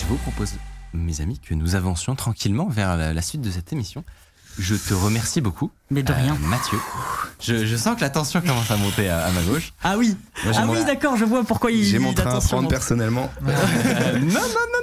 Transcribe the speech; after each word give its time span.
Je 0.00 0.06
vous 0.06 0.16
propose, 0.16 0.52
mes 0.92 1.20
amis, 1.20 1.38
que 1.38 1.54
nous 1.54 1.74
avancions 1.74 2.14
tranquillement 2.14 2.68
vers 2.68 2.96
la, 2.96 3.12
la 3.12 3.22
suite 3.22 3.40
de 3.40 3.50
cette 3.50 3.72
émission. 3.72 4.04
Je 4.58 4.74
te 4.74 4.92
remercie 4.94 5.40
beaucoup. 5.40 5.70
Mais 5.90 6.02
de 6.02 6.12
rien. 6.12 6.34
Mathieu. 6.40 6.78
Je, 7.40 7.64
je 7.64 7.76
sens 7.76 7.94
que 7.96 8.00
la 8.00 8.10
tension 8.10 8.40
commence 8.40 8.70
à 8.72 8.76
monter 8.76 9.08
à, 9.08 9.24
à 9.26 9.30
ma 9.30 9.42
gauche. 9.42 9.72
Ah 9.84 9.96
oui, 9.96 10.16
Moi, 10.44 10.52
ah 10.56 10.66
mon- 10.66 10.72
oui, 10.72 10.84
d'accord, 10.84 11.16
je 11.16 11.24
vois 11.24 11.44
pourquoi 11.44 11.70
il. 11.70 11.84
J'ai 11.84 11.98
mon 12.00 12.12
train 12.12 12.34
à 12.36 12.40
prendre 12.40 12.68
personnellement. 12.68 13.30
Euh, 13.46 14.18
non, 14.18 14.26
non, 14.26 14.36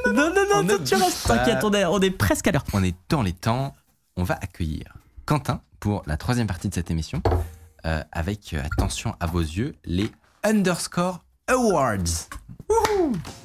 non, 0.06 0.14
non, 0.14 0.14
Non, 0.14 0.30
non, 0.30 0.34
non, 0.34 0.60
On 0.60 0.66
toi, 0.66 0.76
est- 0.76 0.84
tu 0.86 0.96
restes, 0.96 1.28
t'inquiète, 1.28 1.64
on 1.64 1.74
est, 1.74 1.84
on 1.86 2.00
est 2.00 2.12
presque 2.12 2.48
à 2.48 2.52
l'heure. 2.54 2.64
On 2.74 2.84
est 2.84 2.96
dans 3.10 3.22
les 3.22 3.34
temps. 3.34 3.76
On 4.16 4.24
va 4.24 4.36
accueillir 4.36 4.86
Quentin 5.26 5.60
pour 5.82 6.04
la 6.08 6.16
troisième 6.16 6.48
partie 6.48 6.70
de 6.70 6.74
cette 6.74 6.90
émission. 6.92 7.22
euh, 7.86 8.02
avec, 8.14 8.54
euh, 8.54 8.62
attention 8.64 9.16
à 9.20 9.26
vos 9.28 9.42
yeux, 9.42 9.76
les 9.86 10.10
Underscore 10.44 11.22
Awards. 11.48 12.30
T'as 12.68 13.45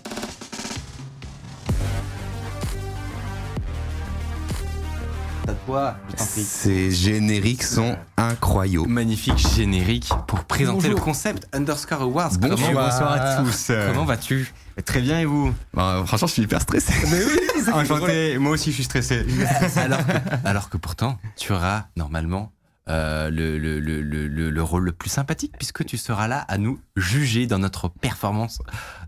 de 5.51 5.56
quoi 5.67 5.97
Je 6.11 6.17
t'en 6.17 6.25
prie. 6.27 6.43
Ces 6.43 6.91
génériques 6.91 7.62
sont 7.62 7.97
incroyables. 8.17 8.89
Magnifique 8.89 9.39
générique 9.39 10.09
pour 10.27 10.45
présenter 10.45 10.77
Bonjour. 10.89 10.91
le 10.98 11.05
concept 11.05 11.48
Underscore 11.53 12.03
Awards. 12.03 12.33
Bonjour. 12.39 12.59
Comment, 12.69 12.84
Bonsoir 12.84 13.12
à 13.12 13.43
tous. 13.43 13.71
comment 13.89 14.05
vas-tu 14.05 14.53
Très 14.84 15.01
bien 15.01 15.21
et 15.21 15.25
vous 15.27 15.53
Bah, 15.75 16.03
franchement, 16.06 16.28
je 16.28 16.33
suis 16.34 16.43
hyper 16.43 16.61
stressé. 16.62 16.93
Enchanté, 17.73 18.39
moi 18.39 18.53
aussi 18.53 18.71
je 18.71 18.77
suis 18.77 18.84
stressé. 18.84 19.27
alors, 19.77 20.06
que, 20.06 20.12
alors 20.45 20.71
que 20.71 20.77
pourtant, 20.77 21.19
tu 21.37 21.53
auras 21.53 21.84
normalement 21.97 22.53
euh, 22.89 23.28
le, 23.31 23.59
le, 23.59 23.78
le, 23.78 24.01
le, 24.01 24.27
le- 24.27 24.51
le 24.51 24.62
rôle 24.62 24.84
le 24.84 24.93
plus 24.93 25.11
sympathique 25.11 25.53
puisque 25.59 25.84
tu 25.84 25.98
seras 25.98 26.27
là 26.28 26.45
à 26.48 26.56
nous 26.59 26.81
juger 26.97 27.47
dans 27.47 27.59
notre 27.59 27.89
performance, 27.89 28.61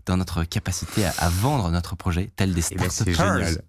dans 0.05 0.15
notre 0.17 0.43
capacité 0.43 1.05
à, 1.05 1.13
à 1.17 1.29
vendre 1.29 1.69
notre 1.71 1.95
projet 1.95 2.31
tel 2.35 2.53
des 2.53 2.61
Eh 2.71 2.75
ben, 2.75 2.87
c'est 2.89 3.11
génial. 3.11 3.61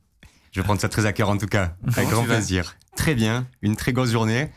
Je 0.55 0.61
vais 0.61 0.65
prendre 0.65 0.81
ça 0.81 0.89
très 0.89 1.05
à 1.05 1.13
cœur 1.13 1.29
en 1.29 1.37
tout 1.37 1.47
cas. 1.49 1.75
Avec 1.97 2.09
grand 2.09 2.23
plaisir. 2.25 2.77
Très 2.97 3.15
bien, 3.17 3.47
une 3.61 3.75
très 3.75 3.93
grosse 3.93 4.11
journée 4.13 4.51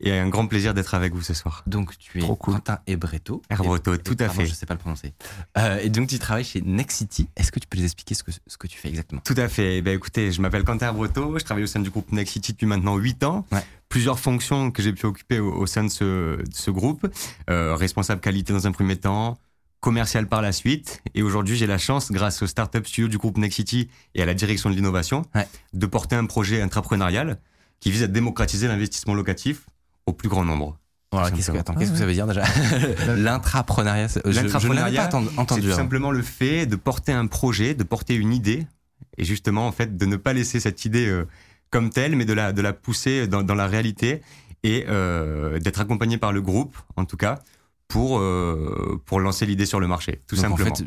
et 0.00 0.12
un 0.12 0.28
grand 0.28 0.46
plaisir 0.48 0.74
d'être 0.74 0.92
avec 0.94 1.14
vous 1.14 1.22
ce 1.22 1.32
soir. 1.34 1.62
Donc 1.68 1.96
tu 1.98 2.18
es 2.18 2.20
Trop 2.20 2.34
cool. 2.34 2.54
Quentin 2.54 2.80
Ebreto. 2.88 3.40
Herbreto, 3.48 3.94
Et- 3.94 3.98
tout 3.98 4.16
à 4.18 4.28
fait. 4.28 4.44
Je 4.44 4.52
sais 4.52 4.66
pas 4.66 4.74
le 4.74 4.80
prononcer. 4.80 5.14
Euh, 5.56 5.78
et 5.80 5.88
donc 5.88 6.08
tu 6.08 6.18
travailles 6.18 6.44
chez 6.44 6.60
Nexity. 6.62 7.28
Est-ce 7.36 7.52
que 7.52 7.60
tu 7.60 7.68
peux 7.68 7.78
nous 7.78 7.84
expliquer 7.84 8.14
ce 8.14 8.24
que, 8.24 8.32
ce 8.46 8.56
que 8.58 8.66
tu 8.66 8.76
fais 8.76 8.88
exactement? 8.88 9.22
Tout 9.24 9.36
à 9.36 9.48
fait. 9.48 9.78
Eh 9.78 9.82
ben, 9.82 9.94
écoutez, 9.94 10.32
je 10.32 10.42
m'appelle 10.42 10.64
Quentin 10.64 10.92
Breto, 10.92 11.38
je 11.38 11.44
travaille 11.44 11.62
au 11.64 11.68
sein 11.68 11.80
du 11.80 11.90
groupe 11.90 12.10
Nexity 12.12 12.52
depuis 12.52 12.66
maintenant 12.66 12.96
8 12.96 13.22
ans. 13.24 13.46
Ouais. 13.52 13.64
Plusieurs 13.88 14.18
fonctions 14.18 14.72
que 14.72 14.82
j'ai 14.82 14.92
pu 14.92 15.06
occuper 15.06 15.38
au, 15.38 15.52
au 15.54 15.66
sein 15.66 15.84
de 15.84 15.88
ce, 15.88 16.42
de 16.42 16.44
ce 16.54 16.72
groupe. 16.72 17.06
Euh, 17.48 17.76
responsable 17.76 18.20
qualité 18.20 18.52
dans 18.52 18.66
un 18.66 18.72
premier 18.72 18.96
temps, 18.96 19.38
commercial 19.90 20.26
par 20.26 20.42
la 20.42 20.50
suite. 20.50 21.00
Et 21.14 21.22
aujourd'hui, 21.22 21.56
j'ai 21.56 21.68
la 21.68 21.78
chance, 21.78 22.10
grâce 22.10 22.42
au 22.42 22.48
Startup 22.48 22.84
Studio 22.84 23.06
du 23.06 23.18
groupe 23.18 23.38
Nexity 23.38 23.88
et 24.16 24.22
à 24.22 24.26
la 24.26 24.34
direction 24.34 24.68
de 24.68 24.74
l'innovation, 24.74 25.22
Ouais. 25.32 25.46
de 25.74 25.86
porter 25.86 26.16
un 26.16 26.26
projet 26.26 26.60
intrapreneurial 26.60 27.38
qui 27.78 27.92
vise 27.92 28.02
à 28.02 28.08
démocratiser 28.08 28.66
l'investissement 28.66 29.14
locatif 29.14 29.60
au 30.06 30.12
plus 30.12 30.28
grand 30.28 30.44
nombre. 30.44 30.76
Voilà, 31.12 31.30
qu'est-ce 31.30 31.38
que, 31.38 31.44
simplement. 31.44 31.60
attends, 31.60 31.74
qu'est-ce 31.76 31.92
que 31.92 31.98
ça 31.98 32.04
veut 32.06 32.14
dire 32.14 32.26
déjà 32.26 32.42
L'intrapreneuriat. 33.16 34.08
c'est- 34.08 34.22
je- 34.24 34.32
Je, 34.32 34.40
ne 34.40 34.42
l'avais 34.42 34.48
L'intrapreneuriat, 34.52 35.06
pas 35.06 35.18
atten- 35.18 35.28
C'est 35.32 35.38
entendu. 35.38 35.68
tout 35.68 35.72
simplement 35.76 36.10
le 36.10 36.22
fait 36.22 36.66
de 36.66 36.74
porter 36.76 37.12
un 37.12 37.28
projet, 37.28 37.74
de 37.74 37.84
porter 37.84 38.14
une 38.16 38.32
idée, 38.32 38.66
et 39.18 39.24
justement, 39.24 39.68
en 39.68 39.72
fait, 39.72 39.96
de 39.96 40.06
ne 40.06 40.16
pas 40.16 40.32
laisser 40.32 40.58
cette 40.58 40.84
idée 40.84 41.06
euh, 41.06 41.26
comme 41.70 41.90
telle, 41.90 42.16
mais 42.16 42.24
de 42.24 42.32
la, 42.32 42.52
de 42.52 42.60
la 42.60 42.72
pousser 42.72 43.28
dans, 43.28 43.42
dans 43.44 43.54
la 43.54 43.68
réalité 43.68 44.20
et 44.64 44.84
euh, 44.88 45.60
d'être 45.60 45.80
accompagné 45.80 46.18
par 46.18 46.32
le 46.32 46.42
groupe, 46.42 46.76
en 46.96 47.04
tout 47.04 47.16
cas, 47.16 47.38
pour, 47.88 48.18
euh, 48.18 49.00
pour 49.06 49.20
lancer 49.20 49.46
l'idée 49.46 49.66
sur 49.66 49.80
le 49.80 49.86
marché, 49.86 50.22
tout 50.26 50.36
Donc, 50.36 50.44
simplement. 50.44 50.70
En 50.70 50.74
fait, 50.74 50.84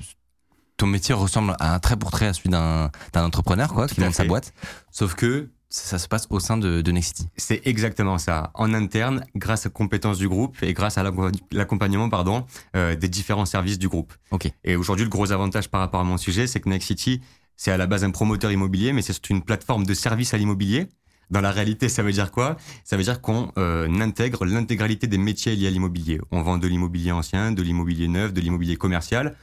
ton 0.78 0.88
métier 0.88 1.14
ressemble 1.14 1.56
à 1.60 1.74
un 1.74 1.80
trait 1.80 1.98
pour 1.98 2.12
trait 2.12 2.28
à 2.28 2.34
celui 2.34 2.50
d'un 2.50 2.90
d'un 3.14 3.26
entrepreneur 3.26 3.74
quoi, 3.74 3.88
Tout 3.88 3.96
qui 3.96 4.02
monte 4.02 4.14
sa 4.14 4.24
boîte. 4.24 4.54
Sauf 4.92 5.14
que 5.16 5.50
ça 5.72 6.00
se 6.00 6.08
passe 6.08 6.26
au 6.32 6.40
sein 6.40 6.58
de, 6.58 6.82
de 6.82 6.92
Nexity. 6.92 7.28
C'est 7.38 7.62
exactement 7.68 8.18
ça. 8.18 8.50
En 8.56 8.74
interne, 8.74 9.24
grâce 9.36 9.68
aux 9.68 9.70
compétences 9.70 10.18
du 10.18 10.28
groupe 10.28 10.58
et 10.64 10.74
grâce 10.74 10.98
à 10.98 11.04
l'accom- 11.04 11.32
l'accompagnement 11.52 12.10
pardon, 12.10 12.46
euh, 12.76 12.96
des 12.96 13.08
différents 13.10 13.46
services 13.46 13.78
du 13.78 13.88
groupe. 13.88 14.14
Ok. 14.32 14.52
Et 14.64 14.76
aujourd'hui, 14.76 15.04
le 15.06 15.10
gros 15.12 15.32
avantage 15.32 15.70
par 15.70 15.82
rapport 15.82 16.00
à 16.00 16.04
mon 16.06 16.18
sujet, 16.18 16.48
c'est 16.48 16.60
que 16.60 16.70
Next 16.70 16.88
City, 16.88 17.22
c'est 17.56 17.72
à 17.72 17.78
la 17.78 17.86
base 17.86 18.04
un 18.04 18.12
promoteur 18.12 18.52
immobilier, 18.52 18.94
mais 18.94 19.02
c'est 19.04 19.30
une 19.30 19.44
plateforme 19.44 19.86
de 19.86 19.94
service 19.94 20.34
à 20.34 20.38
l'immobilier. 20.38 20.88
Dans 21.30 21.42
la 21.42 21.52
réalité, 21.52 21.90
ça 21.90 22.02
veut 22.02 22.12
dire 22.12 22.32
quoi? 22.32 22.58
Ça 22.84 22.98
veut 22.98 23.04
dire 23.04 23.22
qu'on 23.22 23.52
euh, 23.58 23.88
intègre 24.00 24.46
l'intégralité 24.46 25.08
des 25.08 25.18
métiers 25.18 25.56
liés 25.56 25.68
à 25.68 25.70
l'immobilier. 25.70 26.20
On 26.32 26.42
vend 26.42 26.58
de 26.58 26.68
l'immobilier 26.68 27.12
ancien, 27.12 27.52
de 27.52 27.62
l'immobilier 27.62 28.08
neuf, 28.08 28.34
de 28.34 28.42
l'immobilier 28.42 28.78
commercial. 28.78 29.36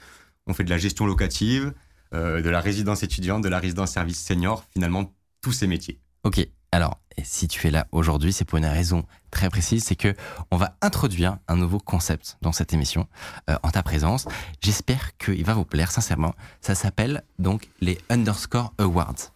On 0.46 0.54
fait 0.54 0.64
de 0.64 0.70
la 0.70 0.78
gestion 0.78 1.06
locative, 1.06 1.72
euh, 2.14 2.42
de 2.42 2.50
la 2.50 2.60
résidence 2.60 3.02
étudiante, 3.02 3.42
de 3.42 3.48
la 3.48 3.58
résidence 3.58 3.92
service 3.92 4.20
senior, 4.20 4.64
finalement 4.72 5.12
tous 5.42 5.52
ces 5.52 5.66
métiers. 5.66 6.00
Ok. 6.24 6.46
Alors, 6.72 7.00
si 7.22 7.46
tu 7.48 7.66
es 7.68 7.70
là 7.70 7.86
aujourd'hui, 7.92 8.32
c'est 8.32 8.44
pour 8.44 8.58
une 8.58 8.66
raison 8.66 9.04
très 9.30 9.48
précise, 9.48 9.84
c'est 9.84 9.96
que 9.96 10.14
on 10.50 10.56
va 10.56 10.76
introduire 10.82 11.38
un 11.48 11.56
nouveau 11.56 11.78
concept 11.78 12.36
dans 12.42 12.52
cette 12.52 12.74
émission 12.74 13.06
euh, 13.48 13.56
en 13.62 13.70
ta 13.70 13.82
présence. 13.82 14.26
J'espère 14.60 15.16
qu'il 15.16 15.44
va 15.44 15.54
vous 15.54 15.64
plaire, 15.64 15.92
sincèrement. 15.92 16.34
Ça 16.60 16.74
s'appelle 16.74 17.22
donc 17.38 17.68
les 17.80 17.98
Underscore 18.10 18.74
Awards. 18.78 19.35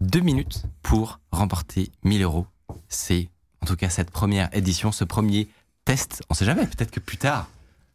Deux 0.00 0.20
minutes 0.20 0.62
pour 0.82 1.20
remporter 1.30 1.92
1000 2.04 2.22
euros. 2.22 2.46
C'est 2.88 3.28
en 3.60 3.66
tout 3.66 3.76
cas 3.76 3.90
cette 3.90 4.10
première 4.10 4.48
édition, 4.56 4.92
ce 4.92 5.04
premier 5.04 5.48
test. 5.84 6.22
On 6.30 6.34
sait 6.34 6.46
jamais, 6.46 6.66
peut-être 6.66 6.90
que 6.90 7.00
plus 7.00 7.18
tard, 7.18 7.48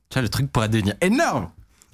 tu 0.09 0.16
vois, 0.16 0.21
le 0.21 0.29
truc 0.29 0.51
pourrait 0.51 0.69
devenir 0.69 0.93
énorme. 1.01 1.49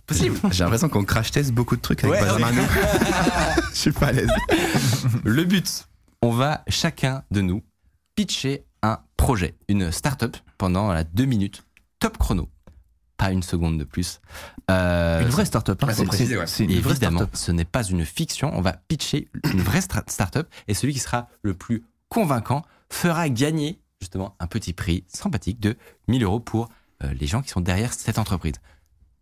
Possible. 0.05 0.37
J'ai 0.51 0.63
l'impression 0.63 0.89
qu'on 0.89 1.05
crash 1.05 1.31
test 1.31 1.53
beaucoup 1.53 1.77
de 1.77 1.81
trucs 1.81 2.03
avec 2.03 2.19
Ouais, 2.19 2.27
Benjamin. 2.27 2.51
Je 3.73 3.77
suis 3.77 3.91
pas 3.91 4.07
à 4.07 4.11
l'aise. 4.11 4.29
Le 5.23 5.43
but, 5.45 5.87
on 6.21 6.31
va 6.31 6.63
chacun 6.67 7.23
de 7.31 7.39
nous 7.39 7.63
pitcher 8.15 8.65
un 8.83 8.99
projet, 9.15 9.55
une 9.69 9.91
start-up 9.93 10.35
pendant 10.57 10.91
la 10.91 11.05
deux 11.05 11.25
minutes, 11.25 11.63
top 11.99 12.17
chrono. 12.17 12.49
Pas 13.21 13.31
une 13.31 13.43
seconde 13.43 13.77
de 13.77 13.83
plus. 13.83 14.19
Euh, 14.71 15.21
Une 15.21 15.27
vraie 15.27 15.45
start-up. 15.45 15.83
hein, 15.83 15.87
c'est- 15.93 16.35
ouais. 16.37 16.47
Évidemment, 16.91 17.19
ce 17.33 17.51
n'est 17.51 17.65
pas 17.65 17.83
une 17.83 18.03
fiction. 18.03 18.51
On 18.55 18.61
va 18.61 18.73
pitcher 18.73 19.27
une 19.53 19.61
vraie 19.61 19.81
start-up 19.81 20.47
et 20.67 20.73
celui 20.73 20.93
qui 20.93 20.99
sera 20.99 21.27
le 21.43 21.53
plus 21.53 21.83
convaincant 22.09 22.63
fera 22.89 23.29
gagner 23.29 23.79
justement 24.01 24.35
un 24.39 24.47
petit 24.47 24.73
prix 24.73 25.03
sympathique 25.07 25.59
de 25.59 25.77
1000 26.07 26.23
euros 26.23 26.39
pour 26.39 26.69
euh, 27.03 27.13
les 27.13 27.27
gens 27.27 27.41
qui 27.43 27.49
sont 27.49 27.61
derrière 27.61 27.93
cette 27.93 28.17
entreprise. 28.17 28.55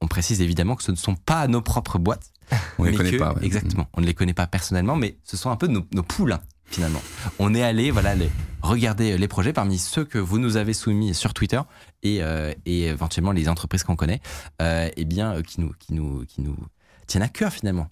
On 0.02 0.08
précise 0.08 0.40
évidemment 0.42 0.76
que 0.78 0.84
ce 0.84 0.92
ne 0.92 0.96
sont 0.98 1.16
pas 1.16 1.48
nos 1.48 1.62
propres 1.62 2.00
boîtes. 2.00 2.32
On 2.80 2.84
les 2.86 2.92
mais 2.92 2.98
connaît 2.98 3.12
que- 3.12 3.18
pas. 3.18 3.34
ouais. 3.34 3.44
Exactement. 3.46 3.88
On 3.94 4.02
ne 4.02 4.06
les 4.06 4.14
connaît 4.14 4.34
pas 4.34 4.48
personnellement, 4.48 4.96
mais 4.96 5.18
ce 5.26 5.36
sont 5.36 5.50
un 5.52 5.58
peu 5.58 5.68
nos, 5.68 5.86
nos 5.94 6.04
poulains, 6.04 6.40
finalement. 6.72 7.02
On 7.40 7.54
est 7.54 7.64
allé 7.64 7.92
voilà, 7.92 8.16
les, 8.16 8.30
regarder 8.62 9.18
les 9.18 9.28
projets 9.28 9.54
parmi 9.54 9.78
ceux 9.78 10.06
que 10.06 10.18
vous 10.18 10.40
nous 10.40 10.58
avez 10.58 10.74
soumis 10.74 11.14
sur 11.14 11.34
Twitter 11.34 11.60
et, 12.04 12.22
euh, 12.24 12.54
et 12.66 12.86
éventuellement 12.88 13.32
les 13.32 13.48
entreprises 13.50 13.84
qu'on 13.84 13.96
connaît, 13.96 14.22
euh, 14.62 14.90
eh 14.96 15.06
bien, 15.06 15.34
euh, 15.36 15.42
qui, 15.42 15.62
nous, 15.62 15.74
qui, 15.80 15.94
nous, 15.94 16.26
qui 16.26 16.42
nous 16.42 16.56
tiennent 17.08 17.24
à 17.24 17.30
cœur, 17.30 17.52
finalement, 17.52 17.90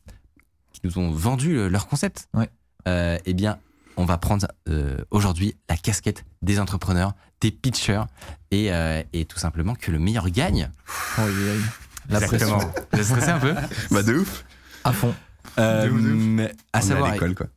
qui 0.74 0.82
nous 0.84 0.98
ont 1.00 1.12
vendu 1.12 1.54
le- 1.54 1.68
leur 1.70 1.88
concept. 1.88 2.28
Ouais. 2.34 2.50
Euh, 2.88 3.18
eh 3.26 3.34
bien, 3.34 3.58
on 3.98 4.06
va 4.06 4.18
prendre 4.18 4.48
euh, 4.70 4.98
aujourd'hui 5.12 5.56
la 5.70 5.76
casquette 5.76 6.24
des 6.42 6.60
entrepreneurs, 6.60 7.14
des 7.42 7.52
pitchers, 7.52 8.04
et, 8.52 8.72
euh, 8.72 9.02
et 9.14 9.26
tout 9.26 9.40
simplement 9.40 9.74
que 9.76 9.92
le 9.92 10.00
meilleur 10.00 10.30
gagne. 10.30 10.70
Oui, 11.18 11.24
oui, 11.28 11.34
oui. 11.58 11.62
La 12.10 12.20
Exactement. 12.24 12.58
pression. 12.60 12.74
Vous 12.94 13.00
êtes 13.00 13.06
stressé 13.06 13.30
un 13.32 13.40
peu 13.40 13.54
Bah, 13.92 14.04
de 14.04 14.14
ouf. 14.20 14.46
À 14.84 14.94
fond. 14.94 15.14
Euh, 15.60 15.88
De 15.88 15.92
ouf, 15.92 16.02
de 16.02 16.12
ouf. 16.14 16.52
à 16.72 16.78
On 16.78 16.80
est 16.80 16.82
savoir, 16.84 17.10
à 17.10 17.14
l'école, 17.14 17.36
quoi. 17.36 17.48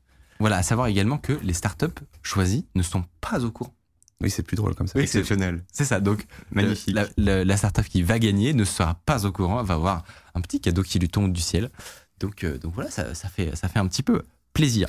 Voilà, 0.40 0.56
à 0.56 0.62
savoir 0.62 0.88
également 0.88 1.18
que 1.18 1.34
les 1.42 1.52
startups 1.52 1.86
choisies 2.22 2.66
ne 2.74 2.82
sont 2.82 3.04
pas 3.20 3.44
au 3.44 3.50
courant. 3.50 3.74
Oui, 4.22 4.28
c'est 4.30 4.42
plus 4.42 4.56
drôle 4.56 4.74
comme 4.74 4.86
ça. 4.86 4.98
Exceptionnel. 5.00 5.64
C'est 5.72 5.84
ça, 5.86 6.00
donc 6.00 6.26
Magnifique. 6.52 6.94
La, 6.94 7.06
la, 7.16 7.44
la 7.44 7.56
startup 7.56 7.84
qui 7.88 8.02
va 8.02 8.18
gagner 8.18 8.52
ne 8.52 8.64
sera 8.64 8.94
pas 9.06 9.24
au 9.24 9.32
courant, 9.32 9.60
elle 9.60 9.66
va 9.66 9.74
avoir 9.74 10.04
un 10.34 10.40
petit 10.42 10.60
cadeau 10.60 10.82
qui 10.82 10.98
lui 10.98 11.08
tombe 11.08 11.32
du 11.32 11.40
ciel. 11.40 11.70
Donc, 12.18 12.44
euh, 12.44 12.58
donc 12.58 12.74
voilà, 12.74 12.90
ça, 12.90 13.14
ça 13.14 13.28
fait, 13.28 13.56
ça 13.56 13.68
fait 13.68 13.78
un 13.78 13.86
petit 13.86 14.02
peu 14.02 14.22
plaisir. 14.52 14.88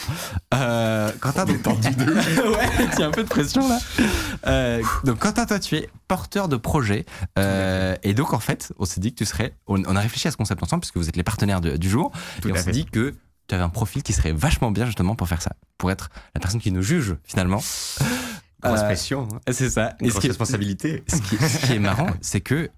Euh, 0.53 1.11
Quentin, 1.21 1.45
donc, 1.45 1.65
ouais, 1.65 3.03
a 3.03 3.05
un 3.05 3.11
peu 3.11 3.23
de 3.23 3.29
pression 3.29 3.69
là. 3.69 3.79
Euh, 4.47 4.81
donc 5.05 5.19
Quentin, 5.19 5.45
toi, 5.45 5.59
tu 5.59 5.75
es 5.75 5.89
porteur 6.09 6.49
de 6.49 6.57
projet. 6.57 7.05
Euh, 7.39 7.95
et 8.03 8.13
donc, 8.13 8.33
en 8.33 8.39
fait, 8.39 8.73
on 8.79 8.85
s'est 8.85 8.99
dit 8.99 9.13
que 9.13 9.17
tu 9.19 9.25
serais. 9.25 9.53
On, 9.67 9.81
on 9.85 9.95
a 9.95 9.99
réfléchi 10.01 10.27
à 10.27 10.31
ce 10.31 10.37
concept 10.37 10.61
ensemble, 10.63 10.81
puisque 10.81 10.97
vous 10.97 11.07
êtes 11.07 11.15
les 11.15 11.23
partenaires 11.23 11.61
de- 11.61 11.77
du 11.77 11.89
jour. 11.89 12.11
Tout 12.41 12.49
et 12.49 12.51
on 12.51 12.55
s'est 12.55 12.71
dit 12.71 12.85
que 12.85 13.15
tu 13.51 13.55
avais 13.55 13.63
un 13.65 13.69
profil 13.69 14.01
qui 14.01 14.13
serait 14.13 14.31
vachement 14.31 14.71
bien 14.71 14.85
justement 14.85 15.13
pour 15.15 15.27
faire 15.27 15.41
ça. 15.41 15.51
Pour 15.77 15.91
être 15.91 16.09
la 16.33 16.39
personne 16.39 16.61
qui 16.61 16.71
nous 16.71 16.81
juge, 16.81 17.17
finalement. 17.25 17.57
Grosse 17.57 18.79
Euh, 18.79 18.83
pression, 18.85 19.27
hein. 19.33 19.39
C'est 19.51 19.69
ça. 19.69 19.93
Et 19.99 20.05
ce 20.05 20.09
grosse 20.11 20.21
qui 20.21 20.27
est- 20.27 20.29
responsabilité. 20.29 21.03
ce 21.07 21.17
qui, 21.17 21.35
ce 21.35 21.65
qui 21.65 21.73
est 21.73 21.79
marrant, 21.79 22.07
c'est 22.21 22.39
que 22.39 22.69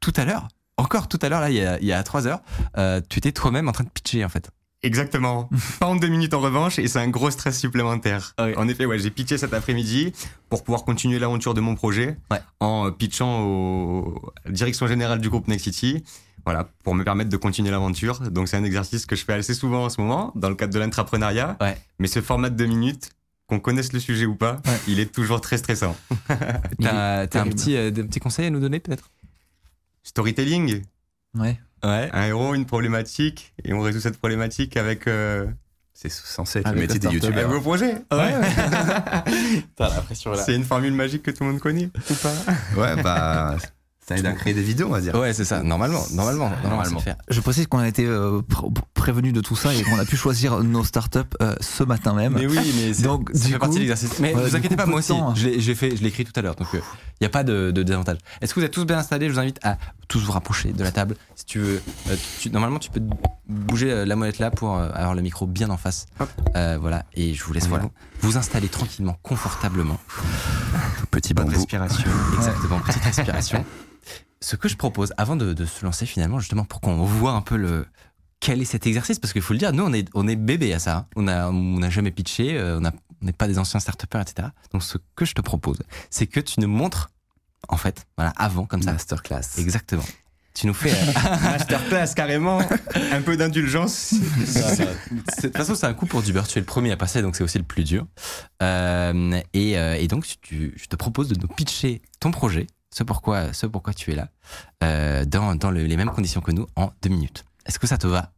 tout 0.00 0.12
à 0.16 0.24
l'heure, 0.24 0.48
encore 0.78 1.06
tout 1.08 1.18
à 1.20 1.28
l'heure, 1.28 1.40
là, 1.42 1.50
il 1.50 1.56
y 1.56 1.62
a, 1.64 1.78
il 1.80 1.84
y 1.86 1.92
a 1.92 2.02
trois 2.02 2.26
heures, 2.26 2.40
euh, 2.78 3.02
tu 3.10 3.18
étais 3.18 3.32
toi-même 3.32 3.68
en 3.68 3.72
train 3.72 3.84
de 3.84 3.90
pitcher, 3.90 4.24
en 4.24 4.30
fait. 4.30 4.50
Exactement. 4.82 5.50
Pas 5.80 5.86
en 5.86 5.96
deux 5.96 6.08
minutes 6.08 6.32
en 6.32 6.40
revanche, 6.40 6.78
et 6.78 6.88
c'est 6.88 6.98
un 6.98 7.08
gros 7.08 7.30
stress 7.30 7.58
supplémentaire. 7.60 8.32
Ah 8.38 8.46
oui. 8.46 8.54
En 8.56 8.66
effet, 8.68 8.86
ouais, 8.86 8.98
j'ai 8.98 9.10
pitché 9.10 9.36
cet 9.36 9.52
après-midi 9.52 10.12
pour 10.48 10.64
pouvoir 10.64 10.84
continuer 10.84 11.18
l'aventure 11.18 11.52
de 11.52 11.60
mon 11.60 11.74
projet 11.74 12.16
Ouais. 12.30 12.40
en 12.60 12.86
euh, 12.86 12.90
pitchant 12.90 13.42
au 13.42 14.32
direction 14.48 14.86
générale 14.86 15.20
du 15.20 15.28
groupe 15.28 15.46
Next 15.46 15.64
City. 15.64 16.02
Voilà, 16.44 16.68
pour 16.82 16.94
me 16.94 17.04
permettre 17.04 17.30
de 17.30 17.36
continuer 17.36 17.70
l'aventure. 17.70 18.20
Donc 18.30 18.48
c'est 18.48 18.56
un 18.56 18.64
exercice 18.64 19.06
que 19.06 19.14
je 19.16 19.24
fais 19.24 19.34
assez 19.34 19.54
souvent 19.54 19.84
en 19.84 19.88
ce 19.90 20.00
moment, 20.00 20.32
dans 20.34 20.48
le 20.48 20.54
cadre 20.56 20.72
de 20.74 20.78
l'entrepreneuriat. 20.80 21.56
Ouais. 21.60 21.76
Mais 21.98 22.08
ce 22.08 22.20
format 22.20 22.50
de 22.50 22.56
deux 22.56 22.66
minutes, 22.66 23.10
qu'on 23.46 23.60
connaisse 23.60 23.92
le 23.92 24.00
sujet 24.00 24.24
ou 24.26 24.34
pas, 24.34 24.60
il 24.88 24.98
est 25.00 25.12
toujours 25.12 25.40
très 25.40 25.58
stressant. 25.58 25.96
T'as 26.80 27.22
un 27.40 27.48
petit, 27.48 27.76
euh, 27.76 27.90
conseils 28.20 28.46
à 28.46 28.50
nous 28.50 28.60
donner, 28.60 28.80
peut-être? 28.80 29.10
Storytelling, 30.02 30.82
Ouais. 31.34 31.58
Ouais. 31.84 32.10
un 32.12 32.26
héros, 32.26 32.54
une 32.54 32.66
problématique, 32.66 33.54
et 33.64 33.72
on 33.72 33.80
résout 33.80 34.00
cette 34.00 34.18
problématique 34.18 34.76
avec 34.76 35.06
euh, 35.08 35.46
C'est 35.94 36.10
censé 36.10 36.60
être 36.60 36.72
le 36.72 36.80
métier 36.80 36.98
des 36.98 37.08
start-up. 37.08 37.24
un 37.24 37.26
youtubeurs. 37.36 37.50
beau 37.50 37.60
projet. 37.60 37.94
Ouais. 38.12 38.34
T'as 39.76 39.88
la 39.94 40.00
pression 40.02 40.32
C'est 40.36 40.54
une 40.54 40.64
formule 40.64 40.92
magique 40.92 41.22
que 41.22 41.30
tout 41.30 41.44
le 41.44 41.50
monde 41.52 41.60
connaît 41.60 41.90
ou 42.10 42.14
pas? 42.14 42.34
Ouais, 42.76 43.02
bah, 43.02 43.56
aide 44.16 44.26
à 44.26 44.32
créer 44.32 44.54
des 44.54 44.62
vidéos, 44.62 44.86
on 44.88 44.92
va 44.92 45.00
dire. 45.00 45.14
Ouais, 45.14 45.32
c'est 45.32 45.44
ça. 45.44 45.62
Normalement, 45.62 46.02
normalement, 46.12 46.50
normalement. 46.62 46.96
le 46.98 47.02
faire. 47.02 47.16
Je 47.28 47.40
précise 47.40 47.66
qu'on 47.66 47.78
a 47.78 47.88
été 47.88 48.04
euh, 48.06 48.40
pr- 48.40 48.72
prévenu 48.94 49.32
de 49.32 49.40
tout 49.40 49.56
ça 49.56 49.74
et 49.74 49.82
qu'on 49.82 49.98
a 49.98 50.04
pu 50.04 50.16
choisir 50.16 50.62
nos 50.62 50.84
startups 50.84 51.18
euh, 51.40 51.54
ce 51.60 51.82
matin 51.84 52.14
même. 52.14 52.34
Mais 52.34 52.46
oui, 52.46 52.58
mais 52.76 52.92
c'est- 52.94 53.02
Donc, 53.02 53.30
ça 53.34 53.46
du 53.46 53.52
fait 53.52 53.58
partie 53.58 53.70
coup, 53.72 53.74
de 53.76 53.80
l'exercice. 53.80 54.18
Mais 54.20 54.32
voilà, 54.32 54.48
vous 54.48 54.56
inquiétez 54.56 54.74
coup, 54.76 54.82
pas, 54.82 54.86
moi 54.86 54.98
aussi, 55.00 55.08
temps, 55.08 55.30
hein. 55.30 55.34
je 55.36 55.48
l'ai 55.48 55.60
j'ai 55.60 55.74
fait, 55.74 55.96
je 55.96 56.02
l'ai 56.02 56.08
écrit 56.08 56.24
tout 56.24 56.32
à 56.36 56.42
l'heure, 56.42 56.54
donc 56.56 56.68
il 56.72 56.80
n'y 57.20 57.26
a 57.26 57.30
pas 57.30 57.44
de, 57.44 57.70
de 57.70 57.82
désavantage. 57.82 58.18
Est-ce 58.40 58.54
que 58.54 58.60
vous 58.60 58.66
êtes 58.66 58.72
tous 58.72 58.84
bien 58.84 58.98
installés? 58.98 59.28
Je 59.28 59.32
vous 59.34 59.38
invite 59.40 59.58
à 59.62 59.76
tous 60.08 60.20
vous 60.24 60.32
rapprocher 60.32 60.72
de 60.72 60.82
la 60.82 60.90
table. 60.92 61.16
Si 61.36 61.44
tu 61.46 61.58
veux, 61.58 61.82
euh, 62.10 62.16
tu- 62.40 62.50
normalement, 62.50 62.78
tu 62.78 62.90
peux 62.90 63.00
bouger 63.48 63.90
euh, 63.90 64.04
la 64.04 64.16
molette 64.16 64.38
là 64.38 64.50
pour 64.50 64.76
euh, 64.76 64.88
avoir 64.94 65.14
le 65.14 65.22
micro 65.22 65.46
bien 65.46 65.70
en 65.70 65.76
face. 65.76 66.06
Euh, 66.56 66.78
voilà, 66.80 67.04
et 67.14 67.34
je 67.34 67.44
vous 67.44 67.52
laisse 67.52 67.66
voilà. 67.68 67.84
Vous 68.22 68.36
installer 68.36 68.68
tranquillement, 68.68 69.18
confortablement. 69.22 69.98
Petit 71.10 71.34
bambou. 71.34 71.50
respiration. 71.50 72.10
Exactement, 72.36 72.80
petite 72.80 73.02
respiration. 73.02 73.64
Ce 74.40 74.56
que 74.56 74.68
je 74.68 74.76
propose, 74.76 75.12
avant 75.16 75.36
de, 75.36 75.52
de 75.52 75.66
se 75.66 75.84
lancer 75.84 76.06
finalement, 76.06 76.38
justement 76.40 76.64
pour 76.64 76.80
qu'on 76.80 77.04
voit 77.04 77.32
un 77.32 77.42
peu 77.42 77.56
le 77.56 77.86
quel 78.40 78.60
est 78.60 78.64
cet 78.64 78.86
exercice, 78.88 79.20
parce 79.20 79.32
qu'il 79.32 79.42
faut 79.42 79.52
le 79.52 79.58
dire, 79.60 79.72
nous 79.72 79.84
on 79.84 79.92
est, 79.92 80.08
on 80.14 80.26
est 80.26 80.34
bébé 80.36 80.74
à 80.74 80.78
ça. 80.80 80.96
hein. 80.96 81.06
On 81.14 81.22
n'a 81.22 81.48
on 81.50 81.78
n'a 81.78 81.90
jamais 81.90 82.10
pitché, 82.10 82.58
euh, 82.58 82.80
on 82.80 82.84
a- 82.84 82.90
on 83.22 83.26
n'est 83.26 83.32
pas 83.32 83.46
des 83.46 83.58
anciens 83.60 83.78
start 83.78 84.02
etc. 84.02 84.48
Donc 84.72 84.82
ce 84.82 84.98
que 85.14 85.24
je 85.24 85.34
te 85.34 85.40
propose, 85.40 85.78
c'est 86.10 86.26
que 86.26 86.40
tu 86.40 86.58
nous 86.58 86.66
montres, 86.66 87.10
en 87.68 87.76
fait, 87.76 88.06
voilà, 88.16 88.32
avant 88.36 88.66
comme 88.66 88.82
ça. 88.82 88.92
Masterclass. 88.92 89.58
Exactement. 89.58 90.02
Tu 90.54 90.66
nous 90.66 90.74
fais. 90.74 90.92
euh, 90.92 91.12
Masterclass 91.42 92.14
carrément. 92.14 92.60
Un 93.10 93.22
peu 93.22 93.36
d'indulgence. 93.36 94.12
de 94.14 95.40
toute 95.42 95.56
façon, 95.56 95.74
c'est 95.74 95.86
un 95.86 95.94
coup 95.94 96.06
pour 96.06 96.22
du 96.22 96.32
beurre. 96.32 96.46
Tu 96.46 96.58
es 96.58 96.60
le 96.60 96.66
premier 96.66 96.92
à 96.92 96.96
passer, 96.96 97.22
donc 97.22 97.36
c'est 97.36 97.42
aussi 97.44 97.58
le 97.58 97.64
plus 97.64 97.84
dur. 97.84 98.06
Euh, 98.62 99.40
et, 99.54 99.78
euh, 99.78 99.94
et 99.94 100.08
donc, 100.08 100.26
tu- 100.42 100.74
je 100.76 100.86
te 100.86 100.96
propose 100.96 101.28
de 101.28 101.40
nous 101.40 101.48
pitcher 101.48 102.02
ton 102.20 102.30
projet, 102.30 102.66
ce 102.94 103.02
pourquoi, 103.02 103.52
ce 103.52 103.66
pourquoi 103.66 103.94
tu 103.94 104.12
es 104.12 104.14
là, 104.14 104.28
euh, 104.84 105.24
dans, 105.24 105.54
dans 105.54 105.70
le- 105.70 105.84
les 105.86 105.96
mêmes 105.96 106.10
conditions 106.10 106.40
que 106.42 106.52
nous, 106.52 106.66
en 106.76 106.92
deux 107.02 107.08
minutes. 107.10 107.44
Est-ce 107.66 107.78
que 107.78 107.86
ça 107.86 107.96
te 107.96 108.06
va? 108.06 108.32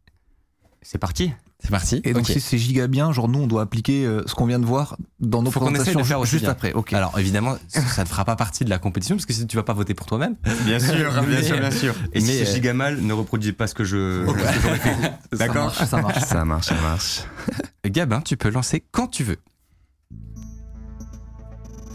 C'est 0.82 0.98
parti. 0.98 1.32
C'est 1.64 1.70
parti 1.70 2.00
Et 2.04 2.12
donc 2.12 2.26
si 2.26 2.40
c'est 2.40 2.58
giga 2.58 2.86
bien, 2.88 3.10
genre 3.12 3.26
nous 3.26 3.38
on 3.38 3.46
doit 3.46 3.62
appliquer 3.62 4.04
euh, 4.04 4.22
ce 4.26 4.34
qu'on 4.34 4.44
vient 4.44 4.58
de 4.58 4.66
voir 4.66 4.98
dans 5.18 5.42
nos 5.42 5.50
Faut 5.50 5.60
qu'on 5.60 5.68
essaye 5.68 5.76
présentations 5.76 6.00
de 6.00 6.06
faire 6.06 6.20
aussi 6.20 6.32
juste 6.32 6.48
après. 6.48 6.74
Ok. 6.74 6.92
Alors 6.92 7.18
évidemment, 7.18 7.56
ça 7.68 8.02
ne 8.02 8.08
fera 8.08 8.26
pas 8.26 8.36
partie 8.36 8.66
de 8.66 8.70
la 8.70 8.78
compétition 8.78 9.16
parce 9.16 9.24
que 9.24 9.32
si 9.32 9.46
tu 9.46 9.56
vas 9.56 9.62
pas 9.62 9.72
voter 9.72 9.94
pour 9.94 10.06
toi-même, 10.06 10.36
Bien 10.66 10.78
sûr, 10.78 10.94
bien 11.26 11.42
sûr, 11.42 11.58
bien 11.58 11.70
sûr. 11.70 11.94
Et 12.12 12.20
si 12.20 12.26
c'est 12.26 12.46
euh, 12.46 12.52
giga 12.52 12.74
mal, 12.74 13.00
ne 13.00 13.12
reproduis 13.14 13.52
pas 13.52 13.66
ce 13.66 13.74
que 13.74 13.84
je. 13.84 14.26
fait. 14.36 14.90
Ça 15.32 15.38
D'accord 15.38 15.64
marche, 15.64 15.84
Ça 15.84 16.02
marche. 16.02 16.24
Ça 16.24 16.44
marche, 16.44 16.66
ça 16.66 16.74
marche. 16.82 17.22
Gabin, 17.86 18.20
tu 18.20 18.36
peux 18.36 18.50
lancer 18.50 18.84
quand 18.92 19.06
tu 19.06 19.24
veux. 19.24 19.38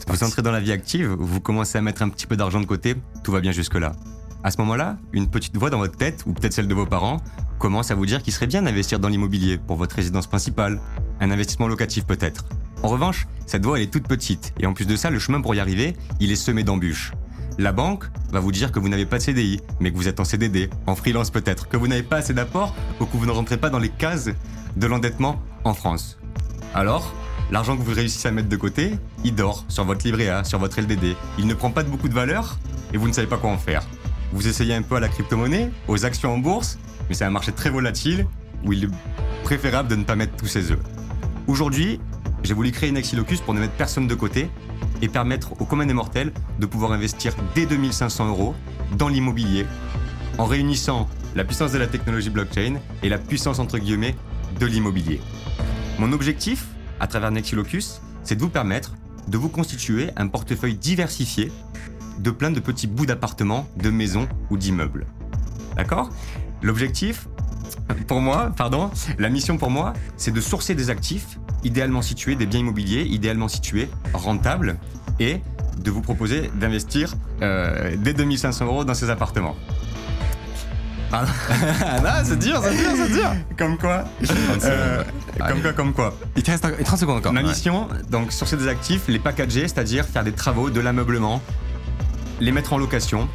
Vous 0.07 0.23
entrez 0.23 0.41
dans 0.41 0.51
la 0.51 0.59
vie 0.59 0.71
active, 0.71 1.07
vous 1.11 1.39
commencez 1.39 1.77
à 1.77 1.81
mettre 1.81 2.01
un 2.01 2.09
petit 2.09 2.25
peu 2.25 2.35
d'argent 2.35 2.59
de 2.59 2.65
côté, 2.65 2.95
tout 3.23 3.31
va 3.31 3.41
bien 3.41 3.51
jusque-là. 3.51 3.91
À 4.43 4.49
ce 4.49 4.57
moment-là, 4.57 4.97
une 5.13 5.29
petite 5.29 5.55
voix 5.55 5.69
dans 5.69 5.77
votre 5.77 5.97
tête, 5.97 6.23
ou 6.25 6.33
peut-être 6.33 6.53
celle 6.53 6.67
de 6.67 6.73
vos 6.73 6.87
parents, 6.87 7.21
commence 7.59 7.91
à 7.91 7.95
vous 7.95 8.07
dire 8.07 8.23
qu'il 8.23 8.33
serait 8.33 8.47
bien 8.47 8.63
d'investir 8.63 8.99
dans 8.99 9.09
l'immobilier 9.09 9.57
pour 9.57 9.75
votre 9.75 9.95
résidence 9.95 10.25
principale, 10.25 10.79
un 11.19 11.29
investissement 11.29 11.67
locatif 11.67 12.05
peut-être. 12.05 12.45
En 12.81 12.87
revanche, 12.87 13.27
cette 13.45 13.65
voix 13.65 13.77
elle 13.77 13.83
est 13.83 13.91
toute 13.91 14.07
petite, 14.07 14.53
et 14.59 14.65
en 14.65 14.73
plus 14.73 14.87
de 14.87 14.95
ça, 14.95 15.09
le 15.09 15.19
chemin 15.19 15.41
pour 15.41 15.53
y 15.53 15.59
arriver, 15.59 15.95
il 16.19 16.31
est 16.31 16.35
semé 16.35 16.63
d'embûches. 16.63 17.11
La 17.57 17.73
banque 17.73 18.05
va 18.31 18.39
vous 18.39 18.53
dire 18.53 18.71
que 18.71 18.79
vous 18.79 18.87
n'avez 18.87 19.05
pas 19.05 19.17
de 19.17 19.23
CDI, 19.23 19.59
mais 19.81 19.91
que 19.91 19.97
vous 19.97 20.07
êtes 20.07 20.21
en 20.21 20.23
CDD, 20.23 20.69
en 20.87 20.95
freelance 20.95 21.29
peut-être, 21.29 21.67
que 21.67 21.75
vous 21.75 21.89
n'avez 21.89 22.03
pas 22.03 22.17
assez 22.17 22.33
d'apport 22.33 22.73
ou 23.01 23.05
que 23.05 23.17
vous 23.17 23.25
ne 23.25 23.31
rentrez 23.31 23.57
pas 23.57 23.69
dans 23.69 23.79
les 23.79 23.89
cases 23.89 24.29
de 24.77 24.87
l'endettement 24.87 25.41
en 25.65 25.73
France. 25.73 26.17
Alors, 26.73 27.13
l'argent 27.51 27.75
que 27.75 27.81
vous 27.81 27.93
réussissez 27.93 28.29
à 28.29 28.31
mettre 28.31 28.47
de 28.47 28.55
côté, 28.55 28.93
il 29.25 29.35
dort 29.35 29.65
sur 29.67 29.83
votre 29.83 30.05
livret 30.05 30.29
A, 30.29 30.45
sur 30.45 30.59
votre 30.59 30.79
LDD. 30.79 31.17
Il 31.37 31.47
ne 31.47 31.53
prend 31.53 31.71
pas 31.71 31.83
de 31.83 31.89
beaucoup 31.89 32.07
de 32.07 32.13
valeur 32.13 32.57
et 32.93 32.97
vous 32.97 33.09
ne 33.09 33.13
savez 33.13 33.27
pas 33.27 33.37
quoi 33.37 33.49
en 33.49 33.57
faire. 33.57 33.85
Vous 34.31 34.47
essayez 34.47 34.73
un 34.75 34.83
peu 34.83 34.95
à 34.95 34.99
la 35.01 35.09
crypto-monnaie, 35.09 35.69
aux 35.89 36.05
actions 36.05 36.33
en 36.33 36.37
bourse, 36.37 36.77
mais 37.09 37.15
c'est 37.15 37.25
un 37.25 37.31
marché 37.31 37.51
très 37.51 37.69
volatile 37.69 38.25
où 38.63 38.73
il 38.73 38.85
est 38.85 38.89
préférable 39.43 39.89
de 39.89 39.95
ne 39.95 40.03
pas 40.03 40.15
mettre 40.15 40.35
tous 40.35 40.47
ses 40.47 40.71
œufs. 40.71 40.79
Aujourd'hui, 41.47 41.99
j'ai 42.43 42.53
voulu 42.53 42.71
créer 42.71 42.89
une 42.89 42.97
Exilocus 42.97 43.41
pour 43.41 43.53
ne 43.53 43.59
mettre 43.59 43.73
personne 43.73 44.07
de 44.07 44.15
côté 44.15 44.49
et 45.01 45.07
permettre 45.07 45.59
aux 45.61 45.65
communs 45.65 45.85
des 45.85 45.93
mortels 45.93 46.31
de 46.59 46.65
pouvoir 46.65 46.91
investir 46.91 47.35
dès 47.55 47.65
2500 47.65 48.29
euros 48.29 48.55
dans 48.97 49.07
l'immobilier 49.07 49.65
en 50.37 50.45
réunissant 50.45 51.09
la 51.35 51.43
puissance 51.43 51.71
de 51.71 51.77
la 51.77 51.87
technologie 51.87 52.29
blockchain 52.29 52.75
et 53.03 53.09
la 53.09 53.17
puissance 53.17 53.59
entre 53.59 53.77
guillemets 53.77 54.15
de 54.59 54.65
l'immobilier. 54.65 55.21
Mon 55.97 56.11
objectif, 56.11 56.67
à 56.99 57.07
travers 57.07 57.31
Nexilocus, 57.31 58.01
c'est 58.23 58.35
de 58.35 58.41
vous 58.41 58.49
permettre 58.49 58.95
de 59.27 59.37
vous 59.37 59.49
constituer 59.49 60.09
un 60.15 60.27
portefeuille 60.27 60.75
diversifié 60.75 61.51
de 62.19 62.31
plein 62.31 62.51
de 62.51 62.59
petits 62.59 62.87
bouts 62.87 63.05
d'appartements, 63.05 63.67
de 63.77 63.89
maisons 63.89 64.27
ou 64.49 64.57
d'immeubles. 64.57 65.05
D'accord? 65.75 66.09
L'objectif, 66.61 67.27
pour 68.07 68.21
moi, 68.21 68.51
pardon, 68.55 68.91
la 69.17 69.29
mission 69.29 69.57
pour 69.57 69.69
moi, 69.69 69.93
c'est 70.17 70.31
de 70.31 70.41
sourcer 70.41 70.75
des 70.75 70.89
actifs, 70.89 71.39
idéalement 71.63 72.01
situés, 72.01 72.35
des 72.35 72.45
biens 72.45 72.59
immobiliers, 72.61 73.03
idéalement 73.03 73.47
situés, 73.47 73.89
rentables, 74.13 74.77
et 75.19 75.41
de 75.77 75.91
vous 75.91 76.01
proposer 76.01 76.51
d'investir 76.55 77.13
euh, 77.41 77.95
dès 77.97 78.13
2500 78.13 78.65
euros 78.65 78.83
dans 78.83 78.93
ces 78.93 79.09
appartements. 79.09 79.55
Ah 81.11 81.25
non, 82.03 82.09
c'est 82.23 82.37
dur, 82.37 82.61
c'est 82.63 82.75
dur, 82.75 82.89
c'est 82.95 83.11
dur. 83.11 83.31
Comme 83.57 83.77
quoi 83.79 84.03
euh, 84.63 85.03
Comme 85.47 85.61
quoi, 85.61 85.73
comme 85.73 85.93
quoi 85.93 86.15
Il 86.35 86.43
te 86.43 86.51
reste 86.51 86.65
un- 86.65 86.71
30 86.83 86.99
secondes 86.99 87.17
encore. 87.17 87.33
Ma 87.33 87.41
mission, 87.41 87.87
donc 88.11 88.31
sur 88.31 88.47
ces 88.47 88.67
actifs, 88.67 89.07
les 89.07 89.17
packager, 89.17 89.61
c'est-à-dire 89.67 90.05
faire 90.05 90.23
des 90.23 90.33
travaux, 90.33 90.69
de 90.69 90.79
l'ameublement, 90.79 91.41
les 92.39 92.51
mettre 92.51 92.73
en 92.73 92.77
location 92.77 93.27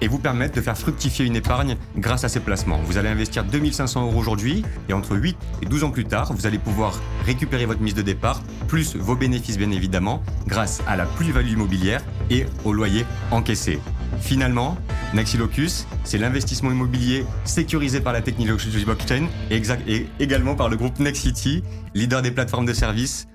et 0.00 0.08
vous 0.08 0.18
permettre 0.18 0.54
de 0.54 0.60
faire 0.60 0.76
fructifier 0.76 1.24
une 1.24 1.36
épargne 1.36 1.76
grâce 1.96 2.24
à 2.24 2.28
ces 2.28 2.40
placements. 2.40 2.80
Vous 2.84 2.98
allez 2.98 3.08
investir 3.08 3.44
2500 3.44 4.02
euros 4.02 4.18
aujourd'hui 4.18 4.64
et 4.88 4.92
entre 4.92 5.16
8 5.16 5.36
et 5.62 5.66
12 5.66 5.84
ans 5.84 5.90
plus 5.90 6.04
tard, 6.04 6.32
vous 6.32 6.46
allez 6.46 6.58
pouvoir 6.58 7.00
récupérer 7.24 7.66
votre 7.66 7.80
mise 7.80 7.94
de 7.94 8.02
départ, 8.02 8.42
plus 8.68 8.96
vos 8.96 9.16
bénéfices 9.16 9.58
bien 9.58 9.70
évidemment, 9.70 10.22
grâce 10.46 10.82
à 10.86 10.96
la 10.96 11.06
plus-value 11.06 11.52
immobilière 11.52 12.02
et 12.30 12.46
au 12.64 12.72
loyer 12.72 13.04
encaissé. 13.30 13.80
Finalement, 14.20 14.76
Naxilocus, 15.14 15.86
c'est 16.04 16.18
l'investissement 16.18 16.70
immobilier 16.70 17.24
sécurisé 17.44 18.00
par 18.00 18.12
la 18.12 18.20
technologie 18.20 18.84
blockchain 18.84 19.26
et, 19.50 20.06
également 20.20 20.54
par 20.54 20.68
le 20.68 20.76
groupe 20.76 20.98
Nexity, 20.98 21.62
leader 21.94 22.22
des 22.22 22.30
plateformes 22.30 22.66
de 22.66 22.72
services 22.72 23.28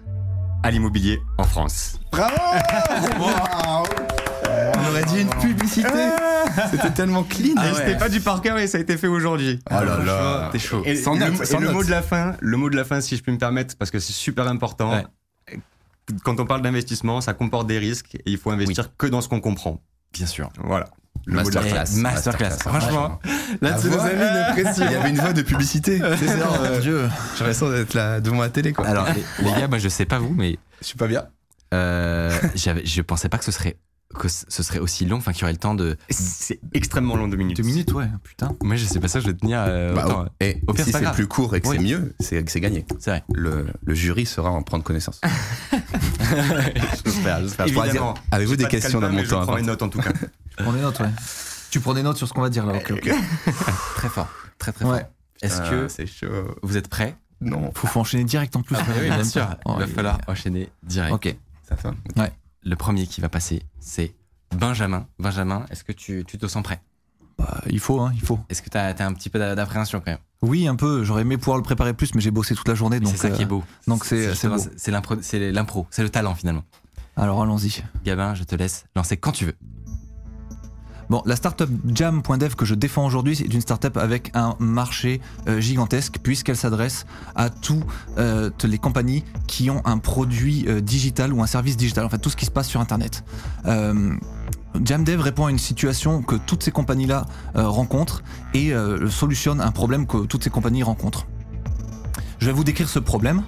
à 0.64 0.72
l'immobilier 0.72 1.20
en 1.38 1.44
France. 1.44 2.00
On 2.14 2.18
aurait 5.02 5.14
dit 5.14 5.22
une 5.22 5.30
publicité. 5.30 5.88
C'était 6.72 6.92
tellement 6.92 7.24
clean. 7.24 7.62
Et 7.62 7.74
C'était 7.76 7.98
pas 7.98 8.10
du 8.10 8.22
par 8.22 8.42
cœur 8.42 8.58
et 8.58 8.68
ça 8.68 8.78
a 8.78 8.82
été 8.82 8.98
fait 8.98 9.08
aujourd'hui. 9.08 9.60
Oh 9.70 9.74
là 9.76 9.98
là. 10.04 10.50
T'es 10.52 10.60
chaud. 10.60 10.82
Et, 10.86 10.96
Sans 10.96 11.16
et 11.16 11.20
le, 11.20 11.32
note, 11.32 11.52
et 11.52 11.58
le 11.58 11.72
mot 11.72 11.84
de 11.84 11.90
la 11.92 12.02
fin, 12.02 12.36
le 12.40 12.58
mot 12.58 12.70
de 12.70 12.76
la 12.76 12.84
fin, 12.86 13.02
si 13.02 13.16
je 13.18 13.24
puis 13.24 13.32
me 13.32 13.38
permettre, 13.38 13.76
parce 13.78 13.92
que 13.92 14.00
c'est 14.00 14.14
super 14.14 14.48
important. 14.48 14.92
Ouais. 14.94 15.06
Quand 16.24 16.40
on 16.40 16.46
parle 16.46 16.62
d'investissement, 16.62 17.22
ça 17.22 17.34
comporte 17.34 17.68
des 17.68 17.78
risques 17.78 18.16
et 18.16 18.22
il 18.32 18.38
faut 18.38 18.52
investir 18.52 18.96
que 18.98 19.08
dans 19.08 19.22
ce 19.22 19.30
qu'on 19.30 19.40
comprend. 19.40 19.82
Bien 20.14 20.26
sûr. 20.26 20.50
Voilà. 20.64 20.88
Le 21.26 21.42
mot 21.44 21.50
de 21.50 21.54
la 21.56 21.62
Masterclass. 21.62 21.72
classe. 21.72 21.96
Masterclass. 21.98 22.58
Franchement, 22.60 23.20
là, 23.62 23.70
La 23.72 23.80
tu 23.80 23.86
nous 23.88 23.94
voix, 23.94 24.04
as 24.06 24.14
mis 24.14 24.22
une 24.24 24.64
pression. 24.64 24.86
Il 24.88 24.92
y 24.92 24.96
avait 24.96 25.10
une 25.12 25.20
voix 25.20 25.34
de 25.34 25.42
publicité. 25.44 26.00
C'est 26.18 26.28
ça, 26.28 26.34
euh, 26.52 26.74
mon 26.74 26.80
Dieu. 26.80 27.10
J'ai 27.36 27.40
l'impression 27.40 27.70
d'être 27.70 27.94
là 27.94 28.20
devant 28.20 28.42
la 28.42 28.50
télé, 28.50 28.74
quoi. 28.74 28.88
Alors, 28.88 29.08
les, 29.14 29.46
les 29.46 29.52
gars, 29.52 29.68
moi, 29.68 29.78
je 29.78 29.88
sais 29.88 30.06
pas 30.06 30.18
vous, 30.18 30.34
mais 30.36 30.58
je 30.82 30.88
suis 30.88 30.98
pas 30.98 31.08
bien. 31.08 31.26
euh, 31.76 32.32
je 32.56 33.02
pensais 33.02 33.30
pas 33.30 33.38
que 33.38 33.46
ce 33.46 33.52
serait 33.52 33.78
que 34.14 34.28
ce 34.28 34.64
serait 34.64 34.80
aussi 34.80 35.06
long, 35.06 35.18
enfin 35.18 35.32
qu'il 35.34 35.42
y 35.42 35.44
aurait 35.46 35.52
le 35.54 35.58
temps 35.60 35.76
de. 35.76 35.98
C'est 36.10 36.60
extrêmement 36.74 37.16
long, 37.16 37.28
deux 37.28 37.38
minutes. 37.38 37.58
Deux 37.58 37.64
minutes, 37.64 37.92
ouais, 37.94 38.08
putain. 38.24 38.56
Moi, 38.64 38.76
je 38.76 38.86
sais 38.86 39.00
pas 39.00 39.08
ça, 39.08 39.20
je 39.20 39.28
vais 39.28 39.34
tenir 39.34 39.64
euh, 39.68 39.94
Bah, 39.94 40.06
autant. 40.06 40.26
oh, 40.28 40.32
et 40.40 40.62
Au 40.68 40.74
pire, 40.74 40.86
si 40.86 40.92
c'est 40.92 41.12
plus 41.14 41.28
court 41.28 41.56
et 41.56 41.62
que 41.62 41.68
Oui. 41.68 41.78
c'est 41.78 41.84
mieux, 41.84 42.14
c'est 42.20 42.44
que 42.44 42.52
c'est 42.52 42.60
gagné. 42.60 42.86
C'est 43.00 43.12
vrai. 43.12 43.24
Le, 43.34 43.68
le 43.84 43.94
jury 43.94 44.26
saura 44.26 44.50
en 44.52 44.62
prendre 44.64 44.84
connaissance. 44.84 45.20
J'espère, 47.06 47.42
j'espère. 47.42 47.66
Avez-vous 48.32 48.56
des 48.56 48.64
de 48.64 48.70
questions 48.70 49.00
dans 49.00 49.10
mon 49.10 49.18
mais 49.18 49.26
je 49.26 49.30
temps 49.30 49.42
prends 49.44 49.54
avant 49.56 49.66
notes 49.66 49.82
en 49.82 49.90
tout 49.90 50.00
cas. 50.00 50.12
Je 50.58 50.64
prends 50.64 50.74
des 50.74 50.82
notes, 50.82 51.00
ouais. 51.00 51.10
Tu 51.72 51.80
prends 51.80 51.94
des 51.94 52.04
notes 52.04 52.18
sur 52.18 52.28
ce 52.28 52.34
qu'on 52.34 52.42
va 52.42 52.50
dire 52.50 52.66
là, 52.66 52.74
ok, 52.76 52.92
ok. 52.92 53.10
Très 53.96 54.10
fort, 54.10 54.28
très 54.60 54.72
très 54.74 54.86
Ouais. 54.86 55.00
fort. 55.00 55.10
Est-ce 55.42 55.62
que 55.70 55.88
c'est 55.88 56.06
chaud 56.06 56.28
vous 56.62 56.78
êtes 56.78 56.88
prêts? 56.90 57.16
Non, 57.40 57.72
Faut, 57.74 57.88
faut 57.88 58.00
enchaîner 58.02 58.24
direct 58.26 58.56
en 58.56 58.62
plus. 58.62 58.76
Ah, 58.80 58.84
ouais, 58.92 58.96
Oui, 59.02 59.06
bien 59.10 59.24
sûr. 59.24 59.48
Il 59.66 59.72
va 59.72 59.86
Oh, 59.86 59.88
falloir 59.96 60.18
enchaîner 60.28 60.70
direct. 60.84 61.14
Ok. 61.14 61.36
ça 61.68 61.76
fait. 61.78 61.90
Le 62.64 62.76
premier 62.76 63.08
qui 63.08 63.22
va 63.22 63.30
passer, 63.30 63.64
c'est 63.80 64.14
Benjamin. 64.56 65.08
Benjamin, 65.20 65.66
est-ce 65.72 65.84
que 65.84 65.92
tu, 65.92 66.24
tu 66.28 66.38
te 66.38 66.46
sens 66.48 66.62
prêt? 66.64 66.82
Bah, 67.38 67.62
il 67.68 67.80
faut, 67.80 68.00
hein, 68.02 68.12
il 68.14 68.22
faut. 68.22 68.40
Est-ce 68.50 68.62
que 68.62 68.70
tu 68.70 68.78
as, 68.78 68.90
un 69.00 69.14
petit 69.14 69.30
peu 69.30 69.40
d'a- 69.40 69.56
d'appréhension 69.56 70.00
quand 70.00 70.12
même? 70.12 70.20
Oui, 70.44 70.68
un 70.68 70.76
peu. 70.76 71.04
J'aurais 71.04 71.22
aimé 71.22 71.38
pouvoir 71.38 71.58
le 71.58 71.64
préparer 71.64 71.94
plus, 71.94 72.14
mais 72.14 72.22
j'ai 72.22 72.30
bossé 72.32 72.54
toute 72.54 72.68
la 72.68 72.76
journée. 72.76 73.00
Donc, 73.00 73.12
C'est 73.12 73.18
ça 73.18 73.32
qui 73.32 73.42
est 73.42 73.46
euh, 73.46 73.48
beau. 73.48 73.64
donc 73.88 74.06
c'est- 74.06 74.34
c'est 74.36 74.92
l'impro, 74.92 75.88
c'est 75.90 76.04
le 76.04 76.10
talent 76.10 76.36
finalement. 76.36 76.64
Alors 77.16 77.42
allons-y. 77.42 77.84
Gabin, 78.06 78.36
je 78.36 78.44
te 78.44 78.56
laisse 78.56 78.86
lancer 78.96 79.18
quand 79.18 79.32
tu 79.32 79.46
veux. 79.46 79.56
Bon, 81.12 81.22
la 81.26 81.36
startup 81.36 81.70
Jam.dev 81.94 82.56
que 82.56 82.64
je 82.64 82.74
défends 82.74 83.06
aujourd'hui, 83.06 83.36
c'est 83.36 83.44
une 83.44 83.60
startup 83.60 83.98
avec 83.98 84.32
un 84.34 84.56
marché 84.60 85.20
euh, 85.50 85.60
gigantesque 85.60 86.20
puisqu'elle 86.24 86.56
s'adresse 86.56 87.06
à 87.36 87.50
toutes 87.50 88.64
les 88.64 88.78
compagnies 88.78 89.26
qui 89.46 89.70
ont 89.70 89.82
un 89.84 89.98
produit 89.98 90.64
euh, 90.70 90.80
digital 90.80 91.34
ou 91.34 91.44
un 91.44 91.48
service 91.48 91.76
digital, 91.76 92.06
en 92.06 92.10
fait 92.10 92.18
tout 92.18 92.30
ce 92.30 92.38
qui 92.38 92.46
se 92.46 92.52
passe 92.52 92.70
sur 92.70 92.80
Internet. 92.80 93.26
Euh, 93.66 94.16
Jamdev 94.82 95.20
répond 95.20 95.48
à 95.48 95.52
une 95.52 95.60
situation 95.60 96.22
que 96.22 96.38
toutes 96.38 96.64
ces 96.64 96.72
compagnies-là 96.72 97.26
euh, 97.58 97.68
rencontrent 97.68 98.24
et 98.54 98.74
euh, 98.74 99.10
solutionne 99.10 99.60
un 99.60 99.72
problème 99.72 100.08
que 100.08 100.26
toutes 100.26 100.46
ces 100.46 100.50
compagnies 100.50 100.84
rencontrent. 100.84 101.28
Je 102.40 102.46
vais 102.46 102.54
vous 102.54 102.64
décrire 102.64 102.88
ce 102.88 103.00
problème 103.00 103.44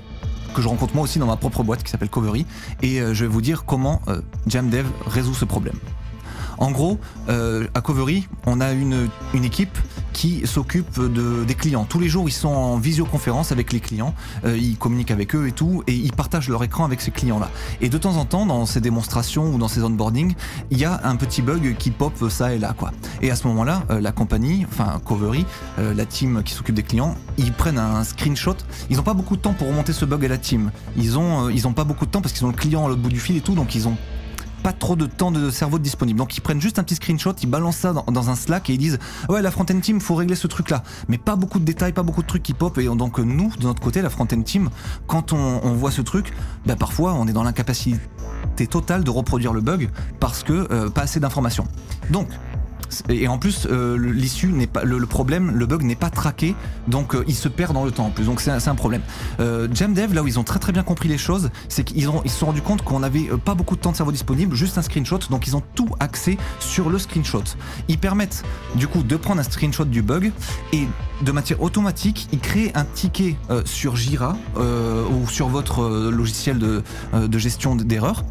que 0.53 0.62
je 0.62 0.67
rencontre 0.67 0.96
moi 0.96 1.05
aussi 1.05 1.17
dans 1.17 1.27
ma 1.27 1.38
propre 1.38 1.63
boîte 1.63 1.82
qui 1.82 1.91
s'appelle 1.91 2.10
Covery 2.10 2.46
et 2.82 3.00
euh, 3.00 3.13
je 3.13 3.24
vais 3.24 3.32
vous 3.32 3.41
dire 3.41 3.63
comment 3.63 4.01
euh, 4.10 4.20
Jamdev 4.48 4.86
résout 5.05 5.34
ce 5.34 5.46
problème. 5.46 5.77
En 6.63 6.72
gros, 6.72 6.98
euh, 7.27 7.67
à 7.74 7.82
Covery, 7.82 8.25
on 8.46 8.62
a 8.62 8.72
une, 8.72 9.10
une 9.34 9.43
équipe 9.43 9.77
qui 10.13 10.48
s'occupe 10.48 10.98
de, 10.98 11.43
des 11.43 11.55
clients. 11.55 11.84
Tous 11.84 12.00
les 12.00 12.08
jours, 12.08 12.29
ils 12.29 12.32
sont 12.32 12.48
en 12.48 12.77
visioconférence 12.77 13.51
avec 13.51 13.74
les 13.74 13.82
clients, 13.82 14.15
euh, 14.46 14.58
ils 14.58 14.77
communiquent 14.77 15.12
avec 15.12 15.36
eux 15.36 15.50
et 15.50 15.51
tout, 15.51 15.84
et 15.88 15.93
ils 15.93 16.13
partagent 16.13 16.48
leur 16.48 16.63
écran 16.63 16.86
avec 16.86 17.01
ces 17.01 17.12
clients-là. 17.12 17.50
Et 17.82 17.89
de 17.89 17.98
temps 17.98 18.15
en 18.15 18.24
temps, 18.24 18.46
dans 18.46 18.65
ces 18.65 18.79
démonstrations 18.79 19.53
ou 19.53 19.58
dans 19.58 19.67
ces 19.67 19.84
onboarding, 19.84 20.36
il 20.72 20.77
y 20.77 20.86
a 20.86 21.01
un 21.03 21.17
petit 21.17 21.41
bug 21.41 21.75
qui 21.77 21.91
pop 21.91 22.13
ça 22.29 22.53
et 22.53 22.60
là, 22.60 22.74
quoi. 22.77 22.93
Et 23.22 23.29
à 23.29 23.36
ce 23.36 23.46
moment-là, 23.48 23.84
euh, 23.89 24.00
la 24.00 24.13
compagnie, 24.13 24.65
enfin 24.72 25.01
Covery, 25.03 25.46
la 25.77 26.05
team 26.05 26.43
qui 26.46 26.53
s'occupe 26.53 26.75
des 26.75 26.84
clients, 26.84 27.15
ils 27.38 27.51
prennent 27.51 27.77
un 27.77 28.05
screenshot. 28.05 28.55
Ils 28.89 28.96
n'ont 28.96 29.03
pas 29.03 29.15
beaucoup 29.15 29.36
de 29.36 29.41
temps 29.41 29.53
pour 29.53 29.67
remonter 29.67 29.91
ce 29.91 30.05
bug 30.05 30.24
à 30.24 30.29
la 30.29 30.38
team. 30.38 30.72
Ils 30.96 31.17
ont, 31.17 31.50
ils 31.50 31.63
pas 31.74 31.84
beaucoup 31.84 32.05
de 32.05 32.12
temps 32.12 32.22
parce 32.22 32.34
qu'ils 32.34 32.46
ont 32.46 32.51
le 32.51 32.55
client 32.55 32.86
à 32.86 32.88
l'autre 32.88 33.01
bout 33.01 33.10
du 33.10 33.20
fil 33.20 33.36
et 33.36 33.41
tout, 33.41 33.53
donc 33.53 33.75
ils 33.75 33.86
ont 33.89 33.98
pas 34.63 34.74
trop 34.74 34.96
de 34.96 35.05
temps 35.05 35.32
de 35.32 35.51
cerveau 35.51 35.77
disponible. 35.77 36.17
Donc 36.17 36.38
ils 36.38 36.41
prennent 36.41 36.62
juste 36.62 36.79
un 36.79 36.84
petit 36.84 36.96
screenshot, 36.96 37.34
ils 37.41 37.50
balancent 37.50 37.77
ça 37.77 37.93
dans, 37.93 38.29
un 38.29 38.36
Slack 38.36 38.70
et 38.70 38.74
ils 38.74 38.77
disent 38.77 38.98
ouais 39.29 39.41
la 39.41 39.51
front-end 39.51 39.79
team 39.79 40.00
faut 40.00 40.15
régler 40.15 40.36
ce 40.36 40.48
truc 40.48 40.70
là. 40.70 40.84
Mais 41.10 41.17
pas 41.17 41.36
beaucoup 41.36 41.60
de 41.60 41.65
détails, 41.65 41.91
pas 41.91 42.03
beaucoup 42.03 42.22
de 42.22 42.27
trucs 42.27 42.43
qui 42.43 42.53
pop 42.53 42.77
et 42.77 42.86
donc 42.86 43.20
nous 43.20 43.51
de 43.60 43.63
notre 43.63 43.82
côté 43.82 44.01
la 44.01 44.10
front-end 44.10 44.41
team 44.41 44.70
quand 45.05 45.34
on, 45.34 45.60
on 45.63 45.74
voit 45.74 45.91
ce 45.91 46.01
truc, 46.01 46.34
bah 46.65 46.75
parfois 46.75 47.13
on 47.13 47.27
est 47.27 47.34
dans 47.34 47.43
l'incapacité 47.43 48.00
totale 48.70 49.03
de 49.03 49.10
reproduire 49.10 49.53
le 49.53 49.62
bug 49.62 49.89
parce 50.20 50.43
que 50.43 50.67
euh, 50.72 50.89
pas 50.89 51.01
assez 51.01 51.20
d'informations. 51.20 51.67
Donc 52.10 52.27
et 53.09 53.27
en 53.27 53.38
plus, 53.38 53.67
euh, 53.69 53.97
l'issue 53.97 54.47
n'est 54.47 54.67
pas 54.67 54.83
le, 54.83 55.05
problème, 55.05 55.51
le 55.51 55.65
bug 55.65 55.83
n'est 55.83 55.95
pas 55.95 56.09
traqué, 56.09 56.55
donc 56.88 57.15
euh, 57.15 57.23
il 57.27 57.35
se 57.35 57.47
perd 57.47 57.73
dans 57.73 57.85
le 57.85 57.91
temps 57.91 58.05
en 58.05 58.09
plus. 58.09 58.25
Donc 58.25 58.41
c'est 58.41 58.51
un, 58.51 58.75
problème. 58.75 59.01
Euh, 59.39 59.67
Jamdev, 59.73 60.13
là 60.13 60.23
où 60.23 60.27
ils 60.27 60.39
ont 60.39 60.43
très 60.43 60.59
très 60.59 60.71
bien 60.71 60.83
compris 60.83 61.09
les 61.09 61.17
choses, 61.17 61.50
c'est 61.69 61.83
qu'ils 61.83 62.03
se 62.03 62.29
sont 62.29 62.47
rendus 62.47 62.62
compte 62.62 62.81
qu'on 62.81 63.03
avait 63.03 63.29
euh, 63.31 63.38
pas 63.38 63.55
beaucoup 63.55 63.75
de 63.75 63.81
temps 63.81 63.91
de 63.91 63.95
cerveau 63.95 64.12
disponible, 64.12 64.55
juste 64.55 64.77
un 64.77 64.81
screenshot, 64.81 65.19
donc 65.29 65.47
ils 65.47 65.55
ont 65.55 65.63
tout 65.75 65.89
axé 66.00 66.38
sur 66.59 66.89
le 66.89 66.97
screenshot. 66.97 67.43
Ils 67.88 67.97
permettent 67.97 68.43
du 68.75 68.88
coup 68.88 69.03
de 69.03 69.15
prendre 69.15 69.39
un 69.39 69.43
screenshot 69.43 69.85
du 69.85 70.01
bug 70.01 70.31
et 70.71 70.88
de 71.24 71.32
manière 71.32 71.62
automatique, 71.62 72.27
ils 72.32 72.39
créent 72.39 72.72
un 72.75 72.84
ticket 72.86 73.36
euh, 73.50 73.62
sur 73.65 73.96
Jira 73.96 74.36
euh, 74.58 75.03
ou 75.08 75.27
sur 75.30 75.48
votre 75.48 75.82
euh, 75.84 76.12
logiciel 76.12 76.60
de, 76.60 76.84
euh, 77.13 77.27
de 77.27 77.38
gestion 77.39 77.75
d'erreurs 77.75 78.24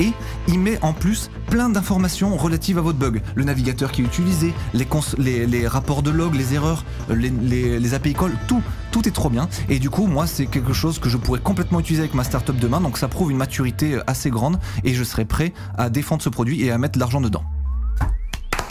et 0.00 0.12
il 0.48 0.58
met 0.58 0.78
en 0.82 0.92
plus 0.92 1.30
plein 1.50 1.68
d'informations 1.68 2.36
relatives 2.36 2.78
à 2.78 2.80
votre 2.80 2.98
bug. 2.98 3.20
Le 3.34 3.44
navigateur 3.44 3.92
qui 3.92 4.02
est 4.02 4.04
utilisé, 4.04 4.54
les, 4.74 4.84
cons- 4.86 5.00
les, 5.18 5.46
les 5.46 5.66
rapports 5.68 6.02
de 6.02 6.10
log, 6.10 6.34
les 6.34 6.54
erreurs, 6.54 6.84
les, 7.10 7.30
les- 7.30 7.78
les 7.78 7.94
API 7.94 8.14
calls, 8.14 8.36
tout, 8.46 8.62
tout 8.92 9.06
est 9.08 9.12
trop 9.12 9.28
bien. 9.30 9.48
Et 9.68 9.78
du 9.78 9.90
coup, 9.90 10.06
moi, 10.06 10.26
c'est 10.26 10.46
quelque 10.46 10.72
chose 10.72 10.98
que 10.98 11.08
je 11.08 11.16
pourrais 11.16 11.40
complètement 11.40 11.80
utiliser 11.80 12.02
avec 12.02 12.14
ma 12.14 12.24
startup 12.24 12.58
demain. 12.58 12.80
Donc 12.80 12.96
ça 12.98 13.08
prouve 13.08 13.30
une 13.30 13.36
maturité 13.36 13.98
assez 14.06 14.30
grande 14.30 14.58
et 14.84 14.94
je 14.94 15.04
serai 15.04 15.24
prêt 15.24 15.52
à 15.76 15.90
défendre 15.90 16.22
ce 16.22 16.28
produit 16.28 16.62
et 16.64 16.70
à 16.70 16.78
mettre 16.78 16.94
de 16.94 17.00
l'argent 17.00 17.20
dedans. 17.20 17.42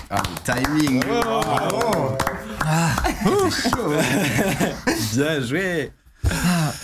Ah, 0.09 0.23
le 0.47 2.36
timing 2.67 3.51
Bien 5.13 5.41
joué 5.41 5.91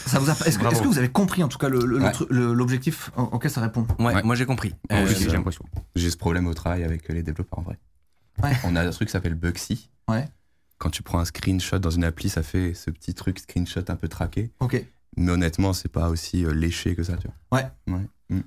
Ça 0.08 0.20
vous 0.20 0.30
a- 0.30 0.34
Est-ce 0.46 0.58
que, 0.60 0.66
est-ce 0.68 0.82
que 0.82 0.88
vous 0.88 0.98
avez 0.98 1.10
compris 1.10 1.44
en 1.44 1.48
tout 1.48 1.58
cas 1.58 1.70
le- 1.70 1.80
le- 1.86 1.98
le 2.00 2.04
Ouais. 2.06 2.12
le- 2.30 2.54
l'objectif 2.54 3.12
auquel 3.18 3.52
ça 3.52 3.62
répond? 3.62 3.86
Ouais, 4.00 4.14
Ouais. 4.16 4.24
moi 4.24 4.36
j'ai 4.36 4.46
compris. 4.46 4.74
Euh, 4.92 5.04
aussi, 5.06 5.24
j'ai 5.24 5.32
l'impression. 5.32 5.66
J'ai 5.96 6.10
ce 6.10 6.18
problème 6.18 6.48
au 6.48 6.54
travail 6.54 6.84
avec 6.84 7.08
les 7.10 7.24
développeurs 7.24 7.60
en 7.60 7.64
vrai. 7.64 7.78
Ouais. 8.42 8.52
On 8.64 8.76
a 8.76 8.82
un 8.86 8.90
truc 8.92 9.08
qui 9.10 9.12
s'appelle 9.12 9.36
Bugsy. 9.36 9.90
Ouais. 10.08 10.28
Quand 10.78 10.90
tu 10.90 11.04
prends 11.04 11.20
un 11.20 11.26
screenshot 11.26 11.80
dans 11.80 11.92
une 11.92 12.04
appli, 12.04 12.30
ça 12.30 12.44
fait 12.44 12.74
ce 12.74 12.90
petit 12.90 13.14
truc 13.14 13.40
screenshot 13.40 13.84
un 13.90 13.96
peu 13.96 14.08
traqué. 14.08 14.52
Ok. 14.60 14.84
Mais 15.18 15.32
honnêtement, 15.32 15.74
c'est 15.74 15.90
pas 15.92 16.10
aussi 16.10 16.44
euh, 16.46 16.52
léché 16.54 16.96
que 16.96 17.04
ça, 17.04 17.14
tu 17.18 17.28
vois. 17.28 17.60
Ouais. 17.60 17.68
Ouais. 17.94 18.02
Mm. 18.30 18.42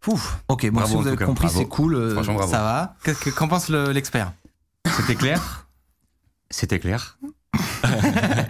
Pouf. 0.00 0.42
Ok, 0.48 0.66
bon, 0.66 0.72
Bravo, 0.80 0.88
si 0.88 0.96
vous 1.02 1.06
avez 1.08 1.16
compris, 1.16 1.46
Bravo. 1.46 1.58
c'est 1.60 1.66
cool. 1.68 1.94
euh, 1.94 2.12
Franchement, 2.14 2.34
bravo. 2.34 2.50
Ça 2.52 2.62
va 2.62 2.96
Qu'en 3.36 3.48
pense 3.48 3.68
le- 3.68 3.90
l'expert? 3.92 4.32
C'était 4.96 5.14
clair? 5.14 5.66
C'était 6.50 6.78
clair. 6.78 7.18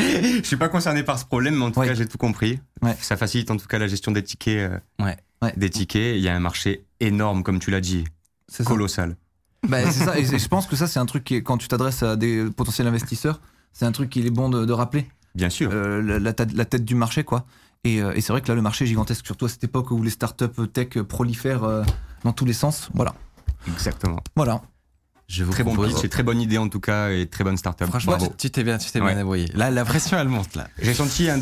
Je 0.09 0.43
suis 0.45 0.57
pas 0.57 0.69
concerné 0.69 1.03
par 1.03 1.19
ce 1.19 1.25
problème, 1.25 1.57
mais 1.57 1.65
en 1.65 1.71
tout 1.71 1.81
Ouais. 1.81 1.87
cas, 1.89 1.95
j'ai 1.95 2.07
tout 2.07 2.19
compris. 2.19 2.59
Ouais. 2.83 2.97
Ça 3.01 3.17
facilite 3.17 3.51
en 3.51 3.57
tout 3.57 3.67
cas 3.67 3.79
la 3.79 3.87
gestion 3.89 4.13
des 4.13 4.23
tickets. 4.23 4.71
euh, 4.73 4.79
Ouais. 5.05 5.17
Ouais. 5.43 5.53
Des 5.57 5.71
tickets. 5.71 6.17
Il 6.17 6.23
y 6.23 6.29
a 6.29 6.35
un 6.35 6.41
marché 6.41 6.85
énorme, 7.01 7.43
comme 7.43 7.59
tu 7.59 7.71
l'as 7.71 7.81
dit, 7.81 8.05
c'est 8.49 8.65
colossal. 8.65 9.17
Bah, 9.69 9.91
c'est 9.91 10.05
ça, 10.05 10.19
et 10.19 10.25
je 10.25 10.49
pense 10.49 10.67
que 10.67 10.77
ça, 10.77 10.87
c'est 10.87 10.99
un 10.99 11.07
truc 11.07 11.25
qui, 11.25 11.43
quand 11.43 11.59
tu 11.59 11.69
t'adresses 11.69 12.03
à 12.03 12.17
des 12.17 12.45
potentiels 12.51 12.87
investisseurs, 12.87 13.41
c'est 13.73 13.85
un 13.85 13.93
truc 13.93 14.09
qu'il 14.11 14.27
est 14.27 14.31
bon 14.31 14.49
de, 14.49 14.65
de 14.65 14.73
rappeler. 14.73 15.07
Bien 15.35 15.51
sûr. 15.51 15.71
Euh, 15.73 16.03
la, 16.03 16.19
la 16.19 16.33
tête- 16.33 16.53
la 16.55 16.65
tête 16.65 16.85
du 16.85 16.95
marché, 16.95 17.25
quoi. 17.25 17.45
Et, 17.85 18.03
euh, 18.03 18.13
et 18.15 18.21
c'est 18.21 18.33
vrai 18.33 18.41
que 18.43 18.49
là, 18.49 18.55
le 18.55 18.63
marché 18.63 18.85
est 18.85 18.89
gigantesque, 18.89 19.25
surtout 19.27 19.45
à 19.47 19.49
cette 19.49 19.65
époque 19.65 19.91
où 19.91 20.03
les 20.03 20.11
startups 20.11 20.67
tech 20.73 20.89
prolifèrent 21.09 21.65
euh, 21.65 21.83
dans 22.25 22.33
tous 22.33 22.45
les 22.45 22.53
sens. 22.53 22.89
Voilà. 22.95 23.15
Exactement. 23.69 24.19
Voilà. 24.37 24.63
Je 25.31 25.45
vous 25.45 25.53
Très 25.53 25.63
bon 25.63 25.77
pitch 25.77 26.03
et 26.03 26.09
très 26.09 26.25
bonne 26.25 26.41
idée 26.41 26.59
en 26.59 26.69
tout 26.69 26.81
cas 26.81 27.11
et 27.11 27.27
très 27.27 27.45
bonne 27.45 27.57
startup. 27.57 27.87
Franchement, 27.87 28.17
Bravo. 28.17 28.35
tu 28.37 28.51
t'es 28.51 28.65
bien, 28.65 28.79
tu 28.79 28.91
t'es 28.91 29.01
Ouais. 29.01 29.07
bien 29.09 29.17
débrouillé. 29.17 29.49
Là, 29.55 29.71
la 29.71 29.85
pression, 29.85 30.19
elle 30.19 30.29
monte 30.29 30.57
là. 30.57 30.67
J'ai 30.83 30.93
senti 30.93 31.31
un, 31.31 31.39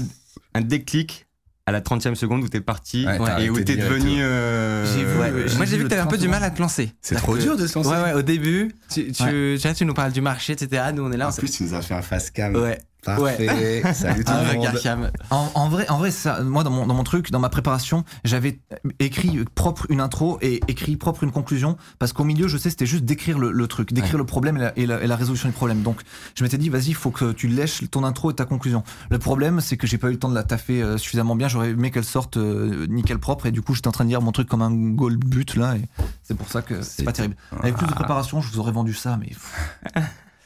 un 0.55 0.61
déclic 0.61 1.25
à 1.67 1.73
la 1.73 1.81
30e 1.81 2.15
seconde 2.15 2.43
où 2.43 2.49
t'es 2.49 2.61
parti 2.61 3.07
Ouais, 3.07 3.45
et 3.45 3.51
où 3.51 3.59
t'es 3.61 3.77
devenu. 3.77 4.23
euh, 4.23 4.85
J'ai 4.95 5.05
vu, 5.05 5.19
Ouais. 5.19 5.31
euh, 5.31 5.49
Moi, 5.57 5.65
j'ai 5.67 5.79
vu 5.79 5.85
que 5.85 5.89
t'avais 5.89 6.03
un 6.03 6.07
peu 6.07 6.17
30 6.17 6.21
du 6.21 6.29
mal 6.29 6.43
à 6.45 6.51
te 6.51 6.61
lancer. 6.61 6.93
C'est 7.01 7.15
trop 7.15 7.35
que- 7.35 7.41
dur 7.41 7.57
de 7.57 7.67
se 7.67 7.75
lancer. 7.79 7.91
Ouais, 7.91 8.03
ouais, 8.03 8.13
au 8.13 8.23
début, 8.23 8.75
tu, 8.91 9.07
tu, 9.07 9.13
tu 9.13 9.57
vois, 9.59 9.75
tu 9.75 9.85
nous 9.87 9.95
parles 9.95 10.13
du 10.13 10.21
marché, 10.21 10.53
etc. 10.53 10.83
Nous, 10.95 11.03
on 11.05 11.11
est 11.13 11.17
là. 11.17 11.29
En 11.29 11.31
on 11.31 11.35
plus, 11.35 11.51
tu 11.51 11.63
nous 11.63 11.75
as 11.75 11.81
fait 11.83 11.95
un 11.95 12.03
face 12.03 12.31
cam. 12.31 12.55
Ouais. 12.57 12.79
Parfait. 13.05 13.83
Salut 13.95 14.25
tout 14.25 14.33
Un 14.33 14.43
le 14.43 14.49
regard 14.59 14.73
monde. 14.73 14.83
cam. 14.83 15.11
En, 15.31 15.51
en 15.55 15.69
vrai, 15.69 15.89
en 15.89 15.99
vrai 15.99 16.11
ça, 16.11 16.43
moi, 16.43 16.65
dans 16.65 16.71
mon, 16.71 16.87
dans 16.87 16.95
mon 16.95 17.05
truc, 17.05 17.31
dans 17.31 17.39
ma 17.39 17.49
préparation, 17.49 18.05
j'avais 18.25 18.61
écrit 18.99 19.45
propre 19.55 19.87
une 19.89 20.01
intro 20.01 20.39
et 20.43 20.61
écrit 20.69 20.97
propre 20.97 21.23
une 21.25 21.31
conclusion, 21.31 21.77
parce 21.99 22.13
qu'au 22.13 22.25
milieu, 22.25 22.49
je 22.49 22.59
sais, 22.59 22.71
c'était 22.71 22.87
juste 22.87 23.05
d'écrire 23.05 23.39
le, 23.39 23.51
le 23.53 23.67
truc, 23.69 23.93
d'écrire 23.93 24.19
le 24.19 24.27
problème 24.27 24.57
et 24.57 24.61
la, 24.61 24.79
et, 24.79 24.87
la, 24.87 25.03
et 25.03 25.07
la 25.07 25.17
résolution 25.17 25.49
du 25.49 25.55
problème. 25.55 25.83
Donc, 25.83 26.01
je 26.35 26.43
m'étais 26.43 26.59
dit, 26.59 26.69
vas-y, 26.69 26.89
il 26.89 26.95
faut 26.95 27.11
que 27.11 27.33
tu 27.33 27.49
lèches 27.49 27.89
ton 27.91 28.05
intro 28.05 28.31
et 28.31 28.35
ta 28.35 28.45
conclusion. 28.45 28.83
Le 29.11 29.19
problème, 29.19 29.61
c'est 29.61 29.77
que 29.77 29.87
j'ai 29.87 29.99
pas 29.99 30.09
eu 30.09 30.13
le 30.13 30.19
temps 30.19 30.29
de 30.29 30.35
la 30.35 30.43
taffer 30.43 30.83
euh, 30.83 30.99
suffisamment 30.99 31.37
bien. 31.37 31.49
J'aurais 31.49 31.71
aimé 31.71 31.91
qu'elle 31.91 32.05
sorte 32.05 32.37
euh, 32.37 32.87
nickel 32.89 33.19
propre, 33.19 33.47
et 33.47 33.53
du 33.53 33.63
coup, 33.63 33.75
j'étais 33.75 33.89
en 33.89 33.93
train 33.93 34.05
de 34.05 34.11
lire 34.11 34.21
mon 34.23 34.33
truc 34.33 34.49
comme 34.49 34.63
un 34.63 34.71
goal 34.73 35.17
but 35.17 35.55
là, 35.57 35.77
et 35.77 35.83
c'est 36.23 36.37
pour 36.37 36.49
ça 36.49 36.63
que 36.63 36.83
c'est 36.83 37.05
pas 37.05 37.13
terrible. 37.13 37.37
Avec 37.61 37.77
plus 37.77 37.87
de 37.87 37.93
préparation, 37.93 38.41
je 38.41 38.51
vous 38.51 38.59
aurais 38.59 38.73
vendu 38.73 38.93
ça, 38.95 39.17
mais 39.19 39.31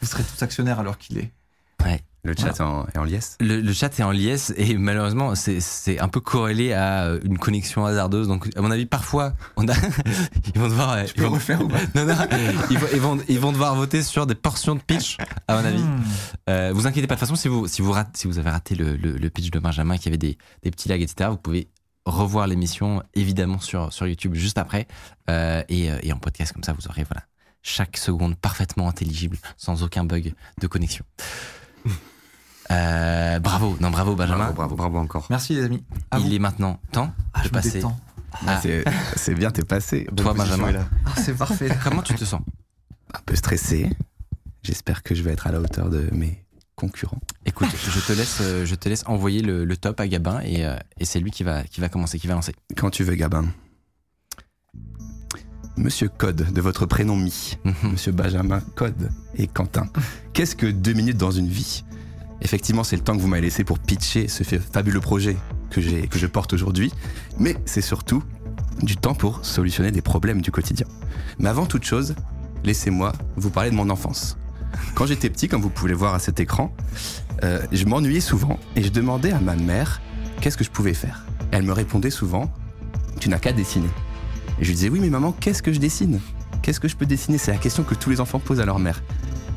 vous 0.00 0.06
serez 0.06 0.22
tous 0.22 0.42
actionnaires 0.42 0.78
alors 0.78 0.98
qu'il 0.98 1.18
est. 1.18 1.32
Ouais. 1.84 2.00
Le 2.24 2.34
chat 2.38 2.50
est 2.50 2.60
en, 2.60 2.86
est 2.86 2.98
en 2.98 3.02
liesse? 3.02 3.36
Le, 3.40 3.60
le 3.60 3.72
chat 3.72 3.98
est 3.98 4.02
en 4.04 4.12
liesse 4.12 4.52
et 4.56 4.76
malheureusement 4.76 5.34
c'est- 5.34 5.98
un 5.98 6.06
peu 6.06 6.20
corrélé 6.20 6.72
à 6.72 7.02
euh, 7.06 7.18
une 7.24 7.36
connexion 7.36 7.84
hasardeuse. 7.84 8.28
Donc 8.28 8.48
à 8.56 8.60
mon 8.62 8.70
avis 8.70 8.86
parfois 8.86 9.32
on 9.56 9.66
a 9.66 9.72
ils 10.54 10.60
vont 10.60 10.68
devoir 10.68 10.92
euh, 10.92 11.04
ils 11.16 11.22
vont- 11.22 11.30
refaire 11.30 11.60
ou 11.60 11.66
pas? 11.66 11.78
Non, 11.96 12.04
non, 12.06 12.14
ils, 12.70 12.78
vont, 12.78 12.86
ils, 12.92 13.00
vont, 13.00 13.18
ils 13.28 13.40
vont 13.40 13.50
devoir 13.50 13.74
voter 13.74 14.04
sur 14.04 14.26
des 14.28 14.36
portions 14.36 14.76
de 14.76 14.80
pitch 14.80 15.16
à 15.48 15.56
mon 15.60 15.64
avis. 15.64 15.82
Euh, 16.48 16.70
vous 16.72 16.86
inquiétez 16.86 17.08
pas 17.08 17.16
de 17.16 17.18
toute 17.20 17.26
façon 17.28 17.34
si 17.34 17.48
vous 17.48 17.66
si 17.66 17.82
vous 17.82 17.92
si 18.14 18.28
vous 18.28 18.38
avez 18.38 18.50
raté 18.50 18.76
le, 18.76 18.94
le, 18.96 19.16
le 19.16 19.30
pitch 19.30 19.50
de 19.50 19.58
Benjamin 19.58 19.98
qui 19.98 20.06
avait 20.08 20.16
des, 20.18 20.38
des 20.62 20.70
petits 20.70 20.88
lags 20.88 21.02
etc. 21.02 21.28
Vous 21.30 21.38
pouvez 21.38 21.66
revoir 22.04 22.46
l'émission 22.46 23.02
évidemment 23.14 23.58
sur 23.58 23.92
sur 23.92 24.06
YouTube 24.06 24.34
juste 24.36 24.58
après 24.58 24.86
euh, 25.28 25.64
et, 25.68 25.90
et 26.04 26.12
en 26.12 26.18
podcast 26.18 26.52
comme 26.52 26.62
ça 26.62 26.72
vous 26.72 26.86
aurez 26.86 27.02
voilà 27.02 27.24
chaque 27.62 27.96
seconde 27.96 28.36
parfaitement 28.36 28.88
intelligible 28.88 29.38
sans 29.56 29.82
aucun 29.82 30.04
bug 30.04 30.34
de 30.60 30.66
connexion. 30.68 31.04
Euh, 32.70 33.38
bravo, 33.40 33.76
non 33.80 33.90
bravo 33.90 34.14
Benjamin. 34.14 34.38
Bravo, 34.52 34.54
bravo, 34.54 34.76
bravo 34.76 34.98
encore. 34.98 35.26
Merci 35.30 35.54
les 35.54 35.64
amis. 35.64 35.84
À 36.10 36.18
Il 36.18 36.26
vous. 36.28 36.34
est 36.34 36.38
maintenant 36.38 36.80
temps 36.92 37.12
Ah, 37.34 37.42
de 37.44 37.48
passer. 37.48 37.82
à- 38.46 38.60
C'est 39.16 39.34
bien, 39.34 39.50
t'es 39.50 39.62
passé. 39.64 40.06
Bonne 40.12 40.24
Toi, 40.24 40.34
Benjamin. 40.34 40.86
Ah, 41.04 41.10
c'est 41.16 41.36
parfait. 41.36 41.68
Comment 41.84 42.02
tu 42.02 42.14
te 42.14 42.24
sens 42.24 42.40
Un 43.12 43.20
peu 43.26 43.34
stressé. 43.34 43.90
J'espère 44.62 45.02
que 45.02 45.14
je 45.14 45.22
vais 45.22 45.32
être 45.32 45.46
à 45.46 45.52
la 45.52 45.60
hauteur 45.60 45.90
de 45.90 46.08
mes 46.12 46.44
concurrents. 46.76 47.18
Écoute, 47.44 47.68
je 47.76 48.00
te 48.00 48.12
laisse, 48.12 48.38
euh, 48.40 48.64
je 48.64 48.74
te 48.74 48.88
laisse 48.88 49.02
envoyer 49.06 49.42
le, 49.42 49.64
le 49.64 49.76
top 49.76 50.00
à 50.00 50.06
Gabin 50.08 50.40
et, 50.40 50.64
euh, 50.64 50.76
et 50.98 51.04
c'est 51.04 51.20
lui 51.20 51.30
qui 51.30 51.42
va, 51.42 51.64
qui 51.64 51.80
va 51.80 51.88
commencer, 51.88 52.18
qui 52.18 52.26
va 52.28 52.34
lancer. 52.34 52.54
Quand 52.76 52.90
tu 52.90 53.04
veux, 53.04 53.14
Gabin. 53.16 53.46
Monsieur 55.76 56.08
Code, 56.08 56.52
de 56.52 56.60
votre 56.60 56.86
prénom 56.86 57.16
Mi. 57.16 57.56
Monsieur 57.84 58.12
Benjamin 58.12 58.60
Code 58.74 59.10
et 59.36 59.46
Quentin. 59.46 59.86
Qu'est-ce 60.32 60.54
que 60.54 60.66
deux 60.66 60.92
minutes 60.92 61.16
dans 61.16 61.30
une 61.30 61.48
vie? 61.48 61.84
Effectivement, 62.42 62.84
c'est 62.84 62.96
le 62.96 63.02
temps 63.02 63.16
que 63.16 63.20
vous 63.22 63.28
m'avez 63.28 63.42
laissé 63.42 63.64
pour 63.64 63.78
pitcher 63.78 64.28
ce 64.28 64.42
fa- 64.44 64.58
fabuleux 64.58 65.00
projet 65.00 65.36
que, 65.70 65.80
j'ai- 65.80 66.06
que 66.08 66.18
je 66.18 66.26
porte 66.26 66.52
aujourd'hui, 66.52 66.92
mais 67.38 67.56
c'est 67.64 67.80
surtout 67.80 68.22
du 68.82 68.96
temps 68.96 69.14
pour 69.14 69.44
solutionner 69.44 69.90
des 69.92 70.02
problèmes 70.02 70.42
du 70.42 70.50
quotidien. 70.50 70.86
Mais 71.38 71.48
avant 71.48 71.66
toute 71.66 71.84
chose, 71.84 72.14
laissez-moi 72.64 73.12
vous 73.36 73.50
parler 73.50 73.70
de 73.70 73.76
mon 73.76 73.88
enfance. 73.90 74.36
Quand 74.94 75.06
j'étais 75.06 75.30
petit, 75.30 75.48
comme 75.48 75.62
vous 75.62 75.70
pouvez 75.70 75.90
le 75.90 75.96
voir 75.96 76.14
à 76.14 76.18
cet 76.18 76.40
écran, 76.40 76.74
euh, 77.44 77.60
je 77.72 77.84
m'ennuyais 77.86 78.20
souvent 78.20 78.58
et 78.76 78.82
je 78.82 78.88
demandais 78.90 79.32
à 79.32 79.40
ma 79.40 79.54
mère 79.56 80.00
qu'est-ce 80.40 80.56
que 80.56 80.64
je 80.64 80.70
pouvais 80.70 80.94
faire. 80.94 81.24
Elle 81.50 81.62
me 81.62 81.72
répondait 81.72 82.10
souvent 82.10 82.52
Tu 83.20 83.28
n'as 83.28 83.38
qu'à 83.38 83.52
dessiner. 83.52 83.88
Et 84.60 84.64
je 84.64 84.68
lui 84.68 84.74
disais 84.74 84.88
Oui, 84.88 85.00
mais 85.00 85.10
maman, 85.10 85.32
qu'est-ce 85.32 85.62
que 85.62 85.72
je 85.72 85.78
dessine? 85.80 86.20
Qu'est-ce 86.62 86.80
que 86.80 86.88
je 86.88 86.96
peux 86.96 87.06
dessiner? 87.06 87.38
C'est 87.38 87.50
la 87.52 87.58
question 87.58 87.82
que 87.82 87.94
tous 87.94 88.10
les 88.10 88.20
enfants 88.20 88.38
posent 88.38 88.60
à 88.60 88.64
leur 88.64 88.78
mère. 88.78 89.02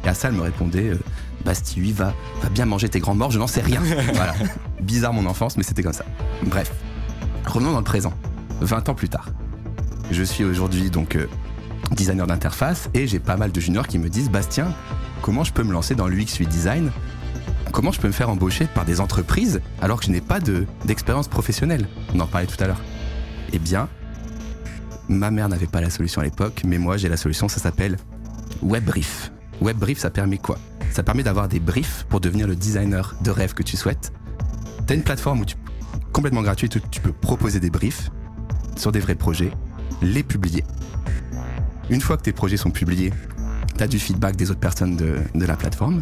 Et 0.04 0.08
à 0.08 0.14
ça, 0.14 0.28
elle 0.30 0.36
me 0.36 0.42
répondait 0.42 0.90
euh, 0.90 1.00
Basti, 1.44 1.80
oui, 1.80 1.92
va, 1.92 2.14
va 2.42 2.50
bien 2.50 2.66
manger 2.66 2.90
tes 2.90 3.00
grands 3.00 3.14
morts, 3.16 3.32
je 3.32 3.38
n'en 3.40 3.48
sais 3.48 3.62
rien. 3.62 3.82
voilà. 4.14 4.34
Bizarre 4.82 5.14
mon 5.14 5.26
enfance, 5.28 5.58
mais 5.58 5.64
c'était 5.64 5.84
comme 5.84 5.94
ça. 5.94 6.06
Bref, 6.44 6.72
revenons 7.46 7.72
dans 7.72 7.78
le 7.80 7.84
présent. 7.84 8.14
20 8.62 8.90
ans 8.90 8.96
plus 8.96 9.10
tard. 9.10 9.30
Je 10.12 10.24
suis 10.24 10.44
aujourd'hui 10.44 10.90
donc 10.90 11.16
euh, 11.16 11.28
designer 11.92 12.26
d'interface 12.28 12.90
et 12.94 13.06
j'ai 13.08 13.20
pas 13.20 13.38
mal 13.38 13.52
de 13.52 13.60
juniors 13.60 13.88
qui 13.88 14.00
me 14.00 14.10
disent 14.10 14.30
Bastien, 14.30 14.74
comment 15.22 15.44
je 15.44 15.52
peux 15.54 15.64
me 15.64 15.72
lancer 15.74 15.94
dans 15.96 16.08
l'UX 16.08 16.40
UI 16.40 16.48
design? 16.48 16.92
Comment 17.72 17.92
je 17.92 18.00
peux 18.00 18.08
me 18.08 18.14
faire 18.14 18.30
embaucher 18.30 18.66
par 18.74 18.86
des 18.86 19.02
entreprises 19.02 19.60
alors 19.82 20.00
que 20.00 20.06
je 20.06 20.12
n'ai 20.12 20.22
pas 20.22 20.40
de- 20.40 20.66
d'expérience 20.86 21.28
professionnelle? 21.28 21.88
On 22.14 22.20
en 22.22 22.28
parlait 22.28 22.48
tout 22.48 22.64
à 22.64 22.68
l'heure. 22.68 22.82
Eh 23.54 23.60
bien, 23.60 23.90
ma 25.10 25.32
mère 25.32 25.50
n'avait 25.50 25.68
pas 25.68 25.82
la 25.82 25.90
solution 25.90 26.22
à 26.22 26.24
l'époque, 26.24 26.64
mais 26.66 26.78
moi 26.78 26.98
j'ai 26.98 27.10
la 27.10 27.18
solution, 27.18 27.48
ça 27.48 27.60
s'appelle 27.60 27.98
WebBrief. 28.62 29.32
WebBrief, 29.62 30.00
ça 30.00 30.10
permet 30.10 30.38
quoi? 30.38 30.58
Ça 30.92 31.04
permet 31.04 31.24
d'avoir 31.24 31.48
des 31.48 31.60
briefs 31.60 32.06
pour 32.10 32.20
devenir 32.20 32.48
le 32.48 32.56
designer 32.56 33.16
de 33.22 33.32
rêve 33.32 33.54
que 33.54 33.64
tu 33.64 33.78
souhaites. 33.78 34.12
T'as 34.88 34.96
une 34.96 35.04
plateforme 35.04 35.42
où 35.42 35.46
tu, 35.46 35.56
complètement 36.12 36.42
gratuite 36.42 36.76
où 36.76 36.80
tu 36.92 37.02
peux 37.02 37.12
proposer 37.12 37.60
des 37.60 37.70
briefs 37.70 38.10
sur 38.76 38.92
des 38.92 39.00
vrais 39.00 39.16
projets, 39.16 39.52
les 40.02 40.24
publier. 40.24 40.64
Une 41.90 42.02
fois 42.02 42.18
que 42.18 42.24
tes 42.24 42.34
projets 42.34 42.58
sont 42.58 42.72
publiés, 42.72 43.14
tu 43.78 43.84
as 43.84 43.88
du 43.88 44.00
feedback 44.00 44.36
des 44.36 44.52
autres 44.52 44.60
personnes 44.60 44.96
de, 44.96 45.18
de 45.34 45.46
la 45.46 45.56
plateforme 45.56 46.02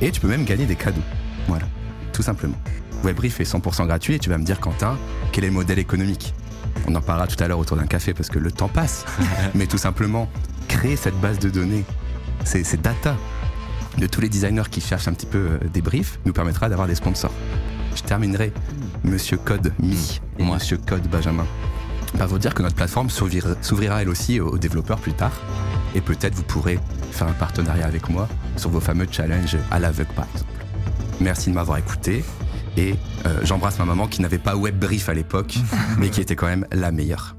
et 0.00 0.10
tu 0.10 0.20
peux 0.20 0.28
même 0.28 0.44
gagner 0.44 0.66
des 0.66 0.76
cadeaux. 0.76 1.02
Voilà, 1.48 1.66
tout 2.12 2.22
simplement. 2.22 2.56
WebBrief 3.02 3.40
est 3.40 3.44
100% 3.44 3.86
gratuit 3.86 4.14
et 4.14 4.18
tu 4.18 4.30
vas 4.30 4.38
me 4.38 4.44
dire, 4.44 4.60
Quentin, 4.60 4.98
quel 5.32 5.44
est 5.44 5.48
le 5.48 5.52
modèle 5.52 5.78
économique? 5.78 6.34
On 6.86 6.94
en 6.94 7.00
parlera 7.00 7.26
tout 7.26 7.42
à 7.42 7.48
l'heure 7.48 7.58
autour 7.58 7.76
d'un 7.76 7.86
café 7.86 8.14
parce 8.14 8.28
que 8.28 8.38
le 8.38 8.52
temps 8.52 8.68
passe. 8.68 9.04
Mais 9.54 9.66
tout 9.66 9.78
simplement, 9.78 10.28
créer 10.68 10.96
cette 10.96 11.18
base 11.20 11.38
de 11.38 11.50
données, 11.50 11.84
ces, 12.44 12.64
ces 12.64 12.76
data 12.76 13.16
de 13.98 14.06
tous 14.06 14.20
les 14.20 14.28
designers 14.28 14.68
qui 14.70 14.80
cherchent 14.80 15.08
un 15.08 15.12
petit 15.12 15.26
peu 15.26 15.38
euh, 15.38 15.68
des 15.72 15.82
briefs 15.82 16.18
nous 16.24 16.32
permettra 16.32 16.68
d'avoir 16.68 16.88
des 16.88 16.94
sponsors. 16.94 17.32
Je 17.94 18.02
terminerai, 18.02 18.52
Monsieur 19.04 19.36
Code 19.36 19.72
Mi 19.78 20.20
et 20.38 20.42
Moi. 20.42 20.56
Monsieur 20.56 20.78
Code 20.78 21.06
Benjamin, 21.08 21.46
par 22.18 22.28
vous 22.28 22.38
dire 22.38 22.54
que 22.54 22.62
notre 22.62 22.74
plateforme 22.74 23.10
s'ouvrira 23.10 23.50
s'ouvrira 23.60 24.02
elle 24.02 24.08
aussi 24.08 24.40
aux 24.40 24.58
développeurs 24.58 24.98
plus 24.98 25.12
tard. 25.12 25.32
Et 25.94 26.00
peut-être 26.00 26.34
vous 26.34 26.42
pourrez 26.42 26.78
faire 27.12 27.28
un 27.28 27.32
partenariat 27.32 27.86
avec 27.86 28.08
moi 28.08 28.28
sur 28.56 28.70
vos 28.70 28.80
fameux 28.80 29.06
challenges 29.10 29.56
à 29.70 29.78
l'aveugle 29.78 30.12
par 30.14 30.26
exemple. 30.32 30.50
Merci 31.20 31.50
de 31.50 31.54
m'avoir 31.54 31.78
écouté. 31.78 32.24
Et 32.76 32.96
euh, 33.26 33.40
j'embrasse 33.44 33.78
ma 33.78 33.84
maman 33.84 34.06
qui 34.08 34.20
n'avait 34.22 34.38
pas 34.38 34.56
WebBrief 34.56 35.08
à 35.08 35.14
l'époque, 35.14 35.56
mais 35.98 36.10
qui 36.10 36.20
était 36.20 36.36
quand 36.36 36.46
même 36.46 36.66
la 36.72 36.90
meilleure. 36.90 37.36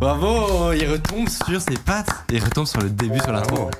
Bravo 0.00 0.72
Il 0.72 0.88
retombe 0.90 1.28
sur 1.28 1.60
ses 1.60 1.76
pattes 1.76 2.24
Il 2.30 2.42
retombe 2.42 2.66
sur 2.66 2.80
le 2.80 2.90
début, 2.90 3.18
sur 3.20 3.32
l'intro. 3.32 3.70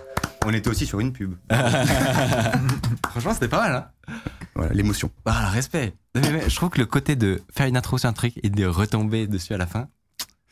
On 0.44 0.52
était 0.52 0.70
aussi 0.70 0.86
sur 0.86 1.00
une 1.00 1.12
pub. 1.12 1.34
Franchement, 3.10 3.34
c'était 3.34 3.48
pas 3.48 3.60
mal, 3.60 3.74
hein 4.08 4.14
Voilà, 4.54 4.72
l'émotion. 4.72 5.10
Ah, 5.26 5.48
le 5.48 5.54
respect 5.54 5.94
mais, 6.14 6.30
mais, 6.32 6.48
Je 6.48 6.56
trouve 6.56 6.70
que 6.70 6.78
le 6.78 6.86
côté 6.86 7.14
de 7.14 7.42
faire 7.54 7.66
une 7.66 7.76
intro 7.76 7.98
sur 7.98 8.08
un 8.08 8.12
truc 8.14 8.34
et 8.42 8.48
de 8.48 8.66
retomber 8.66 9.26
dessus 9.26 9.52
à 9.52 9.58
la 9.58 9.66
fin, 9.66 9.88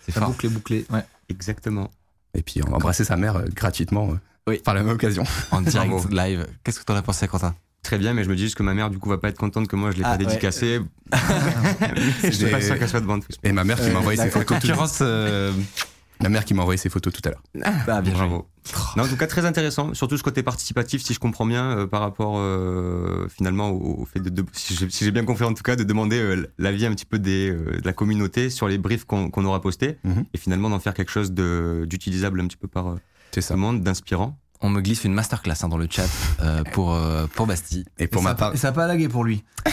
c'est 0.05 0.12
fort. 0.12 0.29
bouclé, 0.29 0.48
bouclé. 0.51 0.87
Ouais. 0.90 1.05
Exactement. 1.31 1.90
Et 2.35 2.42
puis 2.42 2.62
embrasser 2.62 3.05
sa 3.05 3.16
mère 3.16 3.37
euh, 3.37 3.44
gratuitement 3.55 4.11
euh, 4.11 4.14
Oui. 4.46 4.59
par 4.59 4.74
la 4.74 4.83
même 4.83 4.92
occasion. 4.94 5.24
En 5.51 5.62
direct, 5.62 6.11
live. 6.11 6.46
Qu'est-ce 6.64 6.81
que 6.81 6.85
t'en 6.85 6.94
as 6.94 7.03
pensé, 7.03 7.27
Quentin? 7.27 7.55
Très 7.88 7.96
bien, 7.96 8.12
mais 8.12 8.22
je 8.22 8.29
me 8.29 8.37
dis 8.37 8.42
juste 8.42 8.55
que 8.55 8.62
ma 8.62 8.74
mère, 8.74 8.90
du 8.90 8.98
coup, 8.98 9.09
va 9.09 9.16
pas 9.16 9.31
être 9.31 9.38
contente 9.38 9.66
que 9.66 9.74
moi 9.74 9.90
je 9.92 9.96
l'ai 9.96 10.03
Ah, 10.05 10.09
pas 10.11 10.18
ouais. 10.18 10.27
dédicacé. 10.27 10.81
je 12.22 12.31
suis 12.31 12.44
pas 12.51 12.61
sûr 12.61 12.79
qu'elle 12.79 12.87
soit 12.88 13.01
devant 13.01 13.18
Twitch. 13.18 13.38
Et 13.42 13.53
ma 13.53 13.64
mère 13.64 13.81
qui 13.81 13.88
m'a 13.90 14.01
envoyé 14.01 14.18
ses 14.18 14.27
La 14.27 14.31
photos. 14.31 14.46
tout- 14.46 14.55
concurrence... 14.68 14.98
euh, 15.01 15.53
Ma 16.20 16.29
mère 16.29 16.44
qui 16.44 16.53
m'a 16.53 16.61
envoyé 16.62 16.77
ses 16.77 16.90
photos 16.90 17.14
tout 17.14 17.22
à 17.24 17.31
l'heure. 17.31 17.42
bah, 17.87 18.03
bien. 18.03 18.12
Bravo. 18.12 18.46
Non, 18.96 19.05
en 19.05 19.09
tout 19.09 19.16
cas, 19.16 19.27
très 19.27 19.46
intéressant. 19.46 19.94
Surtout 19.94 20.18
ce 20.18 20.22
côté 20.22 20.42
participatif, 20.42 21.01
si 21.03 21.14
je 21.14 21.18
comprends 21.18 21.46
bien, 21.46 21.79
euh, 21.79 21.87
par 21.87 22.01
rapport 22.03 22.35
euh, 22.37 23.27
finalement 23.35 23.70
au, 23.70 24.03
au 24.03 24.05
fait 24.05 24.20
de, 24.20 24.29
de- 24.29 24.44
si 24.53 24.74
j'ai 24.74 24.90
si 24.90 25.11
bien 25.11 25.24
compris 25.24 25.44
en 25.44 25.55
tout 25.55 25.62
cas, 25.62 25.74
de 25.77 25.85
demander 25.85 26.18
euh, 26.18 26.46
l'avis 26.59 26.85
un 26.85 26.92
petit 26.92 27.07
peu 27.07 27.18
des, 27.18 27.48
euh, 27.51 27.79
de 27.81 27.87
la 27.87 27.94
communauté 27.94 28.51
sur 28.51 28.68
les 28.68 28.77
briefs 28.77 29.05
qu'on 29.07 29.44
aura 29.46 29.62
postés 29.62 29.96
Mhm. 30.05 30.24
et 30.35 30.38
finalement 30.38 30.68
d'en 30.68 30.81
faire 30.81 30.92
quelque 30.92 31.11
chose 31.12 31.33
de- 31.33 31.87
d'utilisable 31.88 32.38
un 32.40 32.48
petit 32.48 32.59
peu 32.59 32.68
par 32.68 32.88
euh, 32.88 32.96
C'est 33.31 33.40
tout 33.40 33.46
ça. 33.46 33.55
le 33.55 33.61
monde, 33.61 33.83
d'inspirant. 33.83 34.37
On 34.61 34.71
me 34.71 34.81
glisse 34.81 35.05
une 35.05 35.14
masterclass 35.14 35.55
hein, 35.62 35.68
dans 35.68 35.79
le 35.79 35.87
chat 35.88 36.07
euh, 36.42 36.64
pour, 36.73 36.92
euh, 36.92 37.27
pour 37.35 37.47
Bastille. 37.47 37.85
Et 37.99 38.09
pour 38.09 38.23
Et 38.23 38.25
ma 38.25 38.31
ça, 38.31 38.35
part, 38.37 38.55
et 38.55 38.57
ça 38.57 38.68
a 38.68 38.73
pas 38.73 38.87
lagué 38.88 39.09
pour 39.09 39.23
lui. 39.25 39.44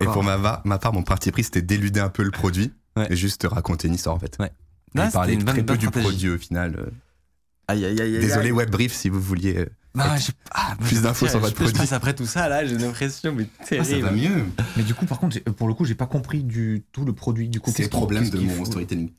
et 0.00 0.04
pour 0.04 0.22
ma, 0.24 0.60
ma 0.64 0.78
part, 0.78 0.92
mon 0.92 1.02
parti 1.02 1.30
pris, 1.30 1.44
c'était 1.44 1.62
d'éluder 1.62 2.00
un 2.00 2.08
peu 2.08 2.22
le 2.22 2.30
produit 2.30 2.72
Ouais. 2.96 3.08
et 3.12 3.16
juste 3.16 3.46
raconter 3.50 3.88
une 3.88 3.94
histoire 3.94 4.16
en 4.16 4.18
fait. 4.18 4.36
Ouais. 4.40 4.46
Et 4.46 4.50
Non, 4.98 5.02
c'était 5.04 5.12
parler 5.12 5.34
une 5.34 5.44
très 5.44 5.56
bonne 5.56 5.66
peu 5.66 5.76
du 5.76 5.86
stratégie. 5.86 6.08
produit 6.08 6.30
au 6.30 6.38
final. 6.38 6.76
euh. 6.78 6.86
Aïe, 7.68 7.84
aïe, 7.84 8.00
aïe, 8.00 8.18
Désolé, 8.20 8.46
aïe. 8.46 8.52
WebBrief, 8.52 8.94
si 8.94 9.10
vous 9.10 9.20
vouliez. 9.20 9.66
Euh, 9.96 10.02
Ah, 10.04 10.16
j'ai- 10.18 10.32
ah, 10.52 10.76
Plus 10.80 11.02
d'infos 11.02 11.26
sur 11.28 11.38
votre 11.40 11.50
je 11.52 11.54
produit. 11.56 11.72
passe 11.74 11.92
après 11.92 12.14
tout 12.14 12.26
ça, 12.26 12.48
là, 12.48 12.64
j'ai 12.66 12.76
l'impression, 12.76 13.32
mais 13.34 13.46
terrible. 13.66 14.10
mieux. 14.12 14.44
Mais 14.76 14.82
du 14.82 14.94
coup, 14.94 15.06
par 15.06 15.18
contre, 15.18 15.34
j'ai- 15.34 15.40
pour 15.40 15.68
le 15.68 15.74
coup, 15.74 15.84
j'ai 15.84 15.94
pas 15.94 16.06
compris 16.06 16.42
du 16.42 16.84
tout 16.92 17.04
le 17.04 17.12
produit. 17.12 17.48
Du 17.48 17.60
coup, 17.60 17.72
C'est 17.74 17.84
le 17.84 17.88
problème 17.88 18.28
de 18.30 18.38
mon 18.40 18.64
storytelling. 18.64 19.10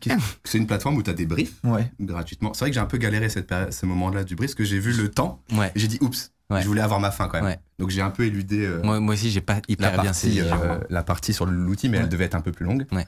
Qu'est-ce- 0.00 0.16
C'est 0.44 0.58
une 0.58 0.66
plateforme 0.66 0.96
où 0.96 1.02
tu 1.02 1.10
as 1.10 1.14
des 1.14 1.26
briefs 1.26 1.54
Ouais. 1.64 1.90
gratuitement. 2.00 2.52
C'est 2.54 2.60
vrai 2.60 2.70
que 2.70 2.74
j'ai 2.74 2.80
un 2.80 2.86
peu 2.86 2.98
galéré 2.98 3.28
cette 3.28 3.52
ce 3.70 3.86
moment-là 3.86 4.24
du 4.24 4.34
brief 4.36 4.50
parce 4.50 4.54
que 4.56 4.64
j'ai 4.64 4.78
vu 4.78 4.92
le 4.92 5.08
temps 5.10 5.40
et 5.52 5.56
j'ai 5.76 5.86
dit 5.88 5.98
oups, 6.00 6.32
Ouais. 6.50 6.60
je 6.62 6.66
voulais 6.66 6.82
avoir 6.82 7.00
ma 7.00 7.10
fin 7.10 7.26
quand 7.28 7.38
même. 7.38 7.44
Ouais. 7.44 7.58
Donc 7.78 7.90
j'ai 7.90 8.00
un 8.02 8.10
peu 8.10 8.24
éludé 8.26 8.64
euh, 8.66 8.80
Moi, 8.82 9.00
moi 9.00 9.14
aussi, 9.14 9.30
j'ai 9.30 9.40
pas 9.40 9.54
la, 9.54 9.60
hyper 9.68 9.92
bien 9.92 10.02
partie, 10.04 10.20
saisi. 10.20 10.40
euh, 10.40 10.78
la 10.90 11.02
partie 11.02 11.32
sur 11.32 11.46
l'outil, 11.46 11.88
mais 11.88 11.96
Ouais. 11.98 12.02
elle 12.04 12.08
devait 12.08 12.24
être 12.24 12.34
un 12.34 12.40
peu 12.40 12.52
plus 12.52 12.64
longue. 12.66 12.86
Ouais. 12.92 13.06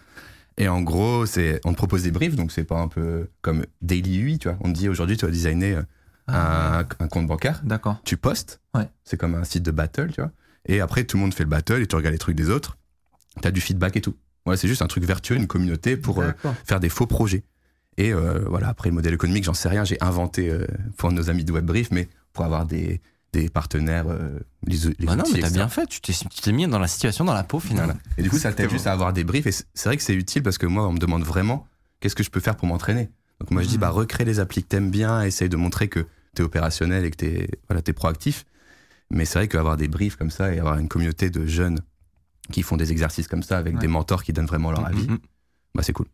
Et 0.58 0.68
en 0.68 0.80
gros, 0.80 1.26
c'est 1.26 1.60
on 1.64 1.72
te 1.72 1.76
propose 1.76 2.02
des 2.02 2.10
briefs, 2.10 2.34
donc 2.34 2.50
c'est 2.50 2.64
pas 2.64 2.78
un 2.80 2.88
peu 2.88 3.28
comme 3.42 3.64
Daily 3.82 4.16
UI, 4.18 4.38
tu 4.38 4.48
vois. 4.48 4.56
On 4.62 4.72
te 4.72 4.78
dit 4.78 4.88
aujourd'hui, 4.88 5.16
tu 5.18 5.26
vas 5.26 5.30
designer 5.30 5.76
euh, 5.78 5.82
Ah, 6.28 6.78
un, 6.80 7.04
un 7.04 7.08
compte 7.08 7.26
bancaire, 7.26 7.60
D'accord. 7.64 8.00
tu 8.04 8.16
postes, 8.16 8.60
Ouais. 8.74 8.88
c'est 9.04 9.16
comme 9.16 9.34
un 9.34 9.44
site 9.44 9.62
de 9.62 9.70
battle, 9.70 10.10
tu 10.12 10.20
vois. 10.20 10.32
Et 10.66 10.80
après, 10.80 11.04
tout 11.04 11.16
le 11.16 11.22
monde 11.22 11.32
fait 11.34 11.44
le 11.44 11.48
battle 11.50 11.80
et 11.82 11.86
tu 11.86 11.94
regardes 11.94 12.12
les 12.12 12.18
trucs 12.18 12.36
des 12.36 12.50
autres, 12.50 12.76
tu 13.40 13.46
as 13.46 13.50
du 13.52 13.60
feedback 13.60 13.96
et 13.96 14.00
tout. 14.00 14.16
Voilà, 14.44 14.56
c'est 14.56 14.68
juste 14.68 14.82
un 14.82 14.86
truc 14.88 15.04
vertueux, 15.04 15.36
une 15.36 15.46
communauté 15.46 15.96
pour 15.96 16.20
euh, 16.20 16.32
faire 16.64 16.80
des 16.80 16.88
faux 16.88 17.06
projets. 17.06 17.44
Et 17.96 18.12
euh, 18.12 18.44
voilà, 18.48 18.68
après 18.68 18.88
le 18.88 18.94
modèle 18.94 19.14
économique, 19.14 19.44
j'en 19.44 19.54
sais 19.54 19.68
rien, 19.68 19.84
j'ai 19.84 19.96
inventé 20.02 20.50
euh, 20.50 20.66
pour 20.96 21.10
nos 21.12 21.30
amis 21.30 21.44
de 21.44 21.52
WebBrief, 21.52 21.90
mais 21.92 22.08
pour 22.32 22.44
avoir 22.44 22.66
des, 22.66 23.00
des 23.32 23.48
partenaires, 23.48 24.06
les, 24.66 24.76
les 24.98 25.06
Bah 25.06 25.16
non, 25.16 25.24
mais 25.32 25.40
t'as 25.40 25.50
bien 25.50 25.68
fait, 25.68 25.86
tu 25.86 26.00
t'es 26.00 26.12
tu 26.12 26.40
t'es 26.42 26.52
mis 26.52 26.66
dans 26.66 26.78
la 26.78 26.88
situation, 26.88 27.24
dans 27.24 27.34
la 27.34 27.44
peau, 27.44 27.58
finalement. 27.60 27.92
Voilà. 27.94 28.00
Et 28.18 28.22
du 28.22 28.30
coup, 28.30 28.38
ça 28.38 28.52
t'aide 28.52 28.70
juste 28.70 28.86
à 28.86 28.92
avoir 28.92 29.12
des 29.12 29.24
briefs. 29.24 29.46
Et 29.46 29.52
c'est 29.52 29.88
vrai 29.88 29.96
que 29.96 30.02
c'est 30.02 30.14
utile 30.14 30.42
parce 30.42 30.58
que 30.58 30.66
moi, 30.66 30.86
on 30.88 30.92
me 30.92 30.98
demande 30.98 31.22
vraiment 31.22 31.66
qu'est-ce 32.00 32.14
que 32.16 32.22
je 32.22 32.30
peux 32.30 32.40
faire 32.40 32.56
pour 32.56 32.66
m'entraîner? 32.68 33.08
Donc 33.40 33.50
moi, 33.50 33.62
je 33.62 33.68
dis, 33.68 33.74
Mhm. 33.74 33.80
bah, 33.80 33.90
recrée 33.90 34.24
les 34.24 34.40
applis 34.40 34.62
que 34.62 34.68
t'aimes 34.68 34.90
bien, 34.90 35.22
essaye 35.22 35.48
de 35.48 35.56
montrer 35.56 35.88
que 35.88 36.06
es 36.42 36.44
opérationnel 36.44 37.04
et 37.04 37.10
que 37.10 37.16
tu 37.16 37.26
es, 37.26 37.48
voilà, 37.68 37.82
t'es 37.82 37.92
proactif. 37.92 38.44
Mais 39.10 39.24
c'est 39.24 39.38
vrai 39.38 39.48
qu'avoir 39.48 39.76
des 39.76 39.88
briefs 39.88 40.16
comme 40.16 40.30
ça 40.30 40.52
et 40.52 40.58
avoir 40.58 40.78
une 40.78 40.88
communauté 40.88 41.30
de 41.30 41.46
jeunes 41.46 41.80
qui 42.52 42.62
font 42.62 42.76
des 42.76 42.90
exercices 42.92 43.28
comme 43.28 43.42
ça 43.42 43.58
avec 43.58 43.74
Ouais. 43.74 43.80
des 43.80 43.88
mentors 43.88 44.22
qui 44.24 44.32
donnent 44.32 44.46
vraiment 44.46 44.70
leur 44.70 44.84
avis, 44.86 45.06
Mhm. 45.08 45.18
bah 45.74 45.82
c'est 45.82 45.92
cool. 45.92 46.06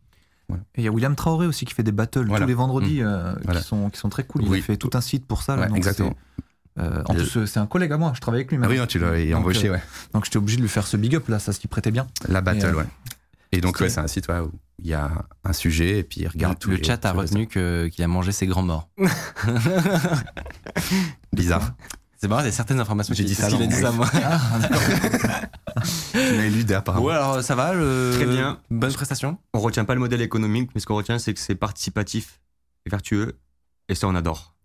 Et 0.75 0.81
il 0.81 0.83
y 0.83 0.87
a 0.87 0.91
William 0.91 1.15
Traoré 1.15 1.47
aussi 1.47 1.65
qui 1.65 1.73
fait 1.73 1.81
des 1.83 1.91
battles 1.91 2.25
Voilà. 2.27 2.43
tous 2.45 2.47
les 2.47 2.53
vendredis 2.53 3.01
euh, 3.01 3.33
Voilà. 3.43 3.61
qui, 3.61 3.65
sont, 3.67 3.89
qui 3.89 3.97
sont 3.99 4.09
très 4.09 4.23
cool. 4.23 4.43
Il 4.43 4.49
Oui. 4.49 4.61
fait 4.61 4.77
tout 4.77 4.89
un 4.93 5.01
site 5.01 5.25
pour 5.25 5.41
ça. 5.41 5.55
là, 5.55 5.63
Ouais, 5.63 5.67
donc 5.69 5.77
exactement. 5.77 6.15
euh, 6.79 7.01
en 7.05 7.13
plus, 7.15 7.37
euh, 7.37 7.45
c'est 7.47 7.59
un 7.59 7.65
collègue 7.65 7.91
à 7.93 7.97
moi, 7.97 8.11
je 8.15 8.19
travaille 8.21 8.41
avec 8.41 8.51
lui 8.51 8.57
Ah 8.57 8.67
maintenant. 8.67 8.81
oui, 8.81 8.87
tu 8.87 8.99
l'as 8.99 9.37
embauché, 9.37 9.69
euh, 9.69 9.73
ouais. 9.73 9.81
Donc 10.13 10.25
j'étais 10.25 10.37
obligé 10.37 10.57
de 10.57 10.61
lui 10.61 10.69
faire 10.69 10.85
ce 10.85 10.97
big 10.97 11.15
up 11.15 11.27
là, 11.29 11.39
ça 11.39 11.53
s'y 11.53 11.67
prêtait 11.67 11.91
bien. 11.91 12.07
La 12.27 12.41
battle, 12.41 12.69
Et, 12.69 12.73
ouais. 12.77 12.85
Et 13.53 13.61
donc, 13.61 13.79
ouais, 13.79 13.89
c'est 13.89 13.99
un 14.01 14.07
site 14.07 14.27
ouais, 14.27 14.39
où 14.39 14.51
il 14.79 14.87
y 14.87 14.93
a 14.93 15.11
un 15.43 15.53
sujet 15.53 15.99
et 15.99 16.03
puis 16.03 16.21
il 16.21 16.27
regarde 16.27 16.57
tout. 16.59 16.69
le 16.69 16.79
chat 16.83 17.03
a 17.05 17.11
retenu 17.11 17.47
que- 17.47 17.87
qu'il 17.87 18.03
a 18.03 18.07
mangé 18.07 18.31
ses 18.31 18.47
grands 18.47 18.63
morts. 18.63 18.89
Bizarre. 21.33 21.73
C'est 22.17 22.27
marrant, 22.29 22.41
il 22.41 22.45
y 22.45 22.49
a 22.49 22.51
certaines 22.53 22.79
informations. 22.79 23.13
J'ai 23.13 23.23
qui- 23.23 23.29
dit 23.31 23.35
ça, 23.35 23.49
qu'il 23.49 23.61
a 23.61 23.67
dit 23.67 23.75
ça, 23.75 23.91
moi. 23.91 24.09
Tu 26.11 26.17
l'as 26.17 26.49
lu 26.49 26.63
apparemment. 26.73 27.05
Ouais, 27.05 27.13
alors 27.13 27.41
ça 27.43 27.55
va, 27.55 27.73
le... 27.73 28.11
Très 28.13 28.25
bien. 28.25 28.59
Bonne 28.69 28.93
prestation? 28.93 29.37
On 29.53 29.59
retient 29.59 29.83
pas 29.85 29.93
le 29.93 29.99
modèle 29.99 30.21
économique, 30.21 30.69
mais 30.73 30.79
ce 30.81 30.85
qu'on 30.85 30.95
retient, 30.95 31.19
c'est 31.19 31.33
que 31.33 31.39
c'est 31.39 31.55
participatif 31.55 32.39
et 32.85 32.89
vertueux. 32.89 33.33
Et 33.89 33.95
ça, 33.95 34.07
on 34.07 34.15
adore. 34.15 34.55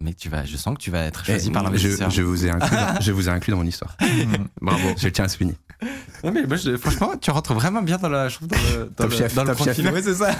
Mec, 0.00 0.16
tu 0.18 0.28
vas, 0.28 0.44
je 0.44 0.56
sens 0.58 0.74
que 0.76 0.82
tu 0.82 0.90
vas 0.90 1.04
être 1.04 1.22
Eh, 1.24 1.32
choisi 1.32 1.50
par 1.50 1.62
je, 1.62 1.66
l'investisseur. 1.68 2.10
je 2.10 2.20
vous 2.22 2.44
ai 2.44 2.50
inclus 2.50 2.76
dans, 2.76 3.00
je 3.00 3.12
vous 3.12 3.28
ai 3.28 3.32
inclus 3.32 3.52
dans 3.52 3.56
mon 3.56 3.64
histoire. 3.66 3.96
Bravo. 4.60 4.88
Je 4.98 5.06
le 5.06 5.12
tiens 5.12 5.24
à 5.24 5.28
souligner. 5.28 5.56
Non, 6.24 6.32
mais 6.32 6.44
moi, 6.46 6.56
je- 6.56 6.76
franchement, 6.76 7.12
tu 7.20 7.30
rentres 7.30 7.54
vraiment 7.54 7.82
bien 7.82 7.98
dans, 7.98 8.08
la, 8.08 8.28
je 8.28 8.36
trouve, 8.36 8.48
dans 8.48 8.56
le, 8.56 8.84
dans 8.86 8.94
Top 9.04 9.10
le, 9.10 9.16
chef, 9.16 9.34
dans 9.34 9.42
le 9.44 9.48
top 9.54 9.58
chef. 9.58 9.66
profil. 9.76 9.88
Ouais, 9.90 10.02
c'est 10.02 10.14
ça. 10.14 10.32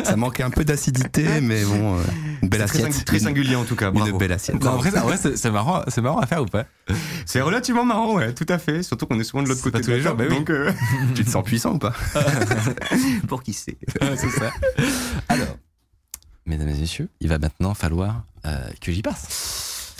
Ça 0.04 0.16
manquait 0.16 0.42
un 0.42 0.50
peu 0.50 0.64
d'acidité, 0.64 1.40
mais 1.40 1.64
bon, 1.64 1.98
euh, 1.98 2.02
une 2.42 2.48
belle 2.48 2.60
C'est 2.62 2.78
très, 2.78 2.84
assiette. 2.88 3.04
très 3.04 3.18
singulier 3.18 3.56
en 3.56 3.64
tout 3.64 3.76
cas. 3.76 3.88
Une, 3.88 3.94
Bravo. 3.94 4.10
une 4.12 4.18
belle 4.18 4.32
assiette. 4.32 4.62
Non, 4.62 4.72
en 4.72 4.76
vrai, 4.76 4.90
c'est- 5.16 5.50
marrant, 5.50 5.82
c'est 5.88 6.00
marrant 6.00 6.18
à 6.20 6.26
faire 6.26 6.42
ou 6.42 6.46
pas? 6.46 6.64
C'est 7.26 7.40
relativement 7.40 7.84
marrant, 7.84 8.14
ouais, 8.14 8.32
tout 8.34 8.46
à 8.48 8.58
fait. 8.58 8.82
Surtout 8.82 9.06
qu'on 9.06 9.18
est 9.20 9.24
souvent 9.24 9.42
de 9.42 9.48
l'autre 9.48 9.62
côté 9.62 9.78
pas 9.78 9.84
tous 9.84 9.90
les 9.90 9.96
de 9.98 10.02
jours, 10.02 10.14
bah 10.14 10.24
oui. 10.28 10.36
donc 10.36 10.50
euh, 10.50 10.70
Tu 11.14 11.24
te 11.24 11.30
sens 11.30 11.44
puissant 11.44 11.74
ou 11.74 11.78
pas? 11.78 11.92
Pour 13.28 13.42
qui 13.42 13.52
c'est? 13.52 13.76
C'est 14.16 14.30
ça. 14.30 14.50
Alors, 15.28 15.56
mesdames 16.46 16.68
et 16.68 16.74
messieurs, 16.74 17.08
il 17.20 17.28
va 17.28 17.38
maintenant 17.38 17.74
falloir 17.74 18.24
euh, 18.46 18.58
que 18.80 18.92
j'y 18.92 19.02
passe. 19.02 19.94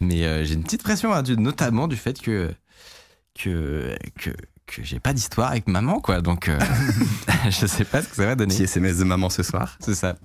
Mais 0.00 0.24
euh, 0.24 0.44
j'ai 0.44 0.54
une 0.54 0.62
petite 0.62 0.82
pression, 0.82 1.12
hein, 1.12 1.22
du- 1.22 1.36
notamment 1.36 1.88
du 1.88 1.96
fait 1.96 2.20
que 2.20 2.52
que 3.38 3.96
que, 4.18 4.30
que 4.68 4.84
j'ai 4.84 5.00
pas 5.00 5.12
d'histoire 5.12 5.50
avec 5.50 5.66
maman, 5.66 6.00
quoi. 6.00 6.20
Donc, 6.20 6.48
euh, 6.48 6.58
je 7.50 7.66
sais 7.66 7.84
pas 7.84 8.02
ce 8.02 8.08
que 8.08 8.16
ça 8.16 8.26
va 8.26 8.36
donner. 8.36 8.54
Petit 8.54 8.64
SMS 8.64 8.98
de 8.98 9.04
maman 9.04 9.30
ce 9.30 9.42
soir. 9.42 9.76
C'est 9.80 9.94
ça. 9.94 10.16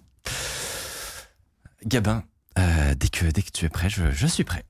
Gabin, 1.86 2.24
euh, 2.60 2.94
dès, 2.96 3.08
que, 3.08 3.26
dès 3.26 3.42
que 3.42 3.52
tu 3.52 3.66
es 3.66 3.70
prêt, 3.70 3.90
je, 3.90 4.12
je 4.12 4.28
suis 4.28 4.44
prêt. 4.44 4.64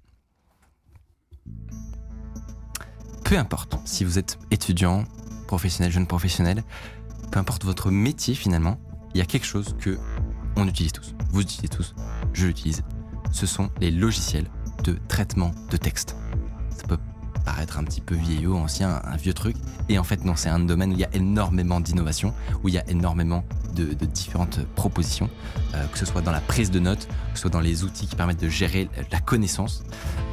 Peu 3.24 3.38
importe 3.38 3.78
si 3.86 4.04
vous 4.04 4.20
êtes 4.20 4.38
étudiant, 4.52 5.04
professionnel, 5.48 5.92
jeune 5.92 6.08
professionnel, 6.08 6.64
peu 7.32 7.40
importe 7.40 7.64
votre 7.64 7.92
métier 7.92 8.36
finalement, 8.36 8.80
il 9.14 9.20
y 9.20 9.22
a 9.22 9.26
quelque 9.26 9.46
chose 9.46 9.76
que 9.80 9.98
on 10.56 10.68
utilise 10.68 10.92
tous. 10.92 11.16
Vous 11.32 11.42
utilisez 11.42 11.68
tous, 11.68 11.96
je 12.34 12.48
l'utilise. 12.48 12.84
Ce 13.32 13.46
sont 13.46 13.70
les 13.80 13.92
logiciels 13.92 14.48
de 14.84 14.98
traitement 15.08 15.52
de 15.70 15.78
texte. 15.78 16.16
Ça 16.76 16.84
peut 16.88 16.98
paraître 17.44 17.78
un 17.78 17.84
petit 17.84 18.02
peu 18.02 18.16
vieillot, 18.16 18.56
ancien, 18.56 19.02
un 19.04 19.16
vieux 19.18 19.34
truc. 19.34 19.56
Et 19.90 20.00
en 20.00 20.04
fait, 20.04 20.26
non, 20.26 20.36
c'est 20.36 20.50
un 20.50 20.60
domaine 20.60 20.92
où 20.92 20.94
il 20.94 21.00
y 21.00 21.06
a 21.06 21.14
énormément 21.14 21.80
d'innovation, 21.80 22.34
où 22.64 22.70
il 22.70 22.76
y 22.76 22.78
a 22.78 22.90
énormément 22.90 23.44
de, 23.76 23.86
de 23.94 24.06
différentes 24.06 24.60
propositions, 24.76 25.30
euh, 25.76 25.86
que 25.88 25.98
ce 25.98 26.06
soit 26.06 26.22
dans 26.22 26.32
la 26.32 26.40
prise 26.40 26.72
de 26.72 26.80
notes, 26.80 27.08
que 27.08 27.36
ce 27.36 27.42
soit 27.42 27.52
dans 27.52 27.60
les 27.60 27.84
outils 27.84 28.08
qui 28.08 28.16
permettent 28.16 28.42
de 28.42 28.50
gérer 28.50 28.90
la 29.12 29.20
connaissance. 29.20 29.84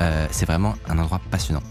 Euh, 0.03 0.27
c'est 0.31 0.47
vraiment 0.47 0.75
un 0.89 0.99
endroit 0.99 1.21
passionnant. 1.31 1.63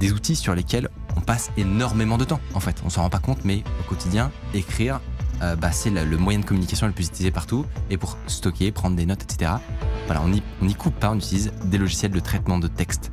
Des 0.00 0.12
outils 0.12 0.36
sur 0.36 0.54
lesquels 0.54 0.88
on 1.16 1.20
passe 1.20 1.50
énormément 1.56 2.18
de 2.18 2.24
temps, 2.24 2.40
en 2.54 2.60
fait. 2.60 2.82
On 2.84 2.90
s'en 2.90 3.02
rend 3.02 3.10
pas 3.10 3.18
compte, 3.18 3.44
mais 3.44 3.62
au 3.80 3.88
quotidien, 3.88 4.30
écrire, 4.52 5.00
euh, 5.42 5.56
bah, 5.56 5.72
c'est 5.72 5.90
le, 5.90 6.16
moyen 6.18 6.40
de 6.40 6.44
communication 6.44 6.86
le 6.86 6.92
plus 6.92 7.06
utilisé 7.06 7.30
partout. 7.30 7.64
Et 7.90 7.96
pour 7.96 8.18
stocker, 8.26 8.72
prendre 8.72 8.96
des 8.96 9.06
notes, 9.06 9.22
etc. 9.22 9.52
Voilà, 10.06 10.22
on 10.22 10.28
n'y 10.64 10.74
coupe 10.74 10.94
pas, 10.94 11.10
on 11.10 11.16
utilise 11.16 11.52
des 11.64 11.78
logiciels 11.78 12.12
de 12.12 12.20
traitement 12.20 12.58
de 12.58 12.68
texte. 12.68 13.10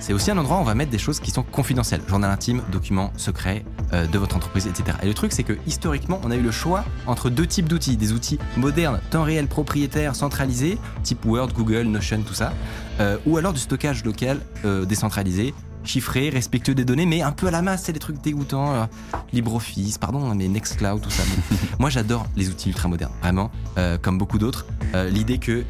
C'est 0.00 0.12
aussi 0.12 0.30
un 0.30 0.36
endroit 0.36 0.58
où 0.58 0.60
on 0.60 0.64
va 0.64 0.74
mettre 0.74 0.90
des 0.90 0.98
choses 0.98 1.18
qui 1.18 1.30
sont 1.30 1.42
confidentielles, 1.42 2.02
journal 2.06 2.30
intime, 2.30 2.60
documents 2.70 3.10
secrets 3.16 3.64
euh, 3.94 4.06
de 4.06 4.18
votre 4.18 4.36
entreprise, 4.36 4.66
etc. 4.66 4.98
Et 5.02 5.06
le 5.06 5.14
truc, 5.14 5.32
c'est 5.32 5.44
que 5.44 5.54
historiquement, 5.66 6.20
on 6.24 6.30
a 6.30 6.36
eu 6.36 6.42
le 6.42 6.50
choix 6.50 6.84
entre 7.06 7.30
deux 7.30 7.46
types 7.46 7.68
d'outils. 7.68 7.96
Des 7.96 8.12
outils 8.12 8.38
modernes, 8.56 9.00
temps 9.10 9.22
réel, 9.22 9.46
propriétaires, 9.46 10.14
centralisés, 10.14 10.78
type 11.02 11.24
Word, 11.24 11.48
Google, 11.54 11.84
Notion, 11.84 12.20
tout 12.26 12.34
ça. 12.34 12.52
euh, 13.00 13.16
ou 13.26 13.38
alors 13.38 13.52
du 13.54 13.60
stockage 13.60 14.04
local, 14.04 14.40
euh, 14.64 14.84
décentralisé, 14.84 15.54
chiffré, 15.84 16.28
respectueux 16.30 16.74
des 16.74 16.84
données, 16.84 17.06
mais 17.06 17.22
un 17.22 17.32
peu 17.32 17.46
à 17.46 17.50
la 17.50 17.60
masse, 17.62 17.84
c'est 17.84 17.92
des 17.92 17.98
trucs 17.98 18.20
dégoûtants. 18.22 18.74
euh, 18.74 18.84
LibreOffice, 19.32 19.98
pardon, 19.98 20.30
hein, 20.30 20.34
mais 20.36 20.48
Nextcloud, 20.48 21.00
tout 21.00 21.10
ça. 21.10 21.22
Moi, 21.78 21.90
j'adore 21.90 22.26
les 22.36 22.48
outils 22.50 22.68
ultra 22.68 22.88
modernes, 22.88 23.12
vraiment, 23.22 23.50
euh, 23.78 23.96
comme 24.00 24.18
beaucoup 24.18 24.38
d'autres. 24.38 24.66
Euh, 24.94 25.08
L'idée 25.10 25.38
que, 25.38 25.64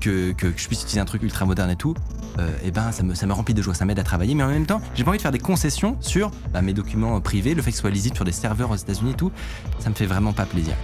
que, 0.00 0.34
je 0.40 0.66
puisse 0.66 0.82
utiliser 0.82 1.00
un 1.00 1.04
truc 1.04 1.22
ultra 1.22 1.44
moderne 1.44 1.70
et 1.70 1.76
tout, 1.76 1.94
euh, 2.38 2.50
eh 2.64 2.70
ben, 2.70 2.92
ça 2.92 3.02
me, 3.02 3.14
ça 3.14 3.26
me 3.26 3.32
remplit 3.32 3.54
de 3.54 3.62
joie, 3.62 3.74
ça 3.74 3.84
m'aide 3.84 3.98
à 3.98 4.04
travailler, 4.04 4.34
mais 4.34 4.42
en 4.42 4.48
même 4.48 4.66
temps, 4.66 4.80
j'ai 4.94 5.04
pas 5.04 5.10
envie 5.10 5.18
de 5.18 5.22
faire 5.22 5.32
des 5.32 5.38
concessions 5.38 5.96
sur 6.00 6.30
bah, 6.52 6.62
mes 6.62 6.72
documents 6.72 7.20
privés, 7.20 7.54
le 7.54 7.62
fait 7.62 7.70
que 7.70 7.76
ce 7.76 7.80
soit 7.82 7.90
lisible 7.90 8.16
sur 8.16 8.24
des 8.24 8.32
serveurs 8.32 8.70
aux 8.70 8.76
États-Unis 8.76 9.12
et 9.12 9.14
tout, 9.14 9.32
ça 9.78 9.90
me 9.90 9.94
fait 9.94 10.06
vraiment 10.06 10.32
pas 10.32 10.46
plaisir. 10.46 10.74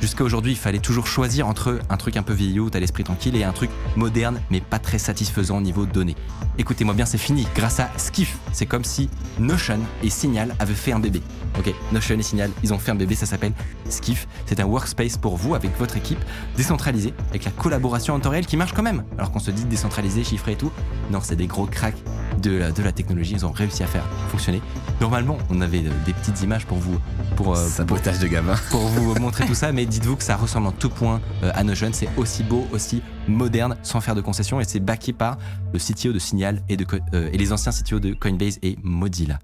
Jusqu'à 0.00 0.24
aujourd'hui, 0.24 0.52
il 0.52 0.58
fallait 0.58 0.78
toujours 0.78 1.06
choisir 1.06 1.48
entre 1.48 1.80
un 1.88 1.96
truc 1.96 2.16
un 2.16 2.22
peu 2.22 2.34
vieillot, 2.34 2.68
t'as 2.68 2.80
l'esprit 2.80 3.02
tranquille, 3.02 3.34
et 3.34 3.44
un 3.44 3.52
truc 3.52 3.70
moderne, 3.96 4.40
mais 4.50 4.60
pas 4.60 4.78
très 4.78 4.98
satisfaisant 4.98 5.58
au 5.58 5.60
niveau 5.60 5.86
données. 5.86 6.16
Écoutez-moi 6.58 6.94
bien, 6.94 7.06
c'est 7.06 7.18
fini. 7.18 7.46
Grâce 7.54 7.80
à 7.80 7.90
Skiff, 7.96 8.36
c'est 8.52 8.66
comme 8.66 8.84
si 8.84 9.08
Notion 9.38 9.80
et 10.02 10.10
Signal 10.10 10.54
avaient 10.58 10.74
fait 10.74 10.92
un 10.92 10.98
bébé. 10.98 11.22
Ok, 11.58 11.72
Notion 11.92 12.18
et 12.18 12.22
Signal, 12.22 12.50
ils 12.62 12.74
ont 12.74 12.78
fait 12.78 12.90
un 12.90 12.94
bébé, 12.94 13.14
ça 13.14 13.26
s'appelle 13.26 13.52
Skiff. 13.88 14.28
C'est 14.44 14.60
un 14.60 14.66
workspace 14.66 15.16
pour 15.16 15.36
vous, 15.36 15.54
avec 15.54 15.76
votre 15.78 15.96
équipe, 15.96 16.22
décentralisé, 16.56 17.14
avec 17.30 17.44
la 17.44 17.50
collaboration 17.50 18.14
en 18.14 18.20
temps 18.20 18.30
réel 18.30 18.46
qui 18.46 18.56
marche 18.56 18.74
quand 18.74 18.82
même. 18.82 19.02
Alors 19.16 19.32
qu'on 19.32 19.38
se 19.38 19.50
dit 19.50 19.64
décentralisé, 19.64 20.24
chiffré 20.24 20.52
et 20.52 20.56
tout. 20.56 20.70
Non, 21.10 21.20
c'est 21.22 21.36
des 21.36 21.46
gros 21.46 21.66
cracks 21.66 21.96
de 22.42 22.56
la, 22.58 22.70
de 22.70 22.82
la 22.82 22.92
technologie, 22.92 23.32
ils 23.32 23.46
ont 23.46 23.52
réussi 23.52 23.82
à 23.82 23.86
faire 23.86 24.04
fonctionner. 24.30 24.60
Normalement, 25.00 25.38
on 25.50 25.60
avait 25.60 25.78
euh, 25.78 25.90
des 26.04 26.12
petites 26.12 26.42
images 26.42 26.66
pour 26.66 26.78
vous, 26.78 26.98
pour, 27.34 27.56
euh, 27.56 27.68
pour, 27.86 27.98
de 27.98 28.26
gamin. 28.26 28.54
pour 28.70 28.80
vous 28.80 29.14
montrer 29.20 29.46
tout 29.46 29.54
ça, 29.54 29.72
mais 29.72 29.85
dites-vous 29.86 30.16
que 30.16 30.22
ça 30.22 30.36
ressemble 30.36 30.66
en 30.68 30.72
tout 30.72 30.90
point 30.90 31.20
euh, 31.42 31.50
à 31.54 31.64
Notion. 31.64 31.90
C'est 31.92 32.08
aussi 32.16 32.42
beau, 32.42 32.66
aussi 32.72 33.02
moderne, 33.28 33.76
sans 33.82 34.00
faire 34.00 34.14
de 34.14 34.20
concessions, 34.20 34.60
et 34.60 34.64
c'est 34.64 34.80
backé 34.80 35.12
par 35.12 35.38
le 35.72 35.78
CTO 35.78 36.12
de 36.12 36.18
Signal 36.18 36.62
et, 36.68 36.76
de, 36.76 36.86
euh, 37.14 37.30
et 37.32 37.38
les 37.38 37.52
anciens 37.52 37.72
CTO 37.72 37.98
de 38.00 38.14
Coinbase 38.14 38.58
et 38.62 38.76
Mozilla. 38.82 39.38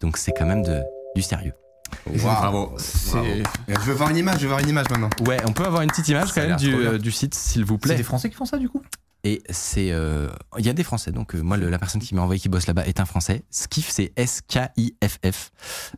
Donc 0.00 0.16
c'est 0.16 0.32
quand 0.32 0.46
même 0.46 0.62
de, 0.62 0.80
du 1.16 1.22
sérieux. 1.22 1.52
Bravo. 2.06 2.72
Bravo. 2.72 2.76
Je 3.68 3.74
veux 3.80 3.92
voir 3.94 4.10
une 4.10 4.16
image, 4.16 4.36
je 4.38 4.42
veux 4.42 4.48
voir 4.48 4.60
une 4.60 4.68
image 4.68 4.88
maintenant. 4.90 5.10
Ouais, 5.26 5.36
on 5.46 5.52
peut 5.52 5.64
avoir 5.64 5.82
une 5.82 5.90
petite 5.90 6.08
image 6.08 6.30
Ça 6.32 6.40
quand 6.40 6.48
même 6.48 6.56
du, 6.56 6.74
euh, 6.74 6.98
du 6.98 7.12
site, 7.12 7.34
s'il 7.34 7.64
vous 7.64 7.74
C'est 7.74 7.88
plaît. 7.88 7.96
des 7.96 8.02
Français 8.02 8.28
qui 8.30 8.34
font 8.36 8.44
ça 8.46 8.56
du 8.58 8.68
coup? 8.68 8.82
Et 9.26 9.42
c'est, 9.48 9.90
euh, 9.90 10.28
il 10.58 10.66
y 10.66 10.68
a 10.68 10.74
des 10.74 10.84
Français. 10.84 11.10
Donc 11.10 11.34
euh, 11.34 11.40
moi, 11.42 11.56
le- 11.56 11.70
la 11.70 11.78
personne 11.78 12.00
qui 12.00 12.14
m'a 12.14 12.20
envoyé, 12.22 12.38
qui 12.40 12.50
bosse 12.50 12.66
là-bas, 12.66 12.84
est 12.86 13.00
un 13.00 13.06
Français. 13.06 13.42
Skiff, 13.50 13.88
c'est 13.90 14.12
S-K-I-F-F. 14.16 15.50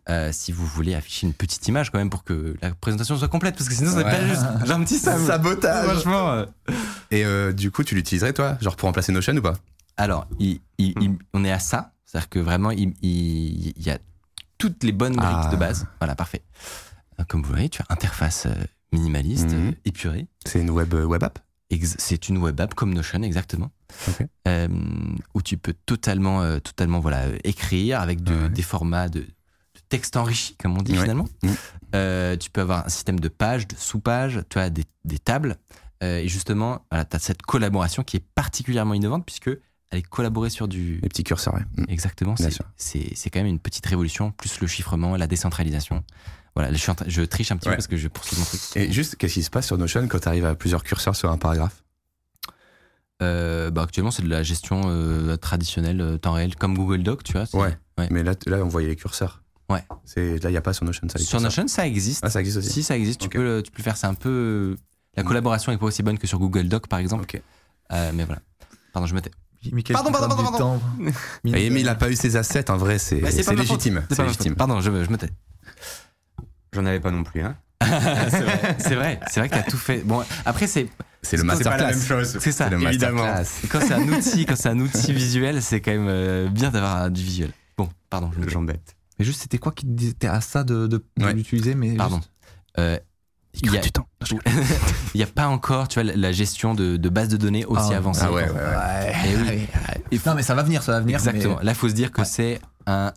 Euh, 0.09 0.31
si 0.33 0.53
vous 0.53 0.65
voulez 0.67 0.95
afficher 0.95 1.27
une 1.27 1.33
petite 1.33 1.67
image 1.69 1.91
quand 1.91 1.99
même 1.99 2.09
pour 2.11 2.23
que 2.25 2.55
la 2.62 2.73
présentation 2.75 3.17
soit 3.17 3.29
complète, 3.29 3.57
parce 3.57 3.69
que 3.69 3.75
sinon, 3.75 3.91
c'est 3.91 3.97
Ouais. 3.99 4.05
pas 4.05 4.25
juste. 4.27 4.43
J'ai 4.65 4.73
un 4.73 4.85
petit. 4.85 4.99
Sabotage. 4.99 5.85
Franchement. 5.91 6.45
Et 7.11 7.25
euh, 7.25 7.53
du 7.53 7.71
coup, 7.71 7.83
tu 7.85 7.95
l'utiliserais 7.95 8.33
toi, 8.33 8.57
genre 8.61 8.77
pour 8.77 8.87
remplacer 8.87 9.11
Notion 9.12 9.37
ou 9.37 9.43
pas? 9.43 9.55
Alors, 9.97 10.27
il- 10.39 10.61
il- 10.79 10.95
il- 11.01 11.19
on 11.35 11.45
est 11.45 11.53
à 11.53 11.59
ça. 11.59 11.93
C'est-à-dire 12.05 12.29
que 12.29 12.39
vraiment, 12.39 12.71
il, 12.71 12.95
il- 13.03 13.73
il 13.77 13.83
y 13.85 13.91
a 13.91 13.99
toutes 14.59 14.85
les 14.85 14.93
bonnes 14.93 15.17
briques 15.17 15.29
Ah. 15.29 15.49
de 15.51 15.57
base. 15.57 15.87
Voilà, 16.01 16.15
parfait. 16.15 16.43
Comme 17.29 17.43
vous 17.43 17.51
voyez, 17.51 17.69
tu 17.71 17.83
as 17.83 17.87
interface 17.93 18.47
minimaliste, 18.93 19.51
Mhm. 19.51 19.75
épurée. 19.85 20.27
C'est 20.47 20.61
une 20.61 20.71
web, 20.71 20.95
web 20.95 21.23
app? 21.25 21.39
C'est 21.70 22.29
une 22.29 22.38
web 22.38 22.61
app 22.61 22.74
comme 22.74 22.94
Notion, 22.94 23.22
exactement. 23.22 23.70
Euh, 24.46 24.68
où 25.35 25.42
tu 25.42 25.57
peux 25.57 25.74
totalement, 25.85 26.42
euh, 26.42 26.59
totalement 26.61 27.00
voilà, 27.00 27.24
écrire 27.44 28.00
avec 28.00 28.22
de- 28.22 28.35
Ouais. 28.44 28.48
des 28.48 28.62
formats 28.62 29.09
de, 29.09 29.20
de 29.20 29.26
texte 29.88 30.16
enrichi, 30.16 30.55
comme 30.57 30.76
on 30.79 30.83
dit 30.83 30.92
Ouais. 30.92 31.00
finalement. 31.00 31.29
Mhm. 31.42 31.55
Euh, 31.94 32.37
tu 32.37 32.50
peux 32.50 32.61
avoir 32.61 32.87
un 32.87 32.88
système 32.88 33.18
de 33.18 33.29
pages, 33.29 33.66
de 33.66 33.74
sous-pages, 33.76 34.40
tu 34.48 34.59
as 34.59 34.70
des, 34.70 34.85
des 35.05 35.18
tables. 35.18 35.57
Et 36.02 36.29
justement, 36.29 36.85
voilà, 36.90 37.05
tu 37.07 37.16
as 37.16 37.18
cette 37.18 37.42
collaboration 37.42 38.02
qui 38.05 38.18
est 38.18 38.24
particulièrement 38.35 38.94
innovante 38.94 39.24
puisque 39.24 39.50
elle 39.90 39.99
est 40.01 40.03
collaborée 40.03 40.51
sur 40.51 40.68
du, 40.68 40.99
Les 41.03 41.09
petits 41.09 41.25
curseurs, 41.25 41.55
ouais. 41.55 41.62
Mm. 41.77 41.85
Exactement, 41.88 42.35
c'est- 42.37 43.31
quand 43.31 43.38
même 43.40 43.46
une 43.46 43.59
petite 43.61 43.87
révolution, 43.87 44.31
plus 44.33 44.61
le 44.61 44.66
chiffrement, 44.66 45.16
la 45.16 45.27
décentralisation. 45.27 46.03
Voilà, 46.55 46.72
je, 46.72 47.20
triche 47.22 47.53
un 47.53 47.57
petit 47.59 47.68
Ouais. 47.68 47.75
peu 47.75 47.77
parce 47.77 47.87
que 47.87 47.96
je 47.99 48.09
poursuis 48.09 48.37
mon 48.38 48.44
truc. 48.44 48.61
Et 48.77 48.90
juste, 48.90 49.16
qu'est-ce 49.16 49.35
qui 49.35 49.42
se 49.42 49.51
passe 49.51 49.66
sur 49.66 49.77
Notion 49.77 50.09
quand 50.09 50.18
tu 50.20 50.29
arrives 50.29 50.46
à 50.46 50.55
plusieurs 50.55 50.83
curseurs 50.85 51.14
sur 51.14 51.31
un 51.31 51.37
paragraphe? 51.37 51.83
Euh, 53.22 53.70
bah, 53.70 53.83
actuellement, 53.83 54.11
c'est 54.11 54.22
de 54.22 54.29
la 54.29 54.42
gestion 54.42 54.83
euh, 54.87 55.37
traditionnelle, 55.37 56.01
euh, 56.01 56.18
temps 56.18 56.33
réel, 56.33 56.55
comme 56.57 56.77
Google 56.77 57.03
Doc, 57.03 57.22
tu 57.25 57.33
vois. 57.33 57.44
Ouais. 57.55 57.77
ouais. 57.99 58.09
Mais 58.11 58.22
là, 58.22 58.35
là, 58.46 58.59
on 58.64 58.68
voyait 58.68 58.88
les 58.88 58.96
curseurs. 58.96 59.42
Ouais. 59.70 59.83
C'est 60.05 60.42
là, 60.42 60.51
il 60.51 60.53
y 60.53 60.57
a 60.57 60.61
pas 60.62 60.72
sur 60.72 60.85
Notion 60.85 61.09
ça. 61.09 61.18
les 61.18 61.25
Sur 61.25 61.38
curseurs. 61.38 61.42
Notion, 61.42 61.68
ça 61.68 61.87
existe. 61.87 62.20
Ah, 62.25 62.31
ça 62.31 62.40
existe 62.40 62.59
aussi. 62.59 62.70
Si, 62.70 62.83
ça 62.83 62.96
existe, 62.96 63.20
tu, 63.20 63.29
peux, 63.29 63.42
le- 63.42 63.62
tu 63.62 63.70
peux 63.70 63.79
le 63.79 63.85
faire. 63.85 63.96
C'est 63.96 64.07
un 64.07 64.14
peu. 64.14 64.77
La 65.16 65.22
collaboration 65.22 65.72
est 65.72 65.79
pas 65.79 65.87
aussi 65.87 66.03
bonne 66.03 66.18
que 66.18 66.27
sur 66.27 66.38
Google 66.38 66.68
Doc, 66.68 66.88
par 66.88 66.99
exemple. 66.99 67.22
Ok. 67.22 67.40
Euh, 67.92 68.12
mais 68.14 68.25
voilà. 68.25 68.42
Pardon, 68.92 69.07
je 69.07 69.14
me 69.14 69.20
tais. 69.20 69.31
Michael 69.72 69.94
Pardon, 69.94 70.12
pardon, 70.12 70.29
pardon, 70.37 70.59
temps. 70.59 70.81
Et 71.44 71.70
mais 71.70 71.81
il 71.81 71.88
a 71.88 71.94
pas 71.94 72.11
eu 72.11 72.16
ses 72.16 72.37
assets, 72.37 72.70
en 72.70 72.76
vrai, 72.76 72.98
c'est 72.98 73.20
Bah, 73.20 73.29
légitime. 73.55 74.05
C'est 74.11 74.22
légitime. 74.22 74.55
Pardon, 74.57 74.81
je, 74.81 74.90
je 75.05 75.11
me 75.11 75.16
tais. 75.16 75.31
J'en 76.72 76.85
avais 76.87 77.00
pas 77.00 77.11
non 77.11 77.22
plus, 77.24 77.42
hein. 77.42 77.57
c'est 77.83 78.40
vrai, 78.40 78.76
c'est 78.79 78.94
vrai, 78.94 79.20
vrai 79.37 79.48
que 79.48 79.55
t'as 79.55 79.62
tout 79.62 79.76
fait. 79.76 79.98
Bon, 79.98 80.22
après, 80.44 80.66
c'est 80.66 80.88
C'est 81.22 81.37
le 81.37 81.42
C'est 81.42 81.64
pas 81.64 81.76
la 81.76 81.87
masterclass. 81.87 81.94
même 81.98 82.02
chose. 82.24 82.38
c'est 82.40 82.52
ça. 82.52 82.64
C'est 82.68 82.76
le 82.76 82.83
évidemment. 82.83 83.24
masterclass. 83.24 83.68
Quand 83.70 83.87
c'est 83.87 83.94
un 83.94 84.09
outil, 84.09 84.46
quand 84.46 84.57
c'est 84.57 84.68
un 84.70 84.81
outil 84.81 85.12
visuel, 85.12 85.62
c'est 85.62 85.81
quand 85.81 85.92
même 85.92 86.09
euh, 86.09 86.48
bien 86.48 86.70
d'avoir 86.70 87.11
du 87.11 87.22
visuel. 87.22 87.50
Bon, 87.76 87.88
pardon, 88.11 88.31
je 88.35 88.40
me 88.40 88.44
tais. 88.46 88.50
J'embête. 88.52 88.96
Mais 89.18 89.24
juste, 89.24 89.42
c'était 89.42 89.59
quoi 89.59 89.72
qui 89.72 89.87
T'es 90.14 90.26
à 90.26 90.40
ça 90.40 90.64
de, 90.64 90.87
de, 90.87 91.05
de 91.16 91.24
Ouais. 91.24 91.33
l'utiliser, 91.35 91.74
mais 91.74 91.94
Pardon. 91.96 92.16
juste- 92.16 92.31
Euh, 92.79 92.98
il 93.62 93.73
y 93.73 93.79
a 93.79 93.81
du 93.81 93.90
temps. 93.92 94.07
il 95.14 95.21
y 95.21 95.23
a 95.23 95.27
pas 95.27 95.47
encore, 95.49 95.88
tu 95.88 96.01
vois, 96.03 96.12
la- 96.14 96.33
gestion 96.33 96.75
de, 96.75 96.97
de 96.97 97.09
bases 97.09 97.29
de 97.29 97.37
données 97.37 97.64
aussi 97.64 97.92
Ah, 97.92 97.97
avancée. 97.99 98.23
Ah 98.25 98.33
ouais, 98.33 98.49
ouais, 98.49 98.51
ouais. 98.51 99.12
Eh 99.27 99.37
oui. 99.37 99.66
Et 100.12 100.21
non, 100.27 100.35
mais 100.35 100.42
ça 100.42 100.55
va 100.55 100.62
venir, 100.62 100.83
ça 100.83 100.92
va 100.92 101.01
venir. 101.01 101.16
Exactement. 101.16 101.59
Là, 101.62 101.73
il 101.73 101.75
faut 101.75 101.88
se 101.88 101.95
dire 101.95 102.11
que 102.12 102.25
c'est 102.25 102.61
un, 102.87 103.12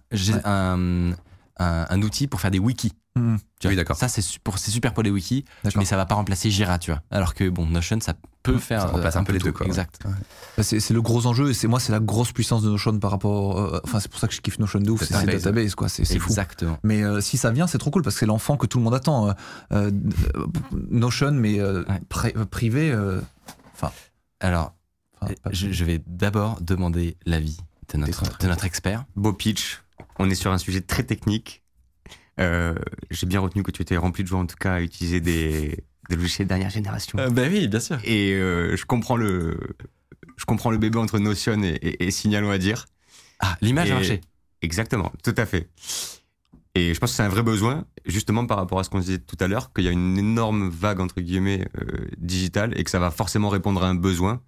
un, 0.45 1.11
un, 1.59 1.85
un 1.89 2.01
outil 2.01 2.27
pour 2.27 2.39
faire 2.41 2.51
des 2.51 2.59
wikis. 2.59 2.93
Hmm, 3.15 3.35
Tu 3.59 3.67
vois. 3.67 3.71
Oui, 3.71 3.75
d'accord. 3.75 3.95
Ça, 3.97 4.07
c'est 4.07 4.23
pour- 4.39 4.57
super 4.57 4.93
pour 4.93 5.03
les 5.03 5.09
wikis, 5.11 5.43
mais 5.75 5.85
ça 5.85 5.97
va 5.97 6.05
pas 6.05 6.15
remplacer 6.15 6.49
Jira, 6.51 6.77
tu 6.79 6.91
vois. 6.91 7.01
Alors 7.11 7.33
que, 7.33 7.49
bon, 7.49 7.65
Notion, 7.65 7.99
ça 8.01 8.13
peut 8.43 8.57
faire. 8.57 8.81
Ça 8.81 8.87
remplace 8.87 9.15
un 9.15 9.23
peu 9.23 9.33
les 9.33 9.39
tout. 9.39 9.45
deux, 9.45 9.51
quoi, 9.51 9.65
ouais. 9.65 9.69
Exact. 9.69 9.99
Bah, 10.05 10.63
C'est 10.63 10.79
c'est 10.79 10.93
le 10.93 11.01
gros 11.01 11.25
enjeu, 11.25 11.49
et 11.49 11.53
c'est 11.53 11.67
moi, 11.67 11.79
c'est 11.79 11.91
la 11.91 11.99
grosse 11.99 12.31
puissance 12.31 12.63
de 12.63 12.69
Notion 12.69 12.97
par 12.99 13.11
rapport. 13.11 13.59
euh, 13.59 13.79
Enfin, 13.83 13.99
c'est 13.99 14.09
pour 14.09 14.19
ça 14.19 14.27
que 14.27 14.33
je 14.33 14.41
kiffe 14.41 14.59
Notion 14.59 14.79
de 14.79 14.89
ouf, 14.89 15.01
C'est 15.01 15.13
c'est 15.13 15.19
ces 15.19 15.25
database. 15.25 15.75
quoi. 15.75 15.89
C'est 15.89 16.05
fou. 16.05 16.29
Exactement. 16.29 16.77
Mais 16.83 17.03
euh, 17.03 17.21
si 17.21 17.37
ça 17.37 17.51
vient, 17.51 17.67
c'est 17.67 17.77
trop 17.77 17.91
cool 17.91 18.01
parce 18.01 18.15
que 18.15 18.19
c'est 18.21 18.25
l'enfant 18.25 18.55
que 18.57 18.65
tout 18.67 18.77
le 18.77 18.83
monde 18.85 18.95
attend. 18.95 19.29
Euh, 19.29 19.33
euh, 19.73 19.91
Notion, 20.89 21.31
mais 21.31 21.61
Ouais. 21.61 21.83
pri- 22.09 22.45
privé. 22.45 22.91
euh, 22.91 23.21
Alors, 24.39 24.73
enfin, 25.21 25.33
pas- 25.43 25.49
je, 25.51 25.71
je 25.71 25.83
vais 25.85 26.01
d'abord 26.07 26.61
demander 26.61 27.17
l'avis 27.25 27.57
de 27.93 27.97
notre, 27.97 28.37
de 28.37 28.47
notre 28.47 28.65
expert. 28.65 29.03
Beau 29.15 29.33
pitch. 29.33 29.81
On 30.17 30.29
est 30.29 30.35
sur 30.35 30.51
un 30.51 30.57
sujet 30.57 30.81
très 30.81 31.03
technique. 31.03 31.61
Euh, 32.39 32.75
J'ai 33.11 33.25
bien 33.27 33.41
retenu 33.41 33.63
que 33.63 33.71
tu 33.71 33.81
étais 33.81 33.97
rempli 33.97 34.23
de 34.23 34.29
joie, 34.29 34.39
en 34.39 34.45
tout 34.45 34.55
cas, 34.55 34.75
à 34.75 34.81
utiliser 34.81 35.19
des, 35.19 35.83
des 36.09 36.15
logiciels 36.15 36.47
dernière 36.47 36.69
génération. 36.69 37.17
bah 37.31 37.43
oui, 37.49 37.67
bien 37.67 37.79
sûr. 37.79 37.97
Et 38.03 38.33
euh, 38.33 38.75
je 38.75 38.85
comprends 38.85 39.15
le, 39.15 39.57
je 40.37 40.45
comprends 40.45 40.71
le 40.71 40.77
bébé 40.77 40.97
entre 40.97 41.19
Notion 41.19 41.61
et, 41.63 41.69
et, 41.81 42.07
et 42.07 42.11
Signal, 42.11 42.43
on 42.43 42.49
va 42.49 42.57
dire. 42.57 42.85
Ah, 43.39 43.57
l'image 43.61 43.91
marché. 43.91 44.21
Exactement, 44.61 45.11
tout 45.23 45.35
à 45.37 45.45
fait. 45.45 45.69
Et 46.75 46.93
je 46.93 46.99
pense 46.99 47.11
que 47.11 47.15
c'est 47.17 47.23
un 47.23 47.29
vrai 47.29 47.43
besoin, 47.43 47.85
justement 48.05 48.45
par 48.45 48.57
rapport 48.57 48.79
à 48.79 48.83
ce 48.83 48.89
qu'on 48.89 48.99
disait 48.99 49.19
tout 49.19 49.37
à 49.39 49.47
l'heure, 49.47 49.73
qu'il 49.73 49.85
y 49.85 49.87
a 49.87 49.91
une 49.91 50.17
énorme 50.17 50.69
vague, 50.69 50.99
entre 50.99 51.19
guillemets, 51.21 51.67
euh, 51.77 52.07
digitale, 52.17 52.77
et 52.77 52.83
que 52.83 52.89
ça 52.89 52.99
va 52.99 53.11
forcément 53.11 53.49
répondre 53.49 53.83
à 53.83 53.87
un 53.87 53.95
besoin 53.95 54.41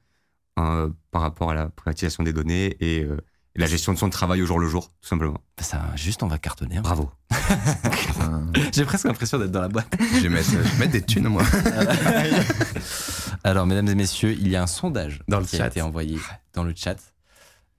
euh, 0.60 0.90
par 1.12 1.22
rapport 1.22 1.52
à 1.52 1.56
la 1.56 1.70
privatisation 1.70 2.24
des 2.24 2.34
données 2.34 2.76
et, 2.80 3.04
euh, 3.04 3.18
et 3.56 3.60
la 3.60 3.68
gestion 3.68 3.94
de 3.94 3.98
son 3.98 4.10
travail 4.10 4.42
au 4.42 4.46
jour 4.46 4.60
le 4.60 4.68
jour, 4.68 4.88
tout 5.02 5.08
simplement. 5.10 5.38
Ça, 5.60 5.82
juste, 5.96 6.24
on 6.24 6.28
va 6.28 6.38
cartonner. 6.38 6.78
hein. 6.78 6.82
Bravo. 6.82 7.12
J'ai 8.74 8.86
presque 8.86 9.06
l'impression 9.06 9.38
d'être 9.40 9.52
dans 9.52 9.62
la 9.62 9.68
boîte. 9.68 9.94
Je 10.14 10.20
vais 10.22 10.30
mettre, 10.30 10.50
je 10.52 10.58
vais 10.58 10.78
mettre 10.80 10.92
des 10.94 11.02
thunes, 11.02 11.28
moi. 11.28 11.44
Alors, 13.44 13.66
mesdames 13.66 13.88
et 13.90 13.96
messieurs, 13.96 14.34
il 14.40 14.48
y 14.48 14.56
a 14.56 14.64
un 14.64 14.68
sondage 14.68 15.22
Dans 15.28 15.40
le 15.40 15.46
qui 15.46 15.56
a 15.56 15.60
chat. 15.60 15.68
été 15.68 15.82
envoyé 15.82 16.20
dans 16.54 16.64
le 16.64 16.74
chat. 16.76 16.96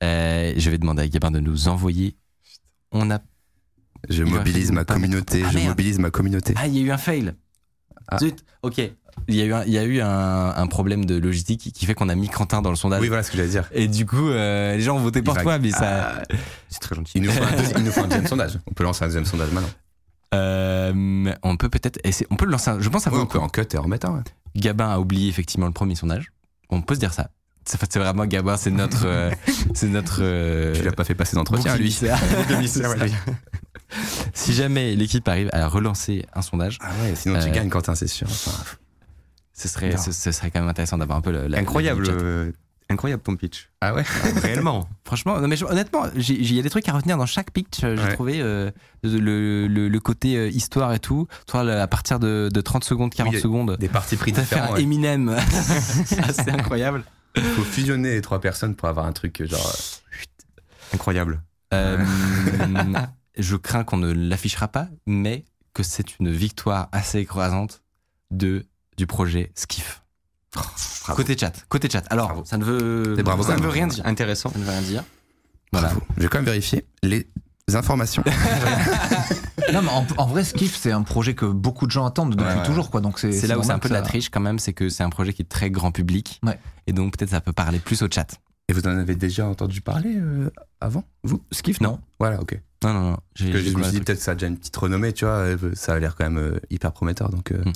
Euh, 0.03 0.53
je 0.57 0.71
vais 0.71 0.79
demander 0.79 1.03
à 1.03 1.09
Gabin 1.09 1.31
de 1.31 1.41
nous 1.41 1.69
envoyer. 1.69 2.17
On 2.91 3.11
a. 3.11 3.21
Je 4.09 4.25
Il 4.25 4.31
mobilise 4.31 4.73
ma 4.73 4.85
communauté. 4.85 5.43
Ah, 5.47 5.51
Je 5.53 5.59
mobilise 5.61 5.99
ma 6.01 6.11
communauté. 6.11 6.55
Ah, 6.57 6.67
il 6.67 6.77
y 6.77 6.81
a 6.81 6.83
eu 6.83 6.91
un 6.91 6.99
fail. 6.99 7.35
Ah. 8.09 8.19
Zut. 8.19 8.45
Ok. 8.63 8.81
Il 9.29 9.35
y 9.35 9.43
a 9.43 9.45
eu 9.45 9.53
un, 9.53 9.65
il 9.65 9.73
y 9.73 9.79
a 9.79 9.85
eu 9.85 10.01
un, 10.01 10.55
un 10.57 10.67
problème 10.67 11.05
de 11.05 11.17
logistique 11.17 11.61
qui- 11.61 11.73
qui 11.73 11.85
fait 11.87 11.95
qu'on 11.95 12.09
a 12.09 12.15
mis 12.15 12.29
Quentin 12.29 12.63
dans 12.63 12.71
le 12.71 12.77
sondage. 12.77 13.01
Oui, 13.03 13.09
voilà 13.09 13.23
ce 13.23 13.31
que 13.31 13.37
j'allais 13.37 13.49
dire. 13.51 13.69
Et 13.73 13.87
du 13.87 14.07
coup, 14.07 14.29
euh, 14.31 14.75
les 14.75 14.81
gens 14.81 14.97
ont 14.97 15.01
voté 15.01 15.21
pour 15.23 15.35
va- 15.35 15.43
toi, 15.43 15.59
mais 15.59 15.71
ça. 15.71 16.15
Ah, 16.19 16.23
C'est 16.69 16.81
très 16.81 16.95
gentil. 16.97 17.13
il, 17.17 17.23
nous 17.23 17.31
faut 17.31 17.43
un 17.43 17.51
deuxi- 17.57 17.73
il 17.77 17.85
nous 17.85 17.93
faut 17.93 18.01
un 18.01 18.05
deuxième 18.09 18.27
sondage. 18.27 18.59
On 18.67 18.73
peut 18.73 18.85
lancer 18.85 19.05
un 19.05 19.09
deuxième 19.09 19.27
sondage 19.27 19.51
maintenant. 19.53 19.71
Euh, 20.35 21.33
on 21.43 21.57
peut 21.57 21.69
peut-être. 21.69 21.99
essayer- 22.05 22.27
On 22.31 22.37
peut 22.37 22.47
le 22.47 22.53
lancer. 22.53 22.71
un- 22.71 22.81
Je 22.81 22.89
pense 22.89 23.07
à 23.07 23.11
Oui, 23.13 23.19
on 23.21 23.27
peut 23.27 23.39
en 23.39 23.49
cut 23.49 23.67
et 23.73 23.77
en 23.77 23.83
remettre 23.83 24.07
un. 24.09 24.17
ouais. 24.17 24.23
Gabin 24.57 24.89
a 24.91 24.99
oublié 24.99 25.29
effectivement 25.29 25.67
le 25.67 25.73
premier 25.73 25.95
sondage. 25.95 26.33
On 26.71 26.81
peut 26.81 26.95
se 26.95 27.01
dire 27.01 27.13
ça. 27.13 27.29
C'est 27.65 27.79
c'est 27.93 27.99
vraiment 27.99 28.25
Gabin, 28.27 28.57
c'est 28.57 28.71
notre. 28.71 29.05
euh, 29.07 29.31
c'est 29.75 29.89
notre. 29.89 30.19
euh, 30.21 30.75
Tu 30.75 30.83
l'as 30.83 30.93
pas 30.93 31.05
fait 31.05 31.15
passer 31.15 31.37
d'entretien, 31.37 31.73
bouc 31.73 31.79
lui. 31.81 31.87
émissaire, 31.87 32.19
C'est 32.67 32.83
ça. 32.83 32.95
si 34.35 34.53
jamais 34.55 34.95
l'équipe 34.97 35.27
arrive 35.29 35.51
à 35.53 35.67
relancer 35.69 36.25
un 36.35 36.43
sondage, 36.43 36.79
Ah 36.81 36.91
ouais, 37.03 37.15
sinon 37.15 37.39
tu 37.41 37.49
Euh, 37.49 37.51
gagnes, 37.51 37.69
Quentin, 37.71 37.95
c'est 37.95 38.07
sûr. 38.09 38.27
Enfin, 38.31 38.53
ce 39.53 39.69
serait, 39.69 39.97
ce, 39.97 40.13
ce 40.13 40.33
serait 40.33 40.51
quand 40.51 40.61
même 40.61 40.69
intéressant 40.69 40.99
d'avoir 40.99 41.19
un 41.19 41.23
peu 41.23 41.31
le, 41.33 41.47
la- 41.47 41.59
Incroyable, 41.59 42.03
le 42.09 42.17
euh, 42.21 42.53
incroyable 42.89 43.23
ton 43.23 43.37
pitch. 43.37 43.71
Ah 43.81 43.95
ouais? 43.95 44.03
Réellement. 44.43 44.89
Franchement, 45.05 45.41
non 45.41 45.49
mais 45.49 45.57
je- 45.57 45.65
honnêtement, 45.65 46.05
il 46.17 46.53
y 46.55 46.59
a 46.59 46.63
des 46.63 46.71
trucs 46.71 46.89
à 46.89 46.93
retenir 46.93 47.17
dans 47.17 47.27
chaque 47.27 47.51
pitch. 47.51 47.85
euh, 47.85 47.97
J'ai 47.97 48.03
Ouais. 48.05 48.15
trouvé 48.15 48.41
euh, 48.41 48.71
le, 49.03 49.67
le, 49.69 49.89
le 49.89 50.01
côté 50.01 50.37
euh, 50.37 50.49
histoire 50.49 50.93
et 50.95 50.99
tout. 50.99 51.27
Toi, 51.47 51.61
à 51.71 51.87
partir 51.87 52.19
de, 52.19 52.51
de 52.53 52.61
30 52.61 52.85
secondes, 52.85 53.13
40 53.15 53.35
Oui, 53.35 53.41
secondes, 53.41 53.77
Des 53.79 53.89
parties 53.89 54.17
pris 54.17 54.33
fait 54.33 54.41
différents. 54.43 54.73
un 54.73 54.75
ouais. 54.77 54.83
Eminem. 54.83 55.29
assez 56.29 56.51
incroyable. 56.51 57.05
Il 57.37 57.43
faut 57.43 57.63
fusionner 57.65 58.13
les 58.15 58.21
trois 58.21 58.41
personnes 58.41 58.75
pour 58.75 58.89
avoir 58.89 59.07
un 59.07 59.13
truc 59.13 59.41
euh, 59.41 59.47
genre. 59.47 59.75
Incroyable. 60.95 61.41
Je 63.39 63.57
crains 63.57 63.85
qu'on 63.85 63.97
ne 63.97 64.13
l'affichera 64.13 64.69
pas, 64.69 64.89
mais 65.07 65.45
que 65.75 65.83
c'est 65.83 66.19
une 66.19 66.31
victoire 66.31 66.89
assez 66.93 67.19
écrasante 67.21 67.83
de, 68.31 68.67
du 68.97 69.07
projet 69.07 69.53
Skiff. 69.55 70.03
Bravo. 70.55 71.17
Côté 71.17 71.37
chat, 71.39 71.53
côté 71.69 71.89
chat. 71.89 72.05
Alors, 72.11 72.27
Bravo. 72.29 72.45
ça 72.45 72.59
ne 72.59 72.65
veut, 72.65 73.17
Et 73.19 73.23
bravo 73.23 73.43
ça 73.43 73.49
quand 73.49 73.55
ne 73.55 73.59
même. 73.61 73.65
veut 73.67 73.73
rien 73.73 73.87
dire. 73.87 74.07
Intéressant. 74.07 74.51
Ça 74.51 74.59
ne 74.59 74.65
veut 74.65 74.71
rien 74.71 74.83
dire. 74.83 75.05
Voilà. 75.73 75.89
Bravo. 75.89 76.03
Je 76.19 76.23
vais 76.23 76.29
quand 76.29 76.39
même 76.39 76.45
vérifier 76.45 76.85
les 77.03 77.27
informations. 77.73 78.23
non, 79.73 79.81
mais 79.83 79.89
en, 79.89 80.07
en 80.19 80.27
vrai, 80.27 80.45
Skiff, 80.45 80.77
c'est 80.77 80.93
un 80.93 81.03
projet 81.03 81.35
que 81.35 81.47
beaucoup 81.47 81.87
de 81.87 81.91
gens 81.91 82.05
attendent 82.05 82.37
depuis 82.37 82.45
Ouais, 82.59 82.63
toujours, 82.67 82.91
quoi. 82.91 83.01
Donc 83.01 83.19
c'est 83.19 83.33
C'est 83.33 83.47
là 83.47 83.59
où 83.59 83.63
c'est 83.63 83.71
un 83.71 83.79
peu 83.79 83.89
de 83.89 83.95
la 83.95 84.03
triche 84.03 84.29
quand 84.29 84.41
même, 84.41 84.59
c'est 84.59 84.75
que 84.75 84.91
c'est 84.91 85.03
un 85.03 85.11
projet 85.11 85.33
qui 85.33 85.41
est 85.41 85.49
très 85.49 85.71
grand 85.71 85.91
public. 85.91 86.39
Ouais. 86.43 86.59
Et 86.87 86.93
donc 86.93 87.17
peut-être 87.17 87.31
ça 87.31 87.41
peut 87.41 87.55
parler 87.55 87.79
plus 87.79 88.03
au 88.03 88.09
chat. 88.11 88.27
Et 88.69 88.75
vous 88.75 88.87
en 88.87 88.91
avez 88.99 89.15
déjà 89.17 89.47
entendu 89.47 89.81
parler 89.81 90.17
euh, 90.17 90.51
avant? 90.81 91.05
Vous? 91.25 91.43
Skiff? 91.51 91.81
Non. 91.81 91.99
Voilà, 92.19 92.41
ok. 92.41 92.61
Non, 92.83 92.93
non, 92.93 93.01
non. 93.13 93.19
Parce 93.39 93.51
que 93.51 93.59
je 93.59 93.77
me 93.77 93.83
suis 93.83 93.93
dit 93.93 94.01
peut-être 94.01 94.19
que 94.19 94.25
ça 94.25 94.33
a 94.33 94.35
déjà 94.35 94.47
une 94.49 94.57
petite 94.59 94.77
renommée, 94.77 95.13
tu 95.13 95.25
vois. 95.25 95.35
euh, 95.35 95.57
Ça 95.75 95.95
a 95.95 95.99
l'air 95.99 96.17
quand 96.17 96.25
même 96.25 96.39
euh, 96.39 96.59
hyper 96.71 96.93
prometteur. 96.93 97.31
Donc, 97.31 97.53
euh, 97.53 97.63
Mm. 97.65 97.73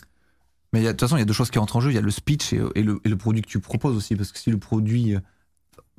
Mais 0.72 0.82
de 0.82 0.90
toute 0.90 1.00
façon, 1.00 1.16
il 1.16 1.20
y 1.20 1.22
a 1.22 1.24
deux 1.26 1.32
choses 1.32 1.50
qui 1.50 1.58
entrent 1.60 1.76
en 1.76 1.80
jeu. 1.80 1.90
Il 1.90 1.94
y 1.94 1.98
a 1.98 2.02
le 2.02 2.10
speech 2.10 2.52
et, 2.52 2.60
et 2.74 2.82
le, 2.82 3.00
et 3.04 3.08
le 3.08 3.16
produit 3.16 3.40
que 3.40 3.46
tu 3.48 3.60
proposes 3.60 3.96
aussi. 3.96 4.16
Parce 4.16 4.32
que 4.32 4.38
si 4.38 4.50
le 4.50 4.58
produit 4.58 5.14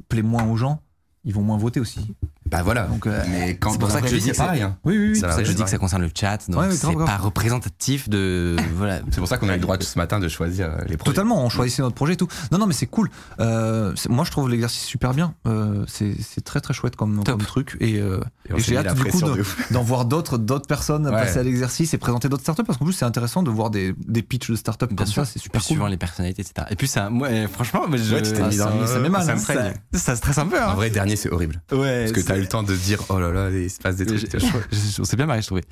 plaît 0.10 0.22
moins 0.22 0.46
aux 0.46 0.58
gens, 0.58 0.82
ils 1.24 1.34
vont 1.34 1.42
moins 1.42 1.58
voter 1.58 1.80
aussi. 1.80 2.02
Bah 2.50 2.62
voilà. 2.64 2.84
Donc, 2.84 3.06
euh, 3.08 3.24
Mais 3.30 3.56
quand 3.58 3.72
c'est 3.72 3.80
pour 3.80 3.92
ça 3.92 4.02
que 4.02 4.08
je 4.08 4.16
dis 4.16 4.30
que 4.30 4.36
c'est 4.36 4.44
pareil. 4.44 4.62
hein. 4.62 4.78
oui, 4.86 4.98
oui, 4.98 5.08
oui. 5.10 5.16
C'est 5.16 5.22
Ça 5.22 5.28
pour 5.28 5.30
va, 5.30 5.36
ça 5.36 5.42
que 5.42 5.46
je 5.46 5.50
ouais, 5.52 5.56
dis 5.56 5.62
que 5.62 5.66
ouais. 5.66 5.72
ça 5.72 5.78
concerne 5.78 6.02
le 6.04 6.10
chat, 6.14 6.50
donc 6.50 6.62
Ouais, 6.62 6.72
c'est 6.72 6.82
grave, 6.84 6.96
grave. 6.96 7.08
pas 7.08 7.18
représentatif 7.18 8.10
de. 8.10 8.56
voilà. 8.76 9.00
C'est 9.12 9.20
pour 9.20 9.28
ça 9.28 9.38
qu'on 9.38 9.50
a 9.50 9.54
eu 9.54 9.56
le 9.56 9.62
droit 9.62 9.78
ce 9.80 9.98
matin 9.98 10.20
de 10.20 10.28
choisir 10.28 10.68
euh, 10.68 10.78
les 10.88 10.98
projets. 10.98 11.14
Totalement, 11.16 11.44
on 11.44 11.50
choisissait 11.50 11.82
notre 11.82 11.96
projet 11.96 12.14
et 12.14 12.18
tout. 12.18 12.28
Non, 12.52 12.58
non, 12.58 12.68
mais 12.68 12.74
c'est 12.74 12.86
cool. 12.88 13.10
Euh, 13.40 13.94
c'est- 13.96 14.10
moi, 14.10 14.24
je 14.26 14.32
trouve 14.32 14.50
l'exercice 14.50 14.84
super 14.84 15.14
bien. 15.14 15.34
Euh, 15.48 15.84
c'est 15.88 16.16
c'est 16.22 16.42
très 16.44 16.62
très 16.62 16.74
chouette 16.74 16.96
comme, 16.96 17.24
comme 17.24 17.42
truc. 17.44 17.78
Et, 17.80 18.00
euh, 18.00 18.20
Et 18.50 18.60
j'ai 18.60 18.78
hâte, 18.78 18.94
du 18.96 19.04
coup, 19.06 19.22
de- 19.22 19.44
d'en 19.72 19.84
voir 19.84 20.06
d'autres 20.06 20.38
d'autres 20.38 20.68
personnes 20.68 21.06
Ouais. 21.08 21.12
passer 21.12 21.40
à 21.40 21.44
l'exercice 21.44 21.94
et 21.94 21.98
présenter 21.98 22.30
d'autres 22.30 22.44
startups 22.44 22.64
parce 22.64 22.78
qu'en 22.78 22.86
plus 22.86 22.94
c'est 22.94 23.06
intéressant 23.06 23.44
de 23.44 23.50
voir 23.50 23.70
des, 23.70 23.94
des 24.08 24.22
pitchs 24.22 24.50
de 24.50 24.56
startups 24.56 24.88
Bien 24.88 24.96
comme 24.98 25.06
sûr, 25.08 25.26
ça 25.26 25.32
c'est 25.32 25.40
super 25.40 25.62
cool 25.62 25.66
suivant 25.66 25.88
les 25.88 25.98
personnalités, 25.98 26.42
etc. 26.42 26.68
Et 26.70 26.76
puis 26.76 26.88
ça, 26.88 27.10
moi, 27.10 27.28
euh, 27.30 27.48
franchement, 27.48 27.84
je, 27.92 28.14
Ouais, 28.16 28.22
tu 28.22 28.32
t'es 28.34 28.42
mis 28.44 28.56
ça, 28.56 28.70
met 29.00 29.10
mal, 29.10 29.24
ça 29.24 29.34
hein. 29.34 29.74
ça 29.94 30.16
stresse 30.16 30.38
un 30.38 30.48
peu. 30.48 30.62
Hein. 30.62 30.68
En 30.72 30.76
vrai, 30.76 30.90
dernier, 30.90 31.16
c'est 31.16 31.30
horrible. 31.32 31.62
ouais. 31.72 32.12
Eu 32.38 32.42
le 32.42 32.48
temps 32.48 32.64
de 32.64 32.76
dire, 32.76 33.04
oh 33.10 33.20
là 33.20 33.32
là, 33.32 33.50
il 33.52 33.70
se 33.70 33.80
passe 33.80 33.98
des 33.98 34.06
trucs. 34.06 34.30
On 35.00 35.04
s'est 35.06 35.18
bien 35.18 35.26
marré, 35.26 35.42
je 35.42 35.48
trouvais. 35.48 35.64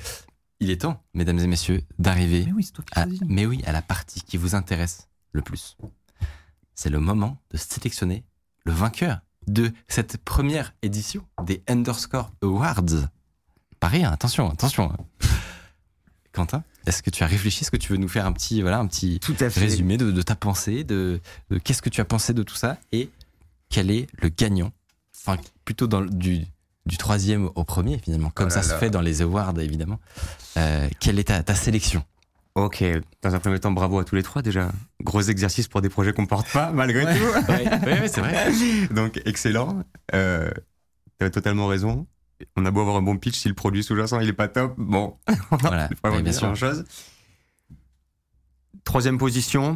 Il 0.59 0.69
est 0.69 0.81
temps, 0.81 1.03
mesdames 1.13 1.39
et 1.39 1.47
messieurs, 1.47 1.81
d'arriver 1.99 2.43
mais 2.45 2.53
oui 2.53 2.71
à, 2.93 3.03
choisis 3.03 3.21
mais 3.27 3.45
oui, 3.45 3.61
à 3.65 3.71
la 3.71 3.81
partie 3.81 4.21
qui 4.21 4.37
vous 4.37 4.55
intéresse 4.55 5.07
le 5.33 5.41
plus. 5.41 5.75
C'est 6.73 6.89
le 6.89 6.99
moment 6.99 7.37
de 7.51 7.57
sélectionner 7.57 8.23
le 8.65 8.71
vainqueur 8.71 9.19
de 9.47 9.71
cette 9.87 10.17
première 10.17 10.73
édition 10.81 11.25
des 11.43 11.61
Underscore 11.67 12.31
Awards. 12.41 13.09
Pas 13.79 13.87
rien, 13.89 14.11
attention, 14.11 14.49
attention. 14.49 14.91
Quentin, 16.31 16.63
est-ce 16.85 17.01
que 17.03 17.09
tu 17.09 17.23
as 17.23 17.27
réfléchi? 17.27 17.61
Est-ce 17.63 17.71
que 17.71 17.77
tu 17.77 17.91
veux 17.91 17.97
nous 17.97 18.09
faire 18.09 18.25
un 18.25 18.33
petit, 18.33 18.61
voilà, 18.61 18.79
un 18.79 18.87
petit 18.87 19.19
tout 19.19 19.35
à 19.39 19.47
résumé 19.47 19.97
de, 19.97 20.11
de 20.11 20.21
ta 20.21 20.35
pensée, 20.35 20.83
de, 20.83 21.21
de 21.49 21.57
qu'est-ce 21.57 21.81
que 21.81 21.89
tu 21.89 22.01
as 22.01 22.05
pensé 22.05 22.33
de 22.33 22.43
tout 22.43 22.55
ça? 22.55 22.77
Et 22.91 23.09
quel 23.69 23.89
est 23.91 24.07
le 24.21 24.29
gagnant? 24.29 24.71
Enfin, 25.17 25.37
plutôt 25.63 25.87
dans 25.87 26.01
le- 26.01 26.09
du, 26.09 26.45
du 26.85 26.97
troisième 26.97 27.49
au 27.55 27.63
premier, 27.63 27.97
finalement, 27.97 28.29
comme 28.29 28.47
Oh 28.47 28.49
ça 28.51 28.57
là 28.57 28.63
se 28.63 28.71
là. 28.71 28.77
fait 28.77 28.89
dans 28.89 29.01
les 29.01 29.21
awards, 29.21 29.59
évidemment. 29.59 29.99
Euh, 30.57 30.87
quelle 30.99 31.17
est 31.19 31.25
ta, 31.25 31.41
ta 31.43 31.55
sélection? 31.55 32.03
Ok, 32.55 32.83
dans 33.21 33.35
un 33.35 33.39
premier 33.39 33.59
temps, 33.59 33.71
bravo 33.71 33.99
à 33.99 34.05
tous 34.05 34.15
les 34.15 34.23
trois 34.23 34.41
déjà. 34.41 34.71
Gros 35.01 35.21
exercice 35.21 35.67
pour 35.67 35.81
des 35.81 35.89
projets 35.89 36.13
qu'on 36.13 36.25
porte 36.25 36.49
pas, 36.53 36.71
malgré 36.71 37.03
tout. 37.03 37.25
Oui, 37.49 38.07
c'est 38.07 38.21
vrai. 38.21 38.47
Donc, 38.91 39.19
excellent. 39.25 39.83
Euh, 40.13 40.49
tu 41.19 41.25
as 41.25 41.29
totalement 41.29 41.67
raison. 41.67 42.07
On 42.55 42.65
a 42.65 42.71
beau 42.71 42.81
avoir 42.81 42.95
un 42.97 43.01
bon 43.01 43.17
pitch, 43.17 43.37
si 43.37 43.47
le 43.49 43.55
produit 43.55 43.83
sous-jacent 43.83 44.19
il 44.19 44.29
est 44.29 44.33
pas 44.33 44.47
top, 44.47 44.73
bon, 44.77 45.17
Voilà, 45.51 45.87
faut 45.89 45.95
pas 46.01 46.21
bien 46.21 46.31
sûr. 46.31 46.55
chose. 46.55 46.85
Troisième 48.83 49.17
position, 49.17 49.75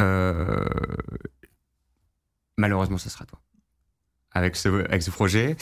euh, 0.00 0.64
Malheureusement, 2.58 2.98
ce 2.98 3.10
sera 3.10 3.24
toi. 3.26 3.40
Avec 4.32 4.56
ce, 4.56 4.68
avec 4.86 5.02
ce 5.02 5.10
projet. 5.10 5.56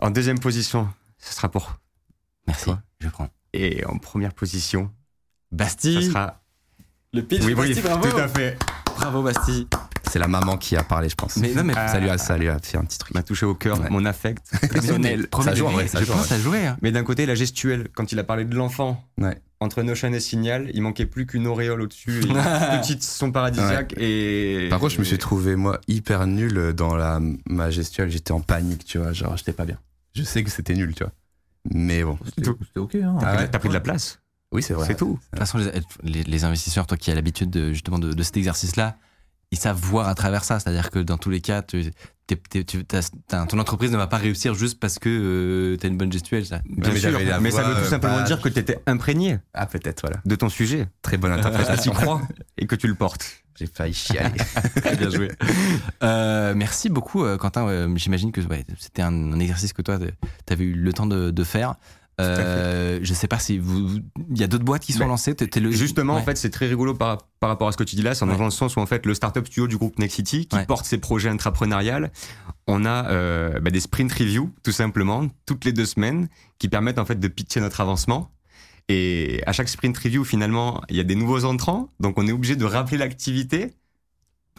En 0.00 0.10
deuxième 0.10 0.38
position, 0.38 0.88
ce 1.18 1.34
sera 1.34 1.48
pour 1.50 1.78
Merci, 2.46 2.64
Toi 2.64 2.80
je 3.00 3.08
prends. 3.08 3.28
Et 3.52 3.84
en 3.86 3.98
première 3.98 4.32
position, 4.34 4.90
Bastille, 5.52 6.02
ça 6.04 6.08
sera. 6.10 6.40
le 7.12 7.22
pitch. 7.22 7.42
Oui, 7.44 7.54
oui, 7.54 7.68
Bastille, 7.68 7.82
bravo. 7.82 8.08
tout 8.10 8.16
à 8.16 8.28
fait. 8.28 8.58
Bravo 8.96 9.22
Bastille. 9.22 9.66
C'est 10.10 10.18
la 10.18 10.28
maman 10.28 10.56
qui 10.56 10.74
a 10.76 10.82
parlé, 10.82 11.08
je 11.08 11.14
pense. 11.14 11.36
Mais 11.36 11.52
non, 11.52 11.64
mais 11.64 11.74
ça, 11.74 12.00
lui 12.00 12.08
a, 12.08 12.16
ça 12.16 12.38
lui 12.38 12.48
a 12.48 12.58
fait 12.58 12.78
un 12.78 12.84
petit 12.84 12.98
truc. 12.98 13.14
m'a 13.14 13.22
touché 13.22 13.44
au 13.44 13.54
cœur, 13.54 13.78
Ouais. 13.80 13.90
mon 13.90 14.04
affect 14.06 14.42
personnel. 14.72 15.26
Ça 15.42 15.54
joue, 15.54 15.66
en 15.66 15.68
degré, 15.70 15.82
vrai, 15.84 15.88
ça 15.88 16.00
je 16.00 16.04
joue, 16.06 16.12
pense 16.12 16.26
ça 16.28 16.36
hein. 16.36 16.76
Mais 16.80 16.92
d'un 16.92 17.04
côté, 17.04 17.26
la 17.26 17.34
gestuelle, 17.34 17.88
quand 17.94 18.10
il 18.12 18.18
a 18.18 18.24
parlé 18.24 18.44
de 18.46 18.54
l'enfant, 18.54 19.04
Ouais. 19.18 19.38
entre 19.60 19.82
Notion 19.82 20.10
et 20.12 20.20
Signal, 20.20 20.70
il 20.72 20.80
manquait 20.80 21.04
plus 21.06 21.26
qu'une 21.26 21.46
auréole 21.46 21.82
au-dessus, 21.82 22.20
et 22.22 22.26
une 22.28 22.80
petite 22.80 23.02
son 23.02 23.32
paradisiaque. 23.32 23.94
Et... 23.98 24.68
Par 24.70 24.78
contre, 24.78 24.94
je 24.94 24.98
me 24.98 25.04
suis 25.04 25.18
trouvé, 25.18 25.56
moi, 25.56 25.78
hyper 25.88 26.26
nul 26.26 26.72
dans 26.74 26.96
la, 26.96 27.20
ma 27.46 27.70
gestuelle. 27.70 28.10
J'étais 28.10 28.32
en 28.32 28.40
panique, 28.40 28.84
tu 28.86 28.96
vois. 28.98 29.12
Genre, 29.12 29.36
j'étais 29.36 29.52
pas 29.52 29.66
bien. 29.66 29.78
Je 30.18 30.22
sais 30.24 30.42
que 30.44 30.50
c'était 30.50 30.74
nul, 30.74 30.94
tu 30.94 31.04
vois. 31.04 31.12
Mais 31.72 32.02
bon. 32.04 32.18
C'était 32.24 32.48
ok. 32.80 32.94
Hein. 32.96 33.16
T'as 33.20 33.26
Ah 33.26 33.34
pris, 33.34 33.42
ouais 33.44 33.50
t'as 33.50 33.58
pris 33.58 33.68
de 33.68 33.74
la 33.74 33.80
place. 33.80 34.20
Oui, 34.52 34.62
c'est 34.62 34.74
vrai. 34.74 34.86
C'est 34.86 34.96
tout. 34.96 35.14
De 35.14 35.30
toute 35.30 35.38
façon, 35.38 35.58
les, 35.58 35.70
les- 36.02 36.24
les 36.24 36.44
investisseurs, 36.44 36.86
toi 36.86 36.96
qui 36.96 37.10
as 37.10 37.14
l'habitude 37.14 37.50
de, 37.50 37.72
justement 37.72 37.98
de, 37.98 38.12
de 38.12 38.22
cet 38.22 38.36
exercice-là, 38.36 38.96
ils 39.50 39.58
savent 39.58 39.78
voir 39.78 40.08
à 40.08 40.14
travers 40.14 40.44
ça. 40.44 40.58
C'est-à-dire 40.58 40.90
que 40.90 40.98
dans 40.98 41.18
tous 41.18 41.30
les 41.30 41.40
cas, 41.40 41.62
tu, 41.62 41.90
ton 43.48 43.58
entreprise 43.58 43.90
ne 43.90 43.96
va 43.96 44.06
pas 44.06 44.16
réussir 44.18 44.54
juste 44.54 44.78
parce 44.78 44.98
que 44.98 45.76
tu 45.80 45.86
as 45.86 45.88
une 45.88 45.96
bonne 45.96 46.12
gestuelle. 46.12 46.44
Ça. 46.46 46.60
Bien 46.68 46.92
mais 46.92 46.98
sûr, 47.00 47.18
mais 47.40 47.50
ça 47.50 47.62
veut 47.62 47.74
tout 47.74 47.80
euh, 47.80 47.84
simplement 47.84 48.16
pas- 48.16 48.22
dire 48.22 48.40
que 48.40 48.48
tu 48.48 48.58
étais 48.58 48.78
imprégné 48.86 49.38
Ah, 49.54 49.66
peut-être, 49.66 50.02
voilà. 50.02 50.18
de 50.24 50.34
ton 50.34 50.48
sujet, 50.48 50.88
Très 51.02 51.16
bonne 51.16 51.34
que 51.34 51.40
tu 51.40 51.46
interprétation. 51.46 51.92
crois 51.92 52.20
et 52.58 52.66
que 52.66 52.74
tu 52.76 52.86
le 52.86 52.94
portes. 52.94 53.42
J'ai 53.58 53.66
failli 53.66 53.92
chialer. 53.92 54.38
Très 54.76 54.96
bien 54.96 55.10
joué. 55.10 55.32
Euh, 56.04 56.54
merci 56.54 56.88
beaucoup, 56.88 57.24
euh, 57.24 57.36
Quentin. 57.36 57.88
J'imagine 57.96 58.30
que 58.30 58.40
ouais, 58.42 58.64
c'était 58.78 59.02
un, 59.02 59.12
un 59.32 59.40
exercice 59.40 59.72
que 59.72 59.82
toi, 59.82 59.98
tu 59.98 60.52
avais 60.52 60.64
eu 60.64 60.74
le 60.74 60.92
temps 60.92 61.06
de, 61.06 61.30
de 61.32 61.44
faire. 61.44 61.74
Euh, 62.20 62.98
je 63.02 63.14
sais 63.14 63.28
pas 63.28 63.38
si 63.38 63.58
vous, 63.58 64.00
il 64.30 64.38
y 64.38 64.42
a 64.42 64.48
d'autres 64.48 64.64
boîtes 64.64 64.82
qui 64.82 64.92
sont 64.92 65.06
lancées. 65.06 65.34
T'es- 65.34 65.46
t'es 65.46 65.60
le... 65.60 65.70
Justement, 65.70 66.14
Ouais. 66.14 66.20
en 66.20 66.24
fait, 66.24 66.36
c'est 66.36 66.50
très 66.50 66.66
rigolo 66.66 66.94
par, 66.94 67.18
par 67.38 67.48
rapport 67.50 67.68
à 67.68 67.72
ce 67.72 67.76
que 67.76 67.84
tu 67.84 67.94
dis 67.96 68.02
là. 68.02 68.14
C'est 68.14 68.24
en 68.24 68.28
Ouais. 68.28 68.36
dans 68.36 68.44
le 68.44 68.50
sens 68.50 68.76
où, 68.76 68.80
en 68.80 68.86
fait, 68.86 69.06
le 69.06 69.14
startup 69.14 69.46
studio 69.46 69.68
du 69.68 69.76
groupe 69.76 69.98
Nexity, 69.98 70.46
qui 70.46 70.56
Ouais. 70.56 70.66
porte 70.66 70.84
ses 70.84 70.98
projets 70.98 71.28
intrapreneuriales, 71.28 72.10
on 72.66 72.84
a 72.84 73.08
euh, 73.10 73.60
bah, 73.60 73.70
des 73.70 73.80
sprint 73.80 74.12
reviews, 74.12 74.50
tout 74.64 74.72
simplement, 74.72 75.28
toutes 75.46 75.64
les 75.64 75.72
deux 75.72 75.86
semaines, 75.86 76.28
qui 76.58 76.68
permettent, 76.68 76.98
en 76.98 77.04
fait, 77.04 77.20
de 77.20 77.28
pitcher 77.28 77.60
notre 77.60 77.80
avancement. 77.80 78.30
Et 78.88 79.42
à 79.46 79.52
chaque 79.52 79.68
sprint 79.68 79.96
review, 79.98 80.24
finalement, 80.24 80.80
il 80.88 80.96
y 80.96 81.00
a 81.00 81.04
des 81.04 81.14
nouveaux 81.14 81.44
entrants. 81.44 81.88
Donc, 82.00 82.18
on 82.18 82.26
est 82.26 82.32
obligé 82.32 82.56
de 82.56 82.64
rappeler 82.64 82.96
l'activité 82.96 83.72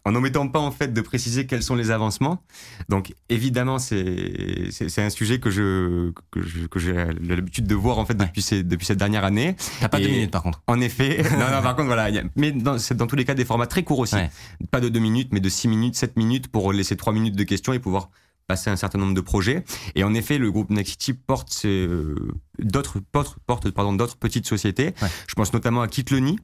en 0.05 0.11
n'omettant 0.11 0.47
pas, 0.47 0.59
en 0.59 0.71
fait, 0.71 0.93
de 0.93 1.01
préciser 1.01 1.45
quels 1.45 1.63
sont 1.63 1.75
les 1.75 1.91
avancements. 1.91 2.41
Donc, 2.89 3.13
évidemment, 3.29 3.79
c'est 3.79 4.69
un 4.97 5.09
sujet 5.09 5.39
que 5.39 5.49
je 5.49 6.11
que 6.31 6.79
j'ai 6.79 6.93
l'habitude 7.21 7.67
de 7.67 7.75
voir, 7.75 7.97
en 7.99 8.05
fait, 8.05 8.15
depuis, 8.15 8.41
ces, 8.41 8.63
depuis 8.63 8.85
cette 8.85 8.99
dernière 8.99 9.23
année. 9.25 9.55
T'as 9.79 9.89
pas 9.89 9.99
deux 9.99 10.07
minutes 10.07 10.31
par 10.31 10.43
contre. 10.43 10.61
En 10.67 10.79
effet. 10.81 11.23
non, 11.33 11.39
non, 11.51 11.61
par 11.61 11.75
contre, 11.75 11.87
voilà. 11.87 12.09
il 12.09 12.15
y 12.15 12.19
a- 12.19 12.23
mais 12.35 12.51
dans, 12.51 12.77
c'est 12.77 12.95
dans 12.95 13.07
tous 13.07 13.15
les 13.15 13.25
cas 13.25 13.33
des 13.33 13.45
formats 13.45 13.67
très 13.67 13.83
courts 13.83 13.99
aussi. 13.99 14.15
Ouais. 14.15 14.29
Pas 14.71 14.79
de 14.81 14.89
2 14.89 14.99
minutes, 14.99 15.29
mais 15.31 15.39
de 15.39 15.49
6 15.49 15.67
minutes, 15.67 15.95
7 15.95 16.17
minutes 16.17 16.47
pour 16.47 16.71
laisser 16.73 16.95
3 16.95 17.13
minutes 17.13 17.35
de 17.35 17.43
questions 17.43 17.73
et 17.73 17.79
pouvoir 17.79 18.09
passer 18.47 18.69
un 18.71 18.75
certain 18.75 18.97
nombre 18.97 19.13
de 19.13 19.21
projets. 19.21 19.63
Et 19.95 20.03
en 20.03 20.13
effet, 20.15 20.37
le 20.39 20.51
groupe 20.51 20.71
Nexity 20.71 21.13
porte 21.13 21.61
euh, 21.65 22.15
d'autres, 22.57 22.99
porte, 23.11 23.37
porte, 23.45 23.69
pardon, 23.69 23.93
d'autres 23.93 24.17
petites 24.17 24.47
sociétés. 24.47 24.93
Ouais. 25.01 25.07
Je 25.27 25.35
pense 25.35 25.53
notamment 25.53 25.81
à 25.81 25.87
Kitleni. 25.87 26.37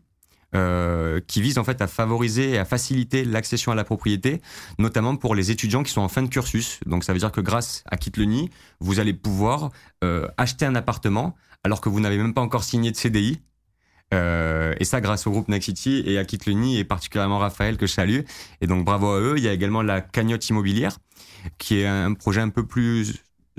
Euh, 0.54 1.20
qui 1.28 1.42
vise 1.42 1.58
en 1.58 1.66
fait 1.66 1.82
à 1.82 1.88
favoriser 1.88 2.52
et 2.52 2.58
à 2.58 2.64
faciliter 2.64 3.26
l'accession 3.26 3.74
à 3.74 3.76
la 3.76 3.84
propriété, 3.84 4.42
notamment 4.80 5.18
pour 5.18 5.36
les 5.36 5.52
étudiants 5.52 5.84
qui 5.84 5.92
sont 5.92 6.02
en 6.02 6.08
fin 6.08 6.22
de 6.22 6.30
cursus. 6.30 6.80
Donc 6.86 7.04
ça 7.04 7.12
veut 7.12 7.20
dire 7.20 7.32
que 7.32 7.42
grâce 7.42 7.84
à 7.92 7.98
Kitleni, 7.98 8.50
vous 8.80 9.00
allez 9.00 9.14
pouvoir 9.14 9.72
euh, 10.04 10.28
acheter 10.38 10.66
un 10.66 10.76
appartement 10.76 11.36
alors 11.66 11.82
que 11.82 11.90
vous 11.90 12.00
n'avez 12.00 12.18
même 12.18 12.34
pas 12.34 12.42
encore 12.42 12.64
signé 12.64 12.92
de 12.92 12.96
CDI. 12.96 13.42
Euh, 14.14 14.76
et 14.80 14.86
ça 14.86 15.02
grâce 15.02 15.28
au 15.28 15.32
groupe 15.32 15.50
Nexity 15.50 16.04
et 16.06 16.18
à 16.20 16.24
Kitleni 16.24 16.78
et 16.78 16.86
particulièrement 16.86 17.40
Raphaël 17.40 17.76
que 17.76 17.88
je 17.88 17.92
salue. 17.92 18.22
Et 18.62 18.68
donc 18.68 18.86
bravo 18.86 19.10
à 19.10 19.20
eux. 19.20 19.34
Il 19.38 19.44
y 19.44 19.50
a 19.50 19.54
également 19.54 19.82
la 19.82 20.00
cagnotte 20.00 20.48
immobilière 20.48 21.00
qui 21.58 21.80
est 21.80 21.88
un 21.88 22.14
projet 22.14 22.40
un 22.40 22.50
peu 22.50 22.66
plus 22.66 23.16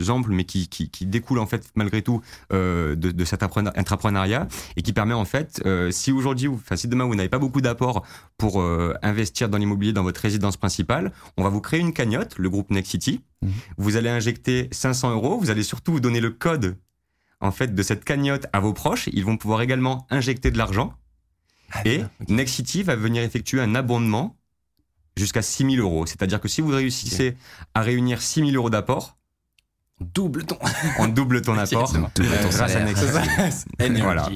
ample 0.08 0.30
mais 0.32 0.44
qui, 0.44 0.68
qui, 0.68 0.90
qui 0.90 1.06
découle 1.06 1.38
en 1.38 1.46
fait 1.46 1.70
malgré 1.74 2.02
tout 2.02 2.20
euh, 2.52 2.94
de, 2.96 3.10
de 3.10 3.24
cet 3.24 3.42
intrapreneuriat 3.42 4.48
et 4.76 4.82
qui 4.82 4.92
permet 4.92 5.14
en 5.14 5.24
fait 5.24 5.62
euh, 5.66 5.90
si 5.90 6.12
aujourd'hui 6.12 6.48
enfin 6.48 6.76
si 6.76 6.88
demain 6.88 7.04
vous 7.04 7.14
n'avez 7.14 7.28
pas 7.28 7.38
beaucoup 7.38 7.60
d'apports 7.60 8.04
pour 8.36 8.60
euh, 8.60 8.94
investir 9.02 9.48
dans 9.48 9.58
l'immobilier 9.58 9.92
dans 9.92 10.02
votre 10.02 10.20
résidence 10.20 10.56
principale 10.56 11.12
on 11.36 11.42
va 11.42 11.48
vous 11.48 11.60
créer 11.60 11.80
une 11.80 11.92
cagnotte 11.92 12.36
le 12.38 12.50
groupe 12.50 12.70
Nexity 12.70 13.20
Mhm. 13.42 13.52
vous 13.76 13.96
allez 13.96 14.08
injecter 14.08 14.68
500 14.72 15.12
euros. 15.12 15.38
Vous 15.38 15.50
allez 15.50 15.62
surtout 15.62 15.92
vous 15.92 16.00
donner 16.00 16.20
le 16.20 16.30
code 16.30 16.78
en 17.40 17.50
fait 17.50 17.74
de 17.74 17.82
cette 17.82 18.04
cagnotte 18.04 18.46
à 18.52 18.60
vos 18.60 18.72
proches. 18.72 19.08
Ils 19.12 19.24
vont 19.24 19.36
pouvoir 19.36 19.60
également 19.62 20.06
injecter 20.10 20.50
de 20.50 20.58
l'argent. 20.58 20.94
Et 21.84 22.00
Nexity 22.28 22.82
va 22.82 22.96
venir 22.96 23.22
effectuer 23.22 23.60
un 23.60 23.74
abondement 23.74 24.36
jusqu'à 25.16 25.42
6000 25.42 25.80
euros. 25.80 26.06
C'est-à-dire 26.06 26.40
que 26.40 26.48
si 26.48 26.60
vous 26.60 26.70
réussissez 26.70 27.36
à 27.74 27.82
réunir 27.82 28.22
6000 28.22 28.56
euros 28.56 28.70
d'apport, 28.70 29.18
Double 30.00 30.44
ton. 30.44 30.58
on 30.98 31.08
double 31.08 31.40
ton 31.40 31.56
apport. 31.56 31.90
Double 31.90 32.08
ton 32.14 32.22
euh, 32.24 32.50
grâce 32.50 32.76
à. 32.76 32.84
Nexity. 32.84 33.18
voilà. 34.02 34.28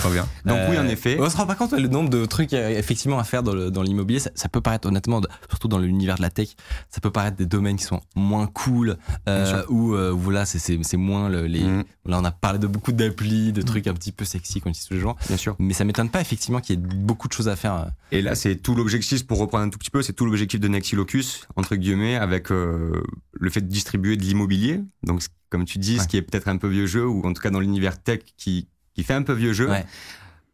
Trop 0.00 0.10
bien. 0.10 0.26
Donc 0.44 0.58
oui, 0.70 0.76
en 0.78 0.88
effet. 0.88 1.16
On 1.20 1.30
se 1.30 1.36
rend 1.36 1.46
pas 1.46 1.54
compte 1.54 1.70
ouais, 1.72 1.78
le 1.80 1.86
nombre 1.88 2.10
de 2.10 2.26
trucs 2.26 2.52
euh, 2.52 2.70
effectivement 2.70 3.18
à 3.20 3.24
faire 3.24 3.44
dans 3.44 3.82
l'immobilier. 3.82 4.18
Ça, 4.18 4.30
ça 4.34 4.48
peut 4.48 4.60
paraître 4.60 4.88
honnêtement, 4.88 5.20
surtout 5.50 5.68
dans 5.68 5.78
l'univers 5.78 6.16
de 6.16 6.22
la 6.22 6.30
tech, 6.30 6.48
ça 6.90 7.00
peut 7.00 7.12
paraître 7.12 7.36
des 7.36 7.46
domaines 7.46 7.76
qui 7.76 7.84
sont 7.84 8.00
moins 8.16 8.48
cool 8.48 8.96
euh, 9.28 9.62
ou 9.68 9.94
euh, 9.94 10.12
où 10.12 10.30
là 10.30 10.44
c'est- 10.46 10.96
moins 10.96 11.28
le- 11.28 11.46
les. 11.46 11.62
Mhm. 11.62 11.84
Là 12.06 12.18
on 12.20 12.24
a 12.24 12.32
parlé 12.32 12.58
de 12.58 12.66
beaucoup 12.66 12.90
d'applis, 12.92 13.52
de 13.52 13.62
trucs 13.62 13.86
un 13.86 13.94
petit 13.94 14.10
peu 14.10 14.24
sexy 14.24 14.60
comme 14.60 14.72
disent 14.72 14.86
tous 14.86 14.94
les 14.94 15.00
gens. 15.00 15.16
Bien 15.28 15.36
sûr. 15.36 15.54
Mais 15.60 15.74
ça 15.74 15.84
m'étonne 15.84 16.10
pas 16.10 16.20
effectivement 16.20 16.60
qu'il 16.60 16.74
y 16.74 16.82
ait 16.82 16.86
beaucoup 16.86 17.28
de 17.28 17.32
choses 17.32 17.48
à 17.48 17.54
faire. 17.54 17.74
euh. 17.74 17.84
Et 18.10 18.20
là, 18.22 18.34
c'est 18.34 18.56
tout 18.56 18.74
l'objectif, 18.74 19.26
pour 19.26 19.38
reprendre 19.38 19.64
un 19.64 19.70
tout 19.70 19.78
petit 19.78 19.90
peu, 19.90 20.02
c'est 20.02 20.12
tout 20.14 20.24
l'objectif 20.24 20.58
de 20.58 20.66
Nexilocus, 20.68 21.46
entre 21.56 21.76
guillemets, 21.76 22.16
avec 22.16 22.50
euh, 22.50 22.90
le 23.32 23.50
fait 23.50 23.60
de 23.60 23.66
distribuer 23.68 24.16
de 24.16 24.22
l'immobilier. 24.22 24.80
Donc, 25.02 25.22
comme 25.50 25.64
tu 25.64 25.78
dis, 25.78 25.96
Ouais. 25.96 26.02
ce 26.02 26.08
qui 26.08 26.16
est 26.16 26.22
peut-être 26.22 26.48
un 26.48 26.56
peu 26.56 26.68
vieux 26.68 26.86
jeu, 26.86 27.06
ou 27.06 27.24
en 27.26 27.32
tout 27.32 27.40
cas 27.42 27.50
dans 27.50 27.60
l'univers 27.60 28.02
tech 28.02 28.20
qui, 28.36 28.68
qui 28.94 29.02
fait 29.04 29.14
un 29.14 29.22
peu 29.22 29.32
vieux 29.32 29.52
jeu, 29.52 29.68
Ouais. 29.70 29.84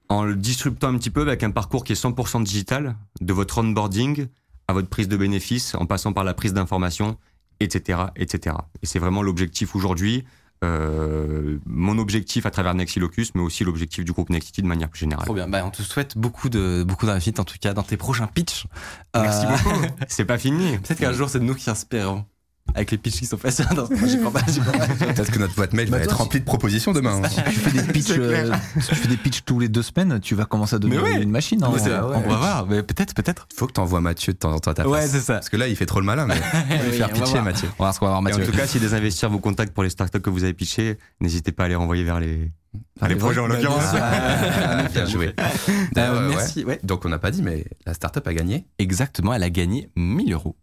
en 0.09 0.25
le 0.25 0.37
distribuant 0.37 0.89
un 0.95 0.99
petit 0.99 1.11
peu 1.11 1.23
avec 1.23 1.43
un 1.43 1.51
parcours 1.51 1.83
qui 1.85 1.93
est 1.93 1.97
100% 2.01 2.43
digital, 2.43 2.97
de 3.21 3.33
votre 3.33 3.59
onboarding 3.59 4.27
à 4.69 4.73
votre 4.73 4.89
prise 4.89 5.09
de 5.09 5.17
bénéfices, 5.17 5.75
en 5.75 5.87
passant 5.87 6.13
par 6.13 6.25
la 6.25 6.33
prise 6.35 6.53
d'informations, 6.55 7.19
etc., 7.61 7.99
etc. 8.17 8.57
Et 8.83 8.87
c'est 8.87 8.99
vraiment 8.99 9.23
l'objectif 9.23 9.75
aujourd'hui. 9.77 10.25
euh, 10.63 11.59
mon 11.67 11.99
objectif 11.99 12.47
à 12.47 12.51
travers 12.51 12.75
Nexilocus, 12.75 13.33
mais 13.35 13.43
aussi 13.43 13.65
l'objectif 13.65 14.03
du 14.03 14.13
groupe 14.13 14.31
Nexity 14.31 14.63
de 14.63 14.67
manière 14.67 14.89
plus 14.89 15.01
générale. 15.01 15.27
Trop 15.27 15.35
bien. 15.35 15.47
Bah, 15.47 15.63
on 15.67 15.71
te 15.71 15.83
souhaite 15.83 16.17
beaucoup 16.17 16.49
de 16.49 16.83
beaucoup 16.87 17.05
d'invites 17.05 17.39
en 17.39 17.45
tout 17.45 17.57
cas 17.61 17.75
dans 17.75 17.83
tes 17.83 17.99
prochains 17.99 18.29
pitchs. 18.29 18.67
Merci 19.15 19.45
Euh, 19.45 19.51
beaucoup. 19.51 19.81
C'est 20.09 20.25
pas 20.25 20.39
fini. 20.39 20.79
Peut-être 20.79 21.01
qu'un 21.01 21.13
jour 21.13 21.29
c'est 21.29 21.41
nous 21.41 21.55
qui 21.55 21.69
inspirerons 21.69 22.25
avec 22.75 22.91
les 22.91 22.99
pitchs 22.99 23.19
qui 23.21 23.27
sont 23.27 23.37
faits. 23.37 23.63
Non, 23.77 23.89
j'y 24.07 24.19
crois 24.19 24.33
pas, 24.33 24.41
j'y 24.51 24.61
crois 24.61 24.73
pas. 24.73 24.87
Peut-être 24.87 25.31
que 25.31 25.39
notre 25.39 25.55
boîte 25.55 25.73
mail 25.75 25.91
Bah, 25.91 25.99
va 25.99 26.05
toi, 26.05 26.13
être 26.13 26.19
remplie 26.19 26.41
de 26.41 26.45
propositions 26.45 26.93
demain. 26.93 27.21
hein. 27.23 27.29
Tu 27.51 27.59
fais 27.61 27.71
des 27.83 27.83
pitchs, 27.93 28.11
euh, 28.19 28.53
si 28.81 28.89
tu 28.89 28.95
fais 28.95 29.09
des 29.09 29.17
pitchs 29.17 29.45
tous 29.45 29.59
les 29.61 29.69
deux 29.69 29.83
semaines, 29.83 30.19
tu 30.21 30.35
vas 30.35 30.45
commencer 30.45 30.77
à 30.77 30.79
devenir 30.79 31.03
ouais. 31.03 31.23
une 31.23 31.31
machine. 31.31 31.63
hein. 31.63 31.71
Ouais. 31.71 31.81
On 31.83 32.21
va 32.29 32.37
voir, 32.37 32.67
mais 32.67 32.83
peut-être, 32.83 33.15
peut-être. 33.15 33.47
Faut 33.55 33.67
que 33.67 33.73
t'envoies 33.73 34.01
Mathieu 34.01 34.33
de 34.33 34.39
temps 34.39 34.53
en 34.53 34.59
temps 34.61 34.71
à 34.71 34.75
ta 34.75 34.89
Ouais, 34.89 35.01
place. 35.01 35.11
c'est 35.11 35.21
ça. 35.21 35.35
Parce 35.35 35.49
que 35.51 35.57
là, 35.57 35.69
il 35.69 35.77
fait 35.77 35.87
trop 35.87 36.01
le 36.01 36.07
malin, 36.07 36.27
mais 36.27 36.35
va 36.41 36.41
Oui, 36.91 36.97
faire 36.97 37.09
on 37.11 37.15
va 37.15 37.21
pitcher, 37.21 37.33
voir. 37.33 37.45
Mathieu. 37.45 37.69
On 37.79 37.85
va 37.85 37.93
se 37.93 38.01
revoir, 38.01 38.17
Et 38.17 38.19
en 38.19 38.23
Mathieu. 38.23 38.45
tout 38.47 38.53
cas, 38.57 38.67
si 38.67 38.81
des 38.81 38.95
investisseurs 38.95 39.31
vous 39.31 39.41
contactent 39.41 39.75
pour 39.75 39.83
les 39.85 39.91
startups 39.91 40.21
que 40.21 40.31
vous 40.31 40.45
avez 40.45 40.55
pitchés, 40.55 40.99
n'hésitez 41.21 41.53
pas 41.53 41.65
à 41.65 41.69
les 41.69 41.75
renvoyer 41.77 42.03
vers 42.05 42.19
les, 42.21 42.51
les 43.07 43.17
projets 43.17 43.41
en 43.41 43.49
Bah, 43.49 43.55
l'occurrence. 43.57 43.85
Ah, 43.95 44.83
Bien 44.93 45.07
joué. 45.07 45.35
Euh, 45.39 45.73
D'ailleurs, 45.93 46.15
ouais. 46.23 46.29
merci. 46.29 46.65
ouais. 46.65 46.81
Donc, 46.83 47.05
on 47.05 47.09
n'a 47.09 47.19
pas 47.19 47.31
dit, 47.31 47.43
mais 47.43 47.65
la 47.87 47.95
startup 47.95 48.27
a 48.27 48.33
gagné. 48.35 48.65
Exactement, 48.79 49.35
elle 49.35 49.43
a 49.43 49.51
gagné 49.51 49.91
1000 49.97 50.33
euros. 50.33 50.57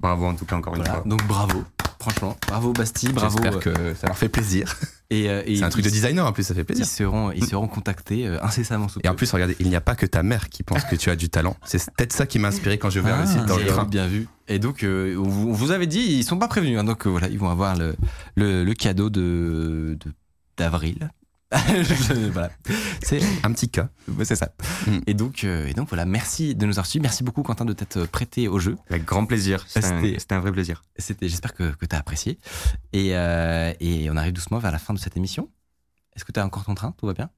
Bravo 0.00 0.26
en 0.26 0.34
tout 0.34 0.44
cas 0.44 0.56
encore 0.56 0.76
une 0.76 0.84
fois. 0.84 1.02
Donc 1.06 1.26
bravo, 1.26 1.64
franchement, 2.00 2.36
bravo 2.46 2.72
Bastille, 2.72 3.12
bravo. 3.12 3.38
J'espère 3.42 3.56
euh, 3.56 3.92
que 3.92 3.94
ça 3.94 4.06
leur 4.06 4.16
fait 4.16 4.28
plaisir. 4.28 4.76
Et, 5.10 5.30
euh, 5.30 5.42
et 5.46 5.56
C'est 5.56 5.64
un 5.64 5.70
truc 5.70 5.82
de 5.84 5.88
ils- 5.88 5.92
designer 5.92 6.26
en 6.26 6.32
plus, 6.34 6.42
ça 6.42 6.52
fait 6.52 6.60
Ils 6.60 6.64
plaisir. 6.66 6.84
seront, 6.84 7.32
ils 7.32 7.46
seront 7.46 7.66
contactés 7.66 8.26
euh, 8.26 8.44
incessamment 8.44 8.88
sous 8.88 9.00
Et 9.02 9.08
en 9.08 9.14
plus, 9.14 9.32
regardez, 9.32 9.56
il 9.58 9.70
n'y 9.70 9.74
a 9.74 9.80
pas 9.80 9.94
que 9.96 10.04
ta 10.04 10.22
mère 10.22 10.50
qui 10.50 10.62
pense 10.62 10.84
que 10.84 10.96
tu 10.96 11.08
as 11.08 11.16
du 11.16 11.30
talent. 11.30 11.56
C'est 11.64 11.78
peut-être 11.92 12.12
ça 12.12 12.26
qui 12.26 12.38
m'a 12.38 12.48
inspiré 12.48 12.76
quand 12.76 12.90
je 12.90 13.00
vais 13.00 13.08
vers 13.08 13.16
le 13.16 13.22
Ah, 13.22 13.26
site 13.26 13.46
dans 13.46 13.56
le 13.56 13.64
bien 13.64 13.72
train. 13.72 13.84
vu, 13.84 13.88
Bien 13.88 14.06
vu. 14.06 14.28
Et 14.48 14.58
donc, 14.58 14.82
euh, 14.84 15.16
on 15.16 15.22
vous 15.26 15.48
on 15.48 15.52
vous 15.54 15.70
avait 15.70 15.86
dit, 15.86 16.00
ils 16.00 16.24
sont 16.24 16.36
pas 16.36 16.46
prévenus. 16.46 16.78
hein, 16.78 16.84
donc 16.84 17.06
euh, 17.06 17.10
voilà, 17.10 17.28
ils 17.28 17.38
vont 17.38 17.48
avoir 17.48 17.74
le, 17.74 17.96
le, 18.36 18.64
le 18.64 18.74
cadeau 18.74 19.08
de 19.08 19.96
de- 19.98 20.12
d'avril. 20.58 21.10
Voilà, 22.32 22.50
c'est 23.02 23.20
Un 23.42 23.52
petit 23.52 23.70
cas. 23.70 23.88
c'est 24.22 24.36
ça. 24.36 24.50
Mm. 24.86 24.98
Et 25.06 25.14
donc, 25.14 25.44
euh, 25.44 25.66
et 25.66 25.72
donc 25.72 25.88
voilà, 25.88 26.04
merci 26.04 26.54
de 26.54 26.66
nous 26.66 26.72
avoir 26.72 26.84
reçus. 26.84 27.00
Merci 27.00 27.24
beaucoup 27.24 27.42
Quentin 27.42 27.64
de 27.64 27.72
t'être 27.72 28.04
prêté 28.06 28.48
au 28.48 28.58
jeu. 28.58 28.76
Avec 28.90 29.04
grand 29.04 29.24
plaisir. 29.24 29.64
C'était 29.66 29.86
un, 30.34 30.40
vrai 30.40 30.52
plaisir. 30.52 30.82
J'espère 30.98 31.54
que, 31.54 31.74
que 31.74 31.86
tu 31.86 31.96
as 31.96 31.98
apprécié. 31.98 32.38
Et, 32.92 33.16
euh, 33.16 33.72
et 33.80 34.10
on 34.10 34.16
arrive 34.16 34.32
doucement 34.32 34.58
vers 34.58 34.72
la 34.72 34.78
fin 34.78 34.92
de 34.92 34.98
cette 34.98 35.16
émission. 35.16 35.48
Est-ce 36.14 36.24
que 36.24 36.32
tu 36.32 36.40
as 36.40 36.44
encore 36.44 36.64
ton 36.64 36.74
train? 36.74 36.94
Tout 36.98 37.06
va 37.06 37.14
bien? 37.14 37.30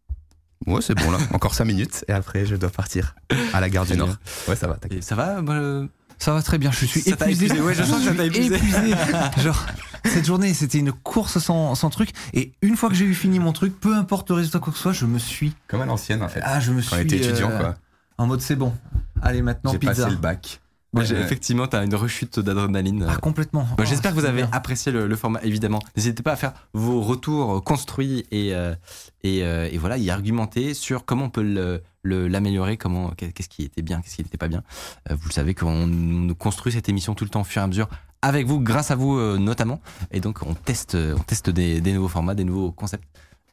Ouais, 0.67 0.83
c'est 0.83 0.95
bon 0.95 1.11
là. 1.11 1.19
Encore 1.33 1.55
5 1.55 1.65
minutes 1.65 2.05
et 2.09 2.13
après, 2.13 2.45
je 2.45 2.57
dois 2.57 2.71
partir 2.71 3.15
à 3.55 3.61
la 3.61 3.71
gare 3.71 3.87
du 3.87 3.97
Nord. 3.97 4.17
Ouais, 4.49 4.57
ça 4.57 4.67
va, 4.67 4.79
Ça 5.01 5.15
va 5.15 5.39
euh, 5.39 5.87
Ça 6.21 6.33
va 6.35 6.43
très 6.43 6.59
bien, 6.59 6.71
je 6.71 6.85
suis 6.85 7.01
Ça 7.01 7.17
t'a 7.17 7.25
épuisé. 7.25 7.47
épuisé, 7.47 7.63
ouais, 7.65 7.75
je 7.75 7.83
sens 7.83 7.99
que 8.05 8.11
ça 8.11 8.15
t'a 8.15 8.25
épuisé. 8.27 8.55
épuisé. 8.55 8.95
Genre, 9.43 9.67
cette 10.05 10.27
journée, 10.27 10.53
c'était 10.55 10.79
une 10.79 10.93
course 10.93 11.39
sans, 11.39 11.75
sans 11.75 11.89
truc. 11.91 12.11
Et 12.35 12.53
une 12.63 12.77
fois 12.77 12.89
que 12.91 12.95
j'ai 12.95 13.07
eu 13.07 13.15
fini 13.15 13.39
mon 13.39 13.53
truc, 13.53 13.81
peu 13.81 13.95
importe 13.97 14.29
le 14.31 14.37
résultat 14.37 14.59
quoi 14.59 14.71
que 14.73 14.77
ce 14.77 14.83
soit, 14.83 14.93
je 14.93 15.07
me 15.07 15.19
suis. 15.19 15.55
Comme 15.67 15.81
à 15.81 15.87
l'ancienne 15.87 16.23
en 16.23 16.29
fait. 16.29 16.41
Ah, 16.45 16.61
je 16.61 16.73
me 16.73 16.83
Quand 16.83 16.97
suis. 16.97 17.03
était 17.05 17.17
étudiant 17.17 17.51
euh, 17.51 17.59
quoi. 17.59 17.77
En 18.19 18.27
mode 18.27 18.43
c'est 18.43 18.57
bon. 18.57 18.75
Allez, 19.23 19.41
maintenant, 19.43 19.73
J'ai 19.73 19.79
pizza. 19.79 19.95
passé 19.95 20.11
le 20.11 20.17
bac. 20.17 20.61
Ouais, 20.93 21.09
ouais. 21.09 21.21
Effectivement, 21.21 21.69
tu 21.69 21.77
as 21.77 21.85
une 21.85 21.95
rechute 21.95 22.41
d'adrénaline. 22.41 23.07
Ah, 23.09 23.17
complètement. 23.17 23.67
Oh, 23.79 23.83
J'espère 23.85 24.11
que 24.13 24.17
vous 24.17 24.25
avez 24.25 24.43
bien. 24.43 24.49
apprécié 24.51 24.91
le, 24.91 25.07
le 25.07 25.17
format, 25.17 25.41
évidemment. 25.45 25.79
N'hésitez 25.97 26.23
pas 26.25 26.33
à 26.33 26.37
faire 26.37 26.53
vos 26.73 27.01
retours 27.01 27.57
euh, 27.57 27.61
construits 27.61 28.27
et, 28.33 28.55
euh, 28.55 28.75
et, 29.23 29.45
euh, 29.45 29.69
et 29.71 29.79
voilà, 29.79 29.99
y 29.99 30.11
argumenter 30.11 30.75
sur 30.75 31.05
comment 31.05 31.27
on 31.27 31.31
peut 31.31 31.81
l'améliorer, 32.05 32.77
comment 32.77 33.11
qu'est-ce 33.11 33.49
qui 33.49 33.63
était 33.63 33.83
bien, 33.83 34.01
qu'est-ce 34.01 34.17
qui 34.17 34.23
n'était 34.25 34.37
pas 34.39 34.49
bien. 34.49 34.65
Euh, 35.11 35.15
vous 35.15 35.29
le 35.29 35.33
savez 35.33 35.55
qu'on 35.55 35.89
on 36.29 36.35
construit 36.35 36.73
cette 36.73 36.89
émission 36.89 37.15
tout 37.15 37.25
le 37.25 37.31
temps 37.31 37.43
au 37.43 37.45
fur 37.45 37.63
et 37.63 37.65
à 37.65 37.69
mesure 37.69 37.89
avec 38.23 38.47
vous, 38.47 38.61
grâce 38.61 38.91
à 38.91 38.97
vous 38.97 39.17
euh, 39.17 39.39
notamment. 39.39 39.81
Et 40.11 40.21
donc 40.21 40.41
on 40.45 40.55
teste, 40.55 40.95
on 40.97 41.23
teste 41.23 41.51
des, 41.51 41.81
des 41.81 41.93
nouveaux 41.93 42.09
formats, 42.09 42.35
des 42.35 42.45
nouveaux 42.45 42.73
concepts. 42.73 43.05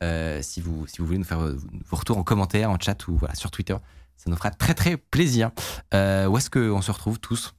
Euh, 0.04 0.42
si 0.42 0.60
vous 0.62 0.86
si 0.88 0.98
vous 1.00 1.06
voulez 1.06 1.18
nous 1.20 1.24
faire 1.24 1.42
euh, 1.42 1.58
vos 1.90 1.98
retours 1.98 2.18
en 2.18 2.24
commentaire, 2.24 2.70
en 2.72 2.78
chat 2.80 3.08
ou 3.08 3.16
voilà, 3.18 3.34
sur 3.36 3.50
Twitter, 3.52 3.76
ça 4.18 4.30
nous 4.30 4.36
fera 4.36 4.52
très 4.52 4.74
très 4.74 4.98
plaisir. 4.98 5.52
Euh, 5.94 6.28
où 6.28 6.38
est-ce 6.38 6.50
qu'on 6.50 6.82
se 6.82 6.92
retrouve 6.92 7.20
tous 7.20 7.54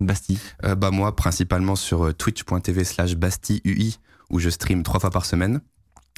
Bastille? 0.00 0.38
Euh, 0.64 0.74
bah 0.74 0.90
moi 0.90 1.14
principalement 1.14 1.76
sur 1.76 2.06
euh, 2.06 2.12
twitch.tv 2.12 2.84
slash 2.84 3.16
bastiui 3.16 3.98
où 4.30 4.38
je 4.38 4.50
stream 4.50 4.82
trois 4.82 5.00
fois 5.00 5.10
par 5.10 5.24
semaine 5.26 5.60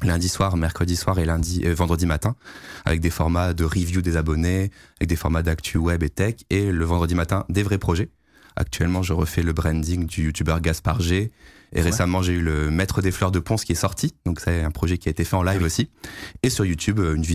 lundi 0.02 0.28
soir, 0.28 0.56
mercredi 0.56 0.96
soir 0.96 1.18
et 1.18 1.24
lundi 1.24 1.62
euh, 1.64 1.74
vendredi 1.74 2.06
matin 2.06 2.36
avec 2.84 3.00
des 3.00 3.10
formats 3.10 3.52
de 3.54 3.64
review 3.64 4.02
des 4.02 4.16
abonnés, 4.16 4.70
avec 4.98 5.08
des 5.08 5.16
formats 5.16 5.42
d'actu 5.42 5.78
web 5.78 6.02
et 6.02 6.10
tech 6.10 6.36
et 6.50 6.70
le 6.72 6.84
vendredi 6.84 7.14
matin 7.14 7.44
des 7.48 7.62
vrais 7.62 7.78
projets. 7.78 8.10
Actuellement, 8.56 9.02
je 9.02 9.12
refais 9.12 9.42
le 9.42 9.52
branding 9.52 10.06
du 10.06 10.24
youtubeur 10.24 10.60
Gaspard 10.60 11.00
G 11.00 11.30
et 11.72 11.82
récemment, 11.82 12.20
j'ai 12.20 12.32
eu 12.32 12.42
le 12.42 12.70
Maître 12.70 13.00
des 13.00 13.12
fleurs 13.12 13.30
de 13.30 13.38
Ponce 13.38 13.64
qui 13.64 13.72
est 13.72 13.76
sorti. 13.76 14.12
Donc 14.26 14.40
c'est 14.40 14.62
un 14.62 14.72
projet 14.72 14.98
qui 14.98 15.08
a 15.08 15.12
été 15.12 15.24
fait 15.24 15.36
en 15.36 15.42
live 15.42 15.62
aussi 15.62 15.90
et 16.42 16.50
sur 16.50 16.64
YouTube 16.64 16.98
une 16.98 17.22
vidéo 17.22 17.34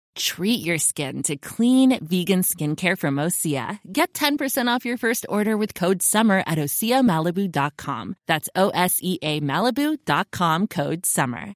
Treat 0.15 0.63
your 0.65 0.77
skin 0.77 1.23
to 1.23 1.35
clean 1.37 1.99
vegan 2.03 2.41
skincare 2.41 2.97
from 2.97 3.15
Osea. 3.15 3.79
Get 3.91 4.13
10% 4.13 4.67
off 4.67 4.85
your 4.85 4.97
first 4.97 5.25
order 5.29 5.57
with 5.57 5.73
code 5.73 6.01
SUMMER 6.01 6.43
at 6.47 6.57
OseaMalibu.com. 6.57 8.15
That's 8.27 8.49
O 8.55 8.69
S 8.69 8.99
E 9.01 9.17
A 9.21 9.39
Malibu.com 9.41 10.67
code 10.67 11.05
SUMMER. 11.05 11.53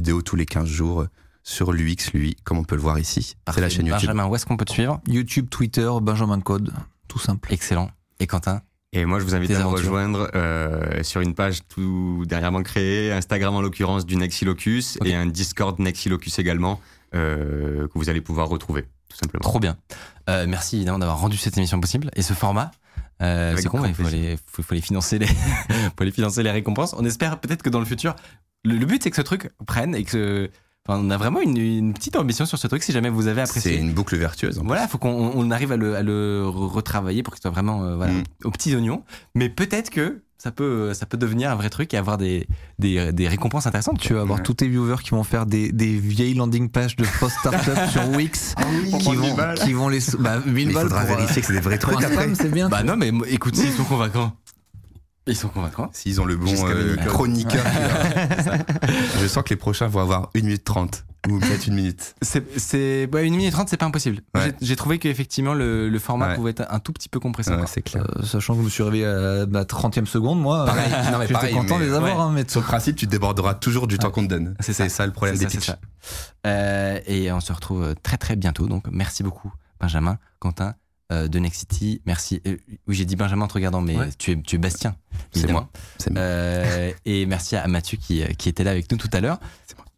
vidéo 0.00 0.22
tous 0.22 0.36
les 0.36 0.46
15 0.46 0.66
jours 0.66 1.06
sur 1.42 1.72
l'UX, 1.72 2.12
lui, 2.14 2.34
comme 2.44 2.58
on 2.58 2.64
peut 2.64 2.74
le 2.74 2.80
voir 2.80 2.98
ici. 2.98 3.36
C'est 3.52 3.60
la 3.60 3.68
chaîne 3.68 3.86
YouTube. 3.86 4.08
Benjamin, 4.08 4.26
où 4.26 4.34
est-ce 4.34 4.46
qu'on 4.46 4.56
peut 4.56 4.64
te 4.64 4.72
suivre? 4.72 5.00
YouTube, 5.06 5.48
Twitter, 5.50 5.90
Benjamin 6.00 6.40
Code, 6.40 6.72
tout 7.06 7.18
simple. 7.18 7.52
Excellent. 7.52 7.90
Et 8.18 8.26
Quentin? 8.26 8.62
Et 8.92 9.04
moi, 9.04 9.20
je 9.20 9.24
vous 9.24 9.34
invite 9.36 9.52
à 9.52 9.60
me 9.60 9.64
rejoindre 9.68 10.30
euh, 10.34 11.02
sur 11.04 11.20
une 11.20 11.34
page 11.34 11.60
tout 11.68 12.24
dernièrement 12.26 12.62
créée, 12.64 13.12
Instagram 13.12 13.54
en 13.54 13.60
l'occurrence 13.60 14.04
du 14.04 14.16
Nexilocus 14.16 14.98
et 15.04 15.14
un 15.14 15.26
Discord 15.26 15.78
Nexilocus 15.78 16.40
également 16.40 16.80
euh, 17.14 17.86
que 17.86 17.92
vous 17.94 18.08
allez 18.10 18.20
pouvoir 18.20 18.48
retrouver, 18.48 18.82
tout 19.08 19.16
simplement. 19.16 19.42
Trop 19.42 19.60
bien. 19.60 19.76
Euh, 20.28 20.44
merci 20.48 20.76
évidemment 20.76 20.98
d'avoir 20.98 21.20
rendu 21.20 21.36
cette 21.36 21.56
émission 21.56 21.80
possible 21.80 22.10
et 22.16 22.22
ce 22.22 22.32
format. 22.34 22.72
Euh, 23.22 23.54
c'est 23.56 23.68
con, 23.68 23.84
il 23.84 23.94
faut 23.94 24.08
les, 24.08 24.36
faut, 24.46 24.62
faut 24.62 24.74
les 24.74 24.80
financer 24.80 25.18
les, 25.20 25.26
faut 25.96 26.04
les 26.04 26.10
financer 26.10 26.42
les 26.42 26.50
récompenses. 26.50 26.92
On 26.98 27.04
espère 27.04 27.38
peut-être 27.38 27.62
que 27.62 27.70
dans 27.70 27.78
le 27.80 27.84
futur, 27.84 28.16
le, 28.64 28.74
le 28.76 28.86
but 28.86 29.02
c'est 29.02 29.10
que 29.10 29.16
ce 29.16 29.22
truc 29.22 29.50
prenne 29.66 29.94
et 29.94 30.02
que 30.02 30.10
ce- 30.10 30.50
enfin, 30.88 31.00
on 31.04 31.10
a 31.10 31.16
vraiment 31.16 31.40
une, 31.40 31.56
une 31.56 31.92
petite 31.94 32.16
ambition 32.16 32.46
sur 32.46 32.58
ce 32.58 32.66
truc. 32.66 32.82
Si 32.82 32.92
jamais 32.92 33.10
vous 33.10 33.26
avez 33.26 33.44
C'est 33.46 33.50
apprécié, 33.58 33.76
une 33.78 33.92
boucle 33.92 34.16
vertueuse. 34.16 34.58
en 34.58 34.64
voilà, 34.64 34.88
faut 34.88 34.98
qu'on 34.98 35.10
on 35.34 35.50
arrive 35.50 35.72
à 35.72 35.76
le, 35.76 35.96
à 35.96 36.02
le 36.02 36.42
re- 36.46 36.66
retravailler 36.72 37.22
pour 37.22 37.34
qu'il 37.34 37.42
soit 37.42 37.50
vraiment 37.50 37.84
euh, 37.84 37.96
voilà, 37.96 38.12
Mm. 38.12 38.22
aux 38.44 38.50
petits 38.50 38.74
oignons. 38.74 39.02
Mais 39.34 39.48
peut-être 39.48 39.90
que 39.90 40.22
ça 40.38 40.50
peut, 40.50 40.94
ça 40.94 41.04
peut 41.04 41.18
devenir 41.18 41.50
un 41.50 41.54
vrai 41.54 41.68
truc 41.68 41.92
et 41.92 41.98
avoir 41.98 42.16
des, 42.16 42.46
des, 42.78 43.12
des 43.12 43.28
récompenses 43.28 43.66
intéressantes. 43.66 43.98
Tu 43.98 44.14
vas 44.14 44.22
avoir 44.22 44.38
Ouais. 44.38 44.42
tous 44.42 44.54
tes 44.54 44.68
viewers 44.68 44.96
qui 45.02 45.10
vont 45.10 45.22
faire 45.22 45.44
des, 45.44 45.70
des 45.70 45.98
vieilles 45.98 46.32
landing 46.32 46.70
pages 46.70 46.96
de 46.96 47.04
post-startup 47.20 47.74
sur 47.92 48.08
Wix. 48.16 48.54
qui, 49.00 49.14
vont, 49.16 49.36
qui 49.56 49.72
vont 49.74 49.88
les. 49.90 50.00
Bah, 50.18 50.40
1000 50.46 50.54
Mais 50.54 50.62
il 50.62 50.72
faudra 50.72 51.02
pour, 51.02 51.10
euh, 51.12 51.16
vérifier 51.16 51.42
que 51.42 51.46
c'est 51.46 51.52
des 51.52 51.60
vrais 51.60 51.76
trucs 51.76 51.98
c'est 52.34 52.50
bien. 52.50 52.70
Bah 52.70 52.82
non, 52.82 52.96
mais 52.96 53.12
écoute, 53.28 53.54
s'ils 53.54 53.72
sont 53.72 53.84
convaincants. 53.84 54.32
Ils 55.26 55.36
sont 55.36 55.48
convaincants. 55.48 55.90
S'ils 55.92 56.20
ont 56.20 56.24
le 56.24 56.36
bon 56.36 56.52
euh, 56.66 56.96
chroniqueur. 56.96 57.62
va- 57.62 58.56
Je 59.20 59.26
sens 59.26 59.44
que 59.44 59.50
les 59.50 59.56
prochains 59.56 59.86
vont 59.86 60.00
avoir 60.00 60.30
1 60.34 60.40
minute 60.40 60.64
30 60.64 61.04
ou 61.28 61.38
peut-être 61.38 61.66
une 61.66 61.74
minute. 61.74 62.14
C'est, 62.22 63.08
ouais, 63.12 63.26
une 63.26 63.36
minute 63.36 63.52
trente, 63.52 63.68
c'est 63.68 63.76
pas 63.76 63.84
impossible. 63.86 64.22
Ouais. 64.34 64.54
J'ai, 64.62 64.74
trouvé 64.74 64.98
qu'effectivement 64.98 65.52
le, 65.52 65.90
le 65.90 65.98
format 65.98 66.28
Ouais. 66.30 66.34
pouvait 66.36 66.50
être 66.52 66.64
un 66.70 66.78
tout 66.80 66.92
petit 66.94 67.10
peu 67.10 67.20
compressé. 67.20 67.52
C'est 67.66 67.82
clair. 67.82 68.04
Euh, 68.18 68.22
sachant 68.24 68.54
que 68.54 68.60
je 68.60 68.64
me 68.64 68.70
suis 68.70 68.82
réveillé 68.82 69.04
à 69.06 69.44
ma 69.46 69.64
30e 69.64 70.06
seconde, 70.06 70.40
moi. 70.40 70.64
Pareil. 70.64 70.90
euh, 70.92 71.10
Non, 71.10 71.18
mais 71.18 71.24
J'étais 71.24 71.32
pareil, 71.34 71.54
content 71.54 71.78
de 71.78 71.84
les 71.84 71.92
avoir, 71.92 72.16
ouais. 72.16 72.22
hein, 72.22 72.32
mais 72.34 72.48
Sur 72.48 72.60
le 72.60 72.66
principe, 72.66 72.96
tu 72.96 73.06
déborderas 73.06 73.54
toujours 73.54 73.86
du 73.86 73.98
temps 73.98 74.10
qu'on 74.10 74.22
te 74.24 74.28
donne. 74.28 74.56
C'est 74.60 74.72
C'est 74.72 74.88
ça. 74.88 74.96
ça 74.96 75.06
le 75.06 75.12
problème 75.12 75.36
des 75.36 75.44
ça, 75.44 75.50
pitchs. 75.50 75.66
ça. 75.66 75.78
Euh, 76.46 76.98
et 77.06 77.30
on 77.30 77.40
se 77.40 77.52
retrouve 77.52 77.94
très 78.02 78.16
très 78.16 78.34
bientôt. 78.36 78.66
Donc 78.66 78.84
merci 78.90 79.22
beaucoup, 79.22 79.52
Benjamin, 79.78 80.16
Quentin 80.38 80.74
de 81.10 81.38
Next 81.38 81.60
City. 81.60 82.00
Merci. 82.06 82.40
Euh, 82.46 82.56
oui, 82.86 82.94
j'ai 82.94 83.04
dit 83.04 83.16
Benjamin 83.16 83.44
en 83.44 83.48
te 83.48 83.54
regardant, 83.54 83.80
mais 83.80 83.96
Ouais. 83.96 84.08
tu, 84.18 84.32
es, 84.32 84.36
tu 84.42 84.56
es 84.56 84.58
Bastien. 84.58 84.94
C'est 85.32 85.50
moi. 85.50 85.68
C'est 85.98 86.10
moi. 86.10 86.20
Euh, 86.22 86.92
et 87.04 87.26
merci 87.26 87.56
à 87.56 87.66
Mathieu 87.66 87.98
qui, 88.00 88.22
euh, 88.22 88.26
qui 88.38 88.48
était 88.48 88.64
là 88.64 88.70
avec 88.70 88.90
nous 88.90 88.98
tout 88.98 89.10
à 89.12 89.20
l'heure. 89.20 89.38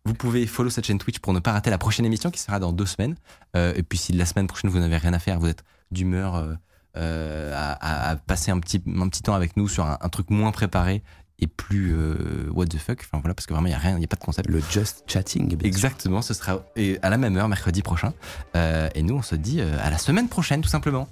Vous 0.05 0.15
pouvez 0.15 0.47
follow 0.47 0.69
cette 0.71 0.87
chaîne 0.87 0.99
Twitch 0.99 1.19
pour 1.21 1.33
ne 1.33 1.39
pas 1.39 1.53
rater 1.53 1.71
la 1.71 1.79
prochaine 1.79 2.05
émission 2.07 2.31
qui 2.31 2.41
sera 2.41 2.59
dans 2.59 2.73
deux 2.73 2.87
semaines. 2.87 3.15
Euh, 3.57 3.73
et 3.77 3.83
puis 3.83 3.99
si 3.99 4.13
la 4.13 4.27
semaine 4.27 4.47
prochaine 4.49 4.71
vous 4.71 4.79
n'avez 4.81 4.97
rien 4.97 5.13
à 5.13 5.19
faire, 5.21 5.39
vous 5.39 5.47
êtes 5.49 5.63
d'humeur 5.93 6.35
euh, 6.35 6.55
euh, 6.97 7.53
à, 7.55 7.73
à- 8.09 8.11
à 8.11 8.17
passer 8.17 8.51
un 8.51 8.59
petit, 8.59 8.83
un 8.99 9.09
petit 9.09 9.23
temps 9.23 9.35
avec 9.35 9.57
nous 9.57 9.69
sur 9.69 9.85
un, 9.87 9.99
un 10.01 10.09
truc 10.09 10.29
moins 10.31 10.51
préparé 10.51 11.03
et 11.43 11.49
plus 11.49 11.93
euh, 11.95 12.49
what 12.53 12.67
the 12.67 12.79
fuck. 12.79 13.01
Enfin 13.01 13.21
voilà, 13.21 13.35
parce 13.35 13.47
que 13.47 13.53
vraiment 13.53 13.67
il 13.67 13.71
n'y 13.71 13.77
a 13.77 13.79
rien, 13.79 13.97
il 13.97 13.99
n'y 13.99 14.05
a 14.05 14.09
pas 14.09 14.17
de 14.17 14.25
concept. 14.25 14.49
Le 14.49 14.63
just 14.71 15.05
chatting. 15.07 15.49
bien 15.49 15.59
sûr. 15.59 15.67
Exactement, 15.67 16.23
ce 16.23 16.33
sera 16.33 16.65
à 17.03 17.11
la 17.11 17.19
même 17.19 17.37
heure 17.37 17.49
mercredi 17.49 17.83
prochain. 17.83 18.15
Euh, 18.57 18.89
et 18.95 19.03
nous 19.03 19.17
on 19.17 19.23
se 19.23 19.35
dit 19.35 19.61
euh, 19.61 19.77
à 19.83 19.91
la 19.91 19.99
semaine 19.99 20.29
prochaine 20.29 20.63
tout 20.63 20.69
simplement. 20.69 21.09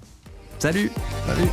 Salut 0.57 0.89
Salut. 1.27 1.49